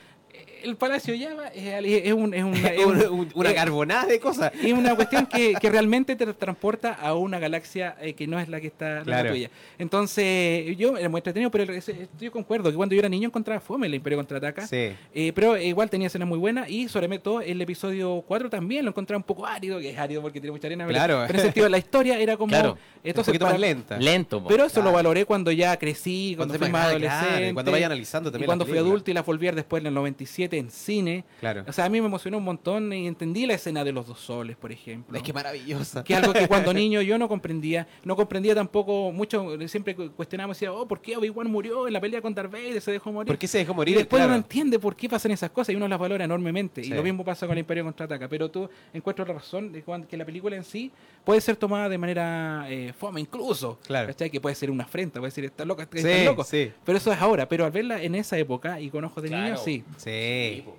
[0.65, 1.63] El Palacio Java es,
[2.05, 4.51] es un- es una, es una, un- una es- carbonada de cosas.
[4.61, 8.49] es una cuestión que, que realmente te transporta a una galaxia eh, que no es
[8.49, 9.49] la que está la tuya.
[9.77, 11.73] Entonces, yo era muy entretenido, pero
[12.19, 14.67] yo concuerdo que cuando yo era niño encontraba fome el Imperio Contraataca.
[14.67, 14.91] Sí.
[15.13, 18.89] Eh, pero igual tenía escenas muy buenas y sobre todo el episodio 4 también lo
[18.91, 20.85] encontraba un poco árido, que es árido porque tiene mucha arena.
[20.87, 21.23] Claro.
[21.27, 22.49] Pero en ese sentido la historia era como...
[22.49, 22.77] Claro.
[23.03, 23.97] Entonces, un poquito más lenta.
[23.97, 24.43] Lento.
[24.47, 24.89] Pero eso Claro.
[24.89, 27.53] lo valoré cuando ya crecí, cuando, Cuando fui más claro, adolescente.
[27.53, 29.87] cuando vaya analizando también Y cuando fui adulto y las volví a ver después en
[29.87, 31.23] el 97 en cine.
[31.39, 31.63] Claro.
[31.67, 34.19] O sea, a mí me emocionó un montón y entendí la escena de los dos
[34.19, 35.15] soles, por ejemplo.
[35.17, 36.03] Es que maravillosa.
[36.03, 40.57] que algo que cuando niño yo no comprendía, no comprendía tampoco mucho, siempre cu- cuestionábamos,
[40.57, 42.81] decía, oh, ¿por qué Obi-Wan murió en la pelea con Darth Vader?
[42.81, 43.27] Se dejó morir.
[43.27, 43.97] ¿Por qué se dejó y morir?
[43.97, 44.31] después Claro.
[44.33, 46.83] uno entiende por qué pasan esas cosas y uno las valora enormemente.
[46.83, 46.91] Sí.
[46.91, 48.27] Y lo mismo pasa con el Imperio Contraataca.
[48.27, 50.91] Pero tú encuentras la razón de que la película en sí
[51.23, 53.79] puede ser tomada de manera eh, fome incluso.
[53.85, 54.07] Claro.
[54.07, 54.29] ¿cachai?
[54.29, 56.43] Que puede ser una afrenta, puede decir, está loca, está Sí, loco.
[56.43, 56.71] sí.
[56.83, 57.47] Pero eso es ahora.
[57.47, 59.61] Pero al verla en esa época y con ojos de niño, Claro.
[59.63, 59.83] sí.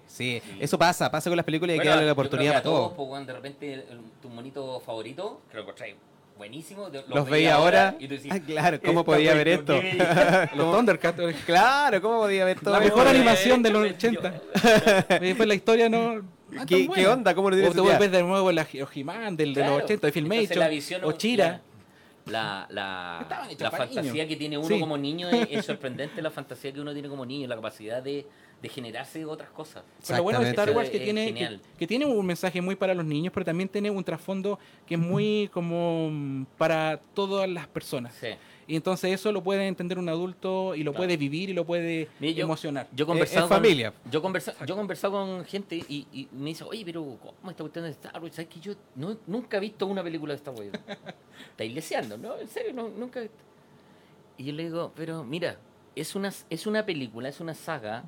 [0.07, 0.43] Sí, sí.
[0.61, 2.51] Eso pasa, pasa con las películas y hay que Bueno, darle la yo creo oportunidad
[2.53, 3.25] que para a todos, todo.
[3.25, 5.95] de repente el- tu monito favorito, que lo encontráis
[6.39, 7.97] buenísimo, de- Los veía ahora.
[7.99, 9.75] y tú decís, Ah, claro, ¿cómo podía ver esto?
[10.55, 11.21] Los Thundercats.
[11.47, 12.75] Claro, ¿cómo podía ver todo?
[12.75, 14.41] La mejor animación de los Yo- 80.
[15.21, 16.23] Y después la historia no.
[16.57, 17.35] tan ¿Qué, qué onda?
[17.35, 19.75] ¿Cómo no tiene O te vuelves de nuevo la He-Man del, de Claro.
[19.77, 21.61] los 80, de Filmation, o Chira.
[22.27, 24.27] La, la, la para fantasía niños.
[24.29, 24.81] que tiene uno Sí.
[24.81, 28.27] como niño es, es sorprendente la fantasía que uno tiene como niño, la capacidad de,
[28.67, 29.85] de generarse otras cosas.
[30.07, 32.95] Pero lo bueno de Star Wars que es tiene, que, tiene un mensaje muy para
[32.95, 37.67] los niños, pero también tiene un trasfondo que es muy como mm, para todas las
[37.69, 38.15] personas.
[38.15, 38.29] Sí.
[38.69, 41.05] Y entonces eso lo puede entender un adulto y lo Claro.
[41.05, 42.89] puede vivir y lo puede Mira, emocionar.
[42.93, 43.93] Yo conversado es con, familia.
[44.11, 47.63] Yo he conversado, yo conversado con gente y, y me dice, oye, pero ¿cómo esta
[47.63, 48.35] cuestión de Star Wars?
[48.35, 50.71] ¿Sabes que yo no- nunca he visto una película de Star Wars?
[51.51, 52.37] Está iglesiando, ¿no?
[52.39, 53.39] En serio, no, nunca he visto.
[54.39, 55.59] Y yo le digo, pero mira,
[55.95, 58.05] es una, es una película, es una saga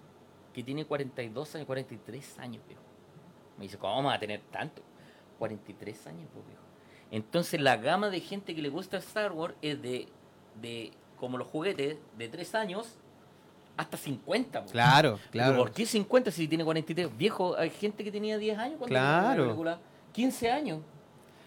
[0.58, 2.82] que tiene 42 años, 43 años, viejo.
[3.58, 4.82] Me dice, ¿cómo va a tener tanto?
[5.38, 6.62] 43 años, pues, viejo.
[7.12, 10.08] Entonces la gama de gente que le gusta Star Wars es de,
[10.60, 12.96] de como los juguetes, de 3 años
[13.76, 14.64] hasta 50.
[14.64, 14.70] po.
[14.72, 15.56] Claro, Pero claro.
[15.58, 17.16] ¿Por qué 50 si tiene 43?
[17.16, 19.26] Viejo, hay gente que tenía 10 años cuando la Claro.
[19.28, 19.78] primera película,
[20.12, 20.80] 15 años.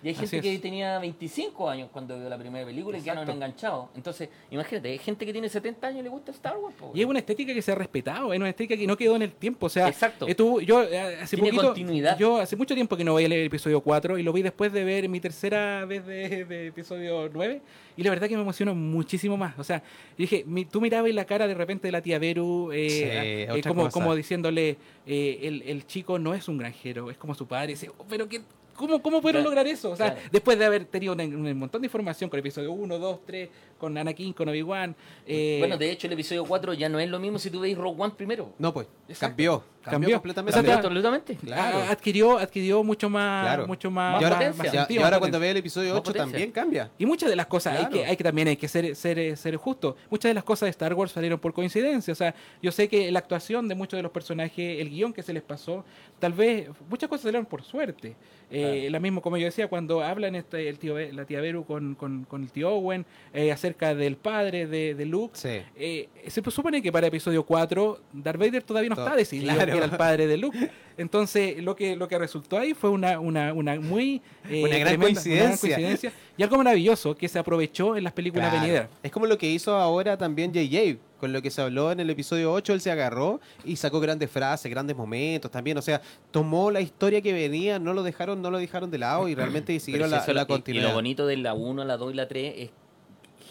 [0.03, 3.36] Y hay gente que tenía 25 años cuando vio la primera película y quedaron Exacto.
[3.38, 3.90] enganchados.
[3.95, 6.76] Entonces, imagínate, hay gente que tiene 70 años y le gusta Star Wars.
[6.76, 9.15] po, Y es una estética que se ha respetado, es una estética que no quedó
[9.15, 9.68] en el tiempo.
[9.68, 10.28] O sea, Exacto.
[10.28, 12.18] eh, tú- yo eh, hace Tiene poquito, continuidad.
[12.18, 14.84] yo hace mucho tiempo que no veía el episodio 4 y lo vi después de
[14.84, 17.61] ver mi tercera vez de, de episodio 9
[17.95, 19.57] y la verdad que me emocionó muchísimo más.
[19.60, 19.84] O sea,
[20.18, 23.61] dije, mi- tú mirabas la cara de repente de la tía Beru, eh, Sí, eh,
[23.68, 23.91] como, cosa.
[23.94, 27.72] como diciéndole, eh, el, el chico no es un granjero, es como su padre.
[27.72, 28.41] Y dice, "Oh, pero qué...
[28.82, 29.91] ¿Cómo, ¿Cómo pudieron Claro, lograr eso?
[29.91, 30.30] O sea, claro.
[30.32, 33.49] después de haber tenido un, un montón de información con el episodio 1, 2, 3,
[33.82, 34.95] con Anakin, con Obi-Wan.
[35.26, 37.76] eh, Bueno, de hecho, el episodio 4 ya no es lo mismo si tú veis
[37.76, 38.53] Rogue One primero.
[38.60, 39.32] No, pues, Exacto.
[39.32, 39.64] cambió.
[39.82, 40.16] Cambió, Cambió.
[40.18, 40.60] completamente.
[40.60, 40.72] Exacto.
[40.84, 41.36] Cambió absolutamente.
[41.44, 41.78] Claro.
[41.90, 43.66] adquirió, adquirió mucho más, Claro.
[43.68, 44.64] mucho más, Y ahora, potencia.
[44.64, 46.32] y- y sentido, ahora más cuando ve el episodio Más 8 potencia.
[46.34, 46.91] también cambia.
[46.99, 49.56] Y muchas de las cosas, hay, que, hay que también hay que ser, ser, ser
[49.56, 49.98] justo.
[50.12, 52.12] Muchas de las cosas de Star Wars salieron por coincidencia.
[52.12, 55.24] O sea, yo sé que la actuación de muchos de los personajes, el guion que
[55.24, 55.84] se les pasó,
[56.20, 58.16] tal vez muchas cosas salieron por suerte.
[58.52, 61.95] Eh, La mismo, como yo decía, cuando hablan este, el tío, la tía Beru con,
[61.95, 63.03] con, con el tío Owen
[63.34, 65.61] eh, acerca del padre de, de Luke, Sí.
[65.76, 69.72] eh, se supone que para episodio 4 Darth Vader todavía no To- está decidido claro.
[69.72, 70.57] que era el padre de Luke.
[70.98, 74.88] Entonces, lo que, lo que resultó ahí fue una, una, una muy eh, Una gran
[74.93, 75.57] tremenda- coincidencia.
[75.76, 78.61] coincidencia y algo maravilloso que se aprovechó en las películas Claro.
[78.61, 78.89] venideras.
[79.02, 82.10] Es como lo que hizo ahora también JJ, con lo que se habló en el
[82.10, 86.72] episodio 8, él se agarró y sacó grandes frases, grandes momentos también, o sea, tomó
[86.72, 90.10] la historia que venía, no lo dejaron, no lo dejaron de lado y realmente siguieron
[90.11, 90.88] la, la lo- y- Y continuidad.
[90.89, 92.69] lo bonito de la 1, la 2 y la 3 es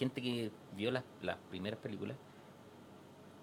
[0.01, 2.16] gente que vio las, las primeras películas.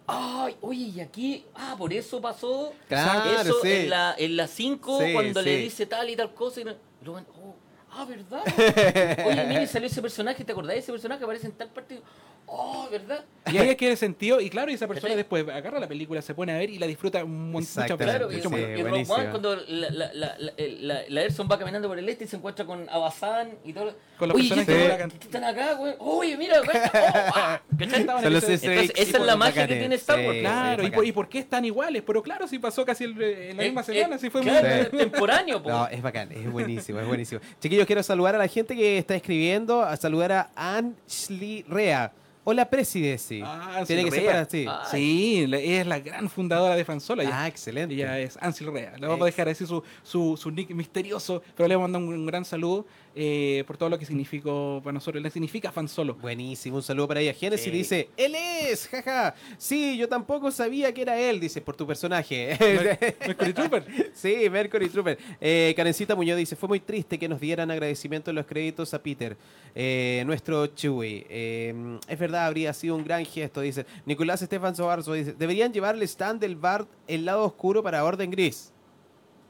[0.08, 3.72] Ay, oye, y aquí, ah, por eso pasó Claro, eso sí.
[3.72, 7.26] en la en la 5 Sí, cuando le dice tal y tal cosa y luego,
[7.44, 7.56] oh,
[7.98, 8.42] ah, ¿verdad?
[9.28, 11.24] Oye, mire, salió ese personaje, ¿te acordás de ese personaje?
[11.24, 12.02] Aparece en tal partido.
[12.50, 13.26] Oh, ¿verdad?
[13.52, 16.54] Y ahí adquiere sentido, y claro, y esa persona después agarra la película, se pone
[16.54, 17.20] a ver y la disfruta.
[17.20, 18.82] Exactamente, Claro, y, mucho sí, y.
[19.12, 22.28] One, cuando la, la, la, la, la, la Erson va caminando por el este y
[22.28, 23.94] se encuentra con Abazán y todo.
[24.18, 25.12] Con los Oye, ¿qué personajes están- de Huracán.
[25.12, 25.94] ¿qué están acá, güey?
[26.00, 26.78] Oye, mira, güey.
[26.78, 27.62] Oh, ah.
[27.80, 30.34] Esa es la magia que tiene Star Wars.
[30.36, 32.04] Sí, Claro, sí, y, por, ¿y por qué están iguales?
[32.06, 34.52] Pero claro, si pasó casi el- en la misma Eh, semana, eh, si fue muy...
[34.52, 34.58] Sí.
[34.64, 35.70] es contemporáneo, po.
[35.70, 37.42] No, es bacán, es buenísimo, es buenísimo.
[37.60, 42.12] Chiquillos, quiero saludar a la gente que está escribiendo, a saludar a Ansley Rea.
[42.50, 43.42] Hola, Presidency.
[43.44, 44.66] Ah, Tiene que ser para sí.
[44.70, 47.30] Ah, Sí, la- ella es la gran fundadora de Fansola.
[47.30, 47.94] Ah, excelente.
[47.94, 48.94] Ella es Ansel Rea.
[48.98, 52.02] Le vamos a dejar así su, su, su nick misterioso, pero le vamos a mandar
[52.16, 55.22] un, un gran saludo eh, por todo lo que significó para nosotros.
[55.22, 56.16] Le significa fan solo.
[56.16, 57.34] Buenísimo, un saludo para ella.
[57.34, 57.70] Genesis Sí.
[57.72, 59.36] dice, él es, jaja.
[59.58, 62.58] Sí, yo tampoco sabía que era él, dice, por tu personaje.
[63.28, 63.84] Mercury Trooper.
[64.14, 65.18] sí, Mercury Trooper.
[65.42, 69.04] Eh, Karencita Muñoz dice, fue muy triste que nos dieran agradecimiento en los créditos a
[69.04, 69.36] Peter,
[69.76, 71.26] eh, nuestro Chewie.
[71.30, 73.86] Eh, es verdad, habría sido un gran gesto, dice.
[74.06, 78.72] Nicolás Estefan Sobarzo dice, deberían llevarle stand del Bart el lado oscuro para Orden Gris.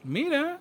[0.04, 0.60] Mira.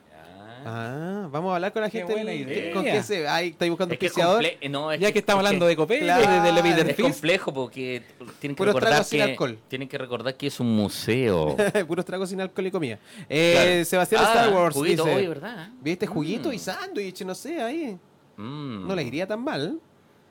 [0.69, 1.29] Ah.
[1.31, 2.13] Vamos a hablar con la Qué gente.
[2.13, 2.73] buena ¿Qué- idea.
[2.73, 3.25] ¿Con qué se...?
[3.27, 4.43] Ahí estáis buscando Es que es auspiciador.
[4.43, 6.43] comple- no, es Ya que estamos es hablando de Copé, Claro.
[6.63, 8.01] de, de Es complejo porque
[8.39, 9.59] tienen que Puros recordar sin que alcohol.
[9.69, 11.55] tienen que recordar que es un museo.
[11.87, 12.99] Puros tragos sin alcohol y comida.
[13.29, 13.85] Eh, Claro.
[13.85, 15.15] Sebastián Ah, Star Wars juguito, dice...
[15.15, 15.69] oye, ¿verdad?
[15.79, 16.07] ¿Viste?
[16.07, 16.53] Juguito Mm.
[16.53, 17.97] y sándwich, no sé, ahí.
[18.35, 18.87] Mm.
[18.87, 19.79] No les iría tan mal.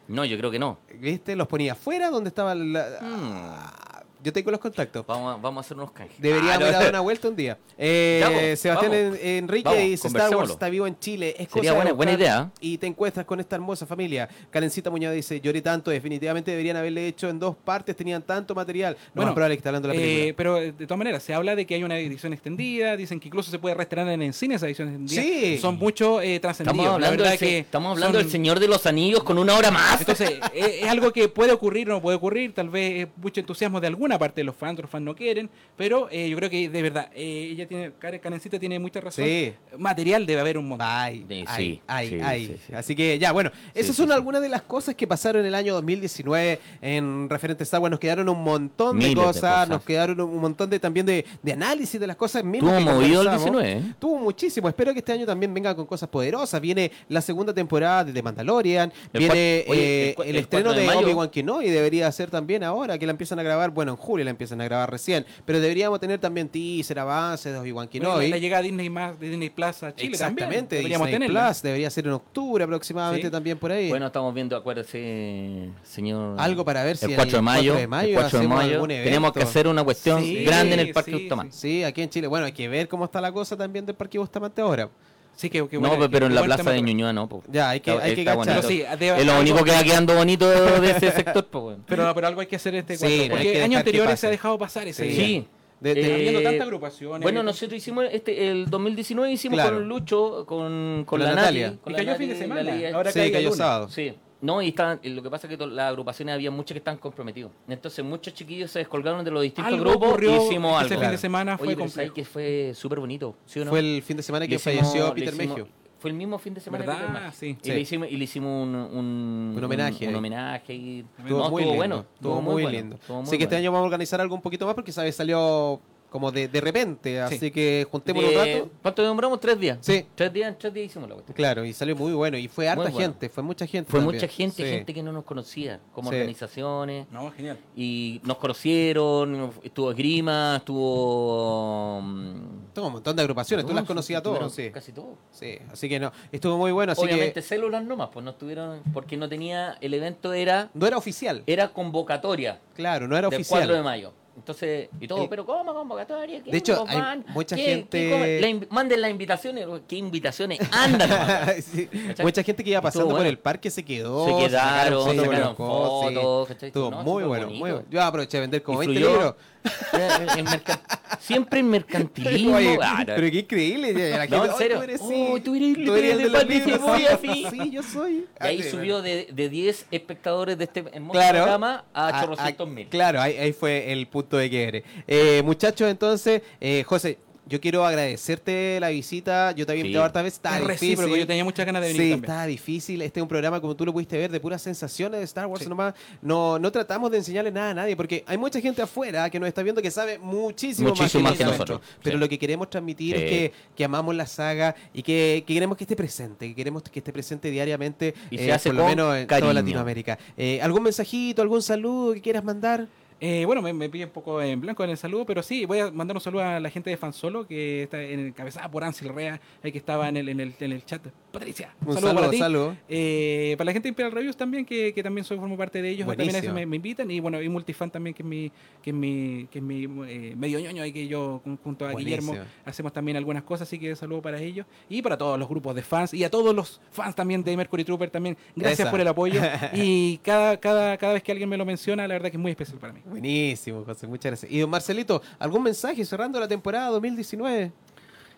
[0.09, 0.79] No, yo creo que no.
[1.01, 1.37] ¿Viste?
[1.37, 2.99] Los ponía afuera donde estaba la...
[3.01, 3.86] Mm.
[4.27, 5.07] Yo tengo los contactos.
[5.07, 6.21] Vamos a, vamos a hacer unos canjes.
[6.21, 6.73] Deberíamos Ah, no.
[6.73, 7.57] dar una vuelta un día.
[7.79, 9.19] Eh, Sebastián vamos.
[9.23, 11.37] Enrique Vamos, dice Star Wars está vivo en Chile.
[11.39, 12.51] Es Sería buena- idea.
[12.61, 14.29] Y te encuentras con esta hermosa familia.
[14.51, 18.95] Karencita Muñoz dice, lloré tanto, definitivamente deberían haberle hecho en dos partes, tenían tanto material.
[18.95, 20.25] No Bueno, más probable que está hablando de la película.
[20.27, 23.21] Eh, pero eh, de todas maneras, se habla de que hay una edición extendida, dicen
[23.21, 25.23] que incluso se puede restaurar en el cine esa edición extendida.
[25.23, 25.59] Sí.
[25.59, 26.79] Son muchos eh, trascendidos.
[26.85, 29.55] Estamos La hablando, del, que estamos hablando son- del Señor de los Anillos con una
[29.55, 30.01] hora más.
[30.01, 32.53] Entonces, eh, es algo que puede ocurrir o no puede ocurrir.
[32.55, 35.49] Tal vez es mucho entusiasmo de alguna parte de los fans, otros fans no quieren.
[35.77, 39.25] Pero eh, yo creo que de verdad, eh, ella tiene, Karen Canencita tiene mucha razón.
[39.25, 39.53] Sí.
[39.79, 40.87] Material debe haber un montón.
[40.91, 42.47] Ay, Sí, ay, sí, ay, sí, ay.
[42.47, 42.75] sí, sí.
[42.75, 44.15] Así que ya, bueno, esas sí, son sí.
[44.15, 47.91] algunas de las cosas que pasaron en el año 2019 en referente a Star Wars.
[47.91, 52.01] Nos quedaron un montón de cosas, nos quedaron un montón de también de, de análisis
[52.01, 53.43] de las cosas que movido el conversamos.
[53.63, 53.95] 19, ¿eh?
[53.99, 54.69] Tuvo muchísimo.
[54.69, 56.61] Espero que este año también venga con cosas poderosas.
[56.61, 60.37] Viene la segunda temporada de The Mandalorian, El viene oye, eh, el cua- el, el
[60.37, 61.05] estreno 4 de.
[61.07, 64.31] Obi-Wan Kenobi debería ser también ahora, que la empiezan a grabar, bueno, en julio la
[64.31, 68.29] empiezan a grabar recién, pero deberíamos tener también teaser, avances de Obi-Wan Bueno, Kenobi.
[68.29, 70.69] la llegada a Disney más de Disney Plus a Chile Exactamente, también.
[70.69, 71.47] Deberíamos Disney tenerla.
[71.49, 73.31] Plus debería ser en octubre aproximadamente Sí.
[73.33, 73.89] también por ahí.
[73.89, 76.37] Bueno, estamos viendo, acuérdese, señor.
[76.39, 77.73] Algo para ver si el el 4 de mayo.
[77.73, 78.75] 4 de mayo el 4 de hacemos mayo.
[78.75, 81.57] algún Tenemos que hacer una cuestión Sí, grande en el Parque sí, Bustamante.
[81.57, 82.27] Sí, aquí en Chile.
[82.27, 84.89] Bueno, hay que ver cómo está la cosa también del Parque Bustamante ahora.
[85.37, 86.81] Sí, que, que No, bueno, pero en la plaza de.
[86.83, 87.29] Ñuñoa no.
[87.29, 87.43] po.
[87.53, 88.63] Ya, hay que- Está- hay que cachar.
[88.65, 90.49] sí, es lo algo- único que va quedando bonito
[90.81, 91.45] de ese sector.
[91.47, 91.85] po, weón.
[91.87, 94.31] Pero, pero algo hay que hacer este Sí, no hay Porque años anteriores se ha
[94.31, 95.09] dejado pasar ese Sí.
[95.11, 95.25] día.
[95.27, 95.49] Sí.
[95.79, 97.21] De- de- Eh, Habiendo tantas agrupaciones.
[97.23, 99.77] Bueno, nosotros hicimos este el 2019 hicimos Claro.
[99.77, 101.67] con Lucho, con, con, la la, Natalia.
[101.67, 102.73] Nati, con Y la cayó Nati, fin de semana.
[102.95, 103.89] Ahora Sí, cayó sábado.
[103.91, 104.15] Sí.
[104.47, 107.51] No, y estaban, lo que pasa es que las agrupaciones había muchos que estaban comprometidos.
[107.69, 111.03] Entonces muchos chiquillos se descolgaron de los distintos Algo grupos y hicimos ese algo.
[111.03, 111.89] fin de semana fue Oye, pero.
[111.91, 113.35] ¿sabes que fue súper bonito?
[113.45, 113.71] ¿sí o no?
[113.71, 115.69] Fue el fin de semana que hicimos- falleció le Peter hicimos- Mejio.
[115.99, 117.01] Fue el mismo fin de semana ¿Verdad?
[117.07, 117.33] que Peter.
[117.33, 117.47] Sí.
[117.61, 117.73] Y Sí.
[117.73, 120.75] le hicimos, y le hicimos un, un, Un homenaje Un, homenaje.
[120.75, 121.77] Y, Estuvo no, muy estuvo lindo.
[121.77, 122.05] bueno.
[122.15, 122.97] Estuvo muy, bueno, lindo.
[122.97, 125.11] estuvo muy Así que este año vamos a organizar algo un poquito más porque sabe
[125.11, 125.81] salió
[126.17, 127.21] como de, de repente.
[127.21, 127.51] Así Sí.
[127.51, 128.71] que juntémonos un De- rato.
[128.81, 129.39] ¿Cuánto demoramos?
[129.39, 129.77] Tres días.
[129.83, 130.07] Sí.
[130.15, 131.37] Tres días, en tres días hicimos la cuestión.
[131.37, 132.39] Claro, y salió muy bueno.
[132.39, 132.99] Y fue harta bueno.
[132.99, 133.91] gente, fue mucha gente.
[133.91, 134.17] Fue también.
[134.17, 134.71] mucha gente, Sí.
[134.71, 136.17] gente que no nos conocía, como Sí.
[136.17, 137.07] organizaciones.
[137.11, 137.59] No, genial.
[137.77, 142.01] Y nos conocieron, estuvo Esgrima, estuvo...
[142.03, 144.71] mm, Tuvo un montón de agrupaciones, tú no, las conocías todos, sí.
[144.71, 145.17] Casi todos.
[145.31, 148.83] Sí, así que no, estuvo muy bueno, así Obviamente que células nomás, pues no estuvieron,
[148.93, 153.37] porque no tenía, el evento era, no era oficial, era convocatoria claro, no era del
[153.41, 153.61] oficial.
[153.61, 154.13] 4 de mayo.
[154.37, 156.43] Entonces, y todo, Eh, pero ¿cómo convocatoria?
[156.43, 157.25] ¿Qué de hecho, hay van?
[157.31, 158.59] mucha ¿Qué- gente- qué?
[158.61, 160.61] La manden las invitaciones, ¿qué invitaciones?
[160.71, 161.55] Anda nomás.
[161.65, 162.25] Sí, ¿Cachai?
[162.27, 163.31] Mucha gente que iba pasando por bueno.
[163.31, 166.69] el parque se quedó, Se quedaron, sacaron fotos, ¿cachai?
[166.69, 167.83] Estuvo No, muy bueno, muy bueno.
[167.91, 169.17] Yo aproveché de vender como 20 Influyó.
[169.17, 169.35] libros.
[170.37, 170.81] El mercan-
[171.21, 172.57] Siempre el mercantilismo.
[172.57, 173.15] Oye, ah, no.
[173.17, 173.93] pero qué increíble.
[174.11, 174.81] la No, en "Ay, serio.
[175.01, 176.79] Oh, sí, tú eres el de los libros".
[176.79, 177.47] Cebolla, sí.
[177.51, 178.13] Sí, yo soy.
[178.13, 181.39] Y ahí Ah, sí, subió de, de 10 espectadores de este hermoso Claro.
[181.39, 182.89] programa a Ah, chorrocientos ah, mil.
[182.89, 184.85] Claro, ahí, ahí fue el punto de quiebre.
[185.09, 187.19] Eh, muchachos, entonces, eh, José,
[187.49, 189.53] yo quiero agradecerte la visita.
[189.53, 189.87] Yo te había Sí.
[189.89, 190.37] invitado hartas veces.
[190.39, 191.17] Está Es difícil.
[191.17, 192.31] yo tenía muchas ganas de venir Sí, también.
[192.33, 193.03] está difícil.
[193.03, 195.69] Este es un programa, como tú lo pudiste ver, de puras sensaciones de Star Wars
[195.69, 195.95] nomás.
[196.23, 199.47] No, no tratamos de enseñarle nada a nadie, porque hay mucha gente afuera que nos
[199.49, 201.79] está viendo que sabe muchísimo, Muchísimo más más que que nosotros.
[201.81, 202.21] nosotros, Pero sí.
[202.21, 203.23] lo que queremos transmitir Sí.
[203.23, 206.83] es que, que amamos la saga y que, que queremos que esté presente, que queremos
[206.83, 209.51] que esté presente diariamente, Y eh, se hace por lo menos en cariño.
[209.51, 210.19] toda Latinoamérica.
[210.37, 212.89] Eh, ¿Algún mensajito, algún saludo que quieras mandar?
[213.21, 215.79] Eh, bueno, me, me pillé un poco en blanco en el saludo, pero sí, voy
[215.79, 219.41] a mandar un saludo a la gente de Fansolo, que está encabezada por Ansel Rea,
[219.63, 221.01] el que estaba en el, en el, en el chat.
[221.33, 222.39] Patricia, Un saludo para saludo, ti.
[222.39, 222.77] saludo.
[222.89, 225.89] Eh, para la gente de Imperial Reviews también, que, que también soy formo parte de
[225.91, 226.55] ellos, también a Buenísimo.
[226.55, 228.53] me, me invitan, y bueno, y Multifan también, que es mi,
[228.83, 232.33] que es mi, que es mi eh, medio ñoño, ahí que yo junto a Buenísimo.
[232.33, 235.75] Guillermo hacemos también algunas cosas, así que saludo para ellos, y para todos los grupos
[235.75, 238.91] de fans, y a todos los fans también de Mercury Trooper también, gracias Esa.
[238.91, 239.41] por el apoyo,
[239.73, 242.51] y cada, cada, cada vez que alguien me lo menciona, la verdad que es muy
[242.51, 243.01] especial para mí.
[243.09, 244.51] Buenísimo, José, muchas gracias.
[244.53, 247.71] Y don Marcelito, ¿algún mensaje cerrando la temporada 2019?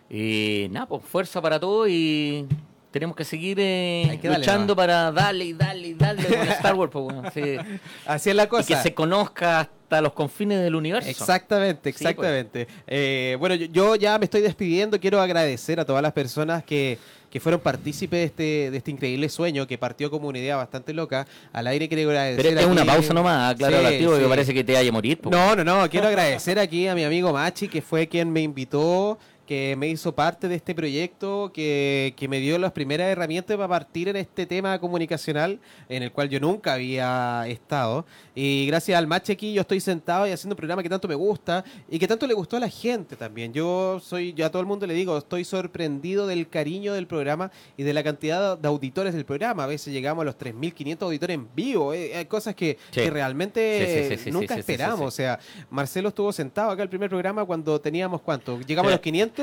[0.09, 2.47] Y nada, pues fuerza para todo y
[2.91, 6.91] tenemos que seguir eh, que luchando para darle y darle y darle con Star Wars,
[6.91, 7.41] pues, bueno, sí.
[8.05, 8.81] Así es la Y que cosa.
[8.81, 11.09] se conozca hasta los confines del universo.
[11.09, 12.01] Exactamente, Sí, pues.
[12.01, 12.67] exactamente.
[12.87, 14.99] Eh, bueno, yo, yo ya me estoy despidiendo.
[14.99, 16.97] Quiero agradecer a todas las personas que,
[17.29, 20.93] que fueron partícipes de este, de este increíble sueño que partió como una idea bastante
[20.93, 21.27] loca.
[21.53, 22.43] Al aire quiero agradecer.
[22.43, 24.21] Pero es una aquí- pausa nomás, claro, Sí, activo, sí.
[24.23, 25.19] que parece que te vaya a morir.
[25.29, 25.89] No, no, no.
[25.89, 29.17] Quiero agradecer aquí a mi amigo Machi, que fue quien me invitó,
[29.49, 33.67] que me hizo parte de este proyecto, que, que me dio las primeras herramientas para
[33.67, 35.59] partir en este tema comunicacional,
[35.89, 38.05] en el cual yo nunca había estado.
[38.35, 41.15] Y gracias al Machi aquí yo estoy sentado y haciendo un programa que tanto me
[41.15, 43.51] gusta y que tanto le gustó a la gente también.
[43.51, 47.49] Yo soy, yo a todo el mundo le digo, estoy sorprendido del cariño del programa
[47.75, 49.63] y de la cantidad de auditores del programa.
[49.63, 51.95] A veces llegamos a los 3.500 auditores en vivo.
[51.95, 53.01] eh, hay cosas que, Sí.
[53.01, 55.01] que realmente Sí, sí, nunca esperamos.
[55.01, 55.39] O sea,
[55.71, 59.38] Marcelo estuvo sentado acá el primer programa cuando teníamos cuánto, llegamos a los 500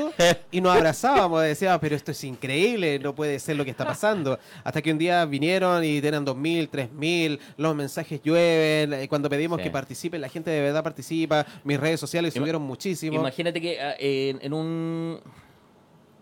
[0.51, 4.37] y nos abrazábamos, decíamos, pero esto es increíble, no puede ser lo que está pasando.
[4.63, 9.57] Hasta que un día vinieron y tenían 2000, 3000, los mensajes llueven, eh, cuando pedimos
[9.57, 9.63] Sí.
[9.63, 13.19] que participen, la gente de verdad participa, mis redes sociales Ima- subieron muchísimo.
[13.19, 15.19] Imagínate que ah, en, en un...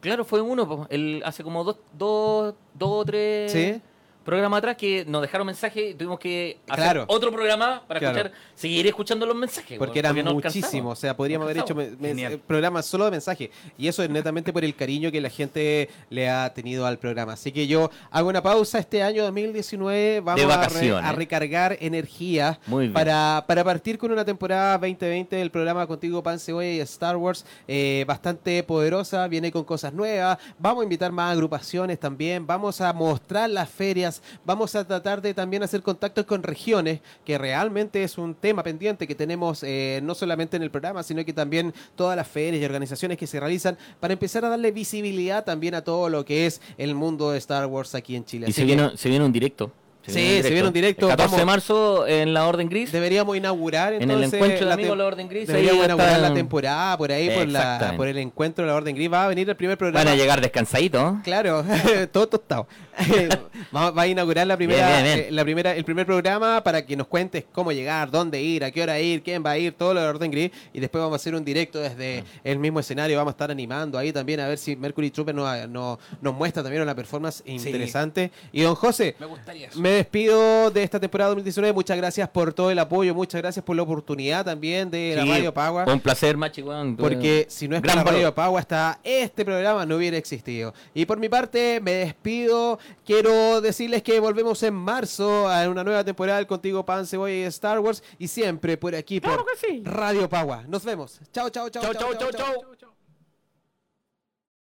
[0.01, 3.81] Claro, fue uno, el, hace como dos, dos, dos o tres Sí.
[4.25, 7.05] Programas atrás que nos dejaron mensajes y tuvimos que hacer Claro.
[7.07, 8.17] otro programa para Claro.
[8.17, 9.77] escuchar, seguir escuchando los mensajes.
[9.77, 12.39] Porque eran muchísimos, o sea, podríamos haber hecho Genial.
[12.47, 13.49] programas solo de mensajes.
[13.77, 17.33] Y eso es netamente por el cariño que la gente le ha tenido al programa.
[17.33, 20.21] Así que yo hago una pausa este año 2019.
[20.21, 21.05] Vamos De a re- vacaciones.
[21.05, 22.93] A, recargar energía Muy bien.
[22.93, 27.45] para, para partir con una temporada 2020 del programa Contigo Pan Cebolla y Star Wars
[27.67, 29.27] eh, bastante poderosa.
[29.27, 30.37] Viene con cosas nuevas.
[30.57, 32.45] Vamos a invitar más agrupaciones también.
[32.47, 34.14] Vamos a mostrar las ferias.
[34.45, 39.07] Vamos a tratar de también hacer contactos con regiones, que realmente es un tema pendiente
[39.07, 42.65] que tenemos eh, no solamente en el programa, sino que también todas las ferias y
[42.65, 46.61] organizaciones que se realizan para empezar a darle visibilidad también a todo lo que es
[46.77, 48.47] el mundo de Star Wars aquí en Chile.
[48.47, 49.71] Y Así se que viene, se viene un directo.
[50.07, 51.05] Sí, se viene un directo.
[51.09, 52.91] El 14 de Vamos- marzo en la Orden Gris.
[52.91, 55.47] deberíamos inaugurar En el entonces encuentro de la amigos de la Orden Gris.
[55.47, 58.95] Deberíamos ahí inaugurar la temporada por ahí, por, la, por el encuentro de la Orden
[58.95, 59.11] Gris.
[59.11, 60.03] Va a venir el primer programa.
[60.03, 61.15] Van a llegar descansaditos.
[61.23, 61.63] Claro,
[62.11, 62.67] todo tostado.
[63.75, 65.27] va, va a inaugurar la primera, Bien, bien, bien.
[65.27, 68.71] eh, la primera, el primer programa para que nos cuentes cómo llegar, dónde ir, a
[68.71, 70.51] qué hora ir, quién va a ir, todo lo de Orden Gris.
[70.73, 73.17] Y después vamos a hacer un directo desde el mismo escenario.
[73.17, 76.63] Vamos a estar animando ahí también a ver si Mercury Trooper nos, nos, nos muestra
[76.63, 78.31] también una performance interesante.
[78.53, 79.79] Y don José, Me gustaría eso.
[79.79, 81.73] me despido de esta temporada 2019.
[81.73, 85.53] Muchas gracias por todo el apoyo, muchas gracias por la oportunidad también de la Radio
[85.53, 85.85] Pagua.
[85.85, 86.95] Un placer, Machi, weón.
[86.95, 88.35] Porque si no es Gran para Radio.
[88.35, 90.73] Pagua, hasta este programa no hubiera existido.
[90.93, 92.79] Y por mi parte, me despido.
[93.05, 97.43] Quiero decirles que volvemos en marzo a una nueva temporada del Contigo Pan, Cebolla y
[97.43, 98.03] Star Wars.
[98.19, 99.45] Y siempre por aquí, por
[99.83, 100.63] Radio Pagua.
[100.67, 101.19] Nos vemos.
[101.31, 101.83] Chao, chao, chao.
[101.83, 102.94] Chau, chau, chau, chau.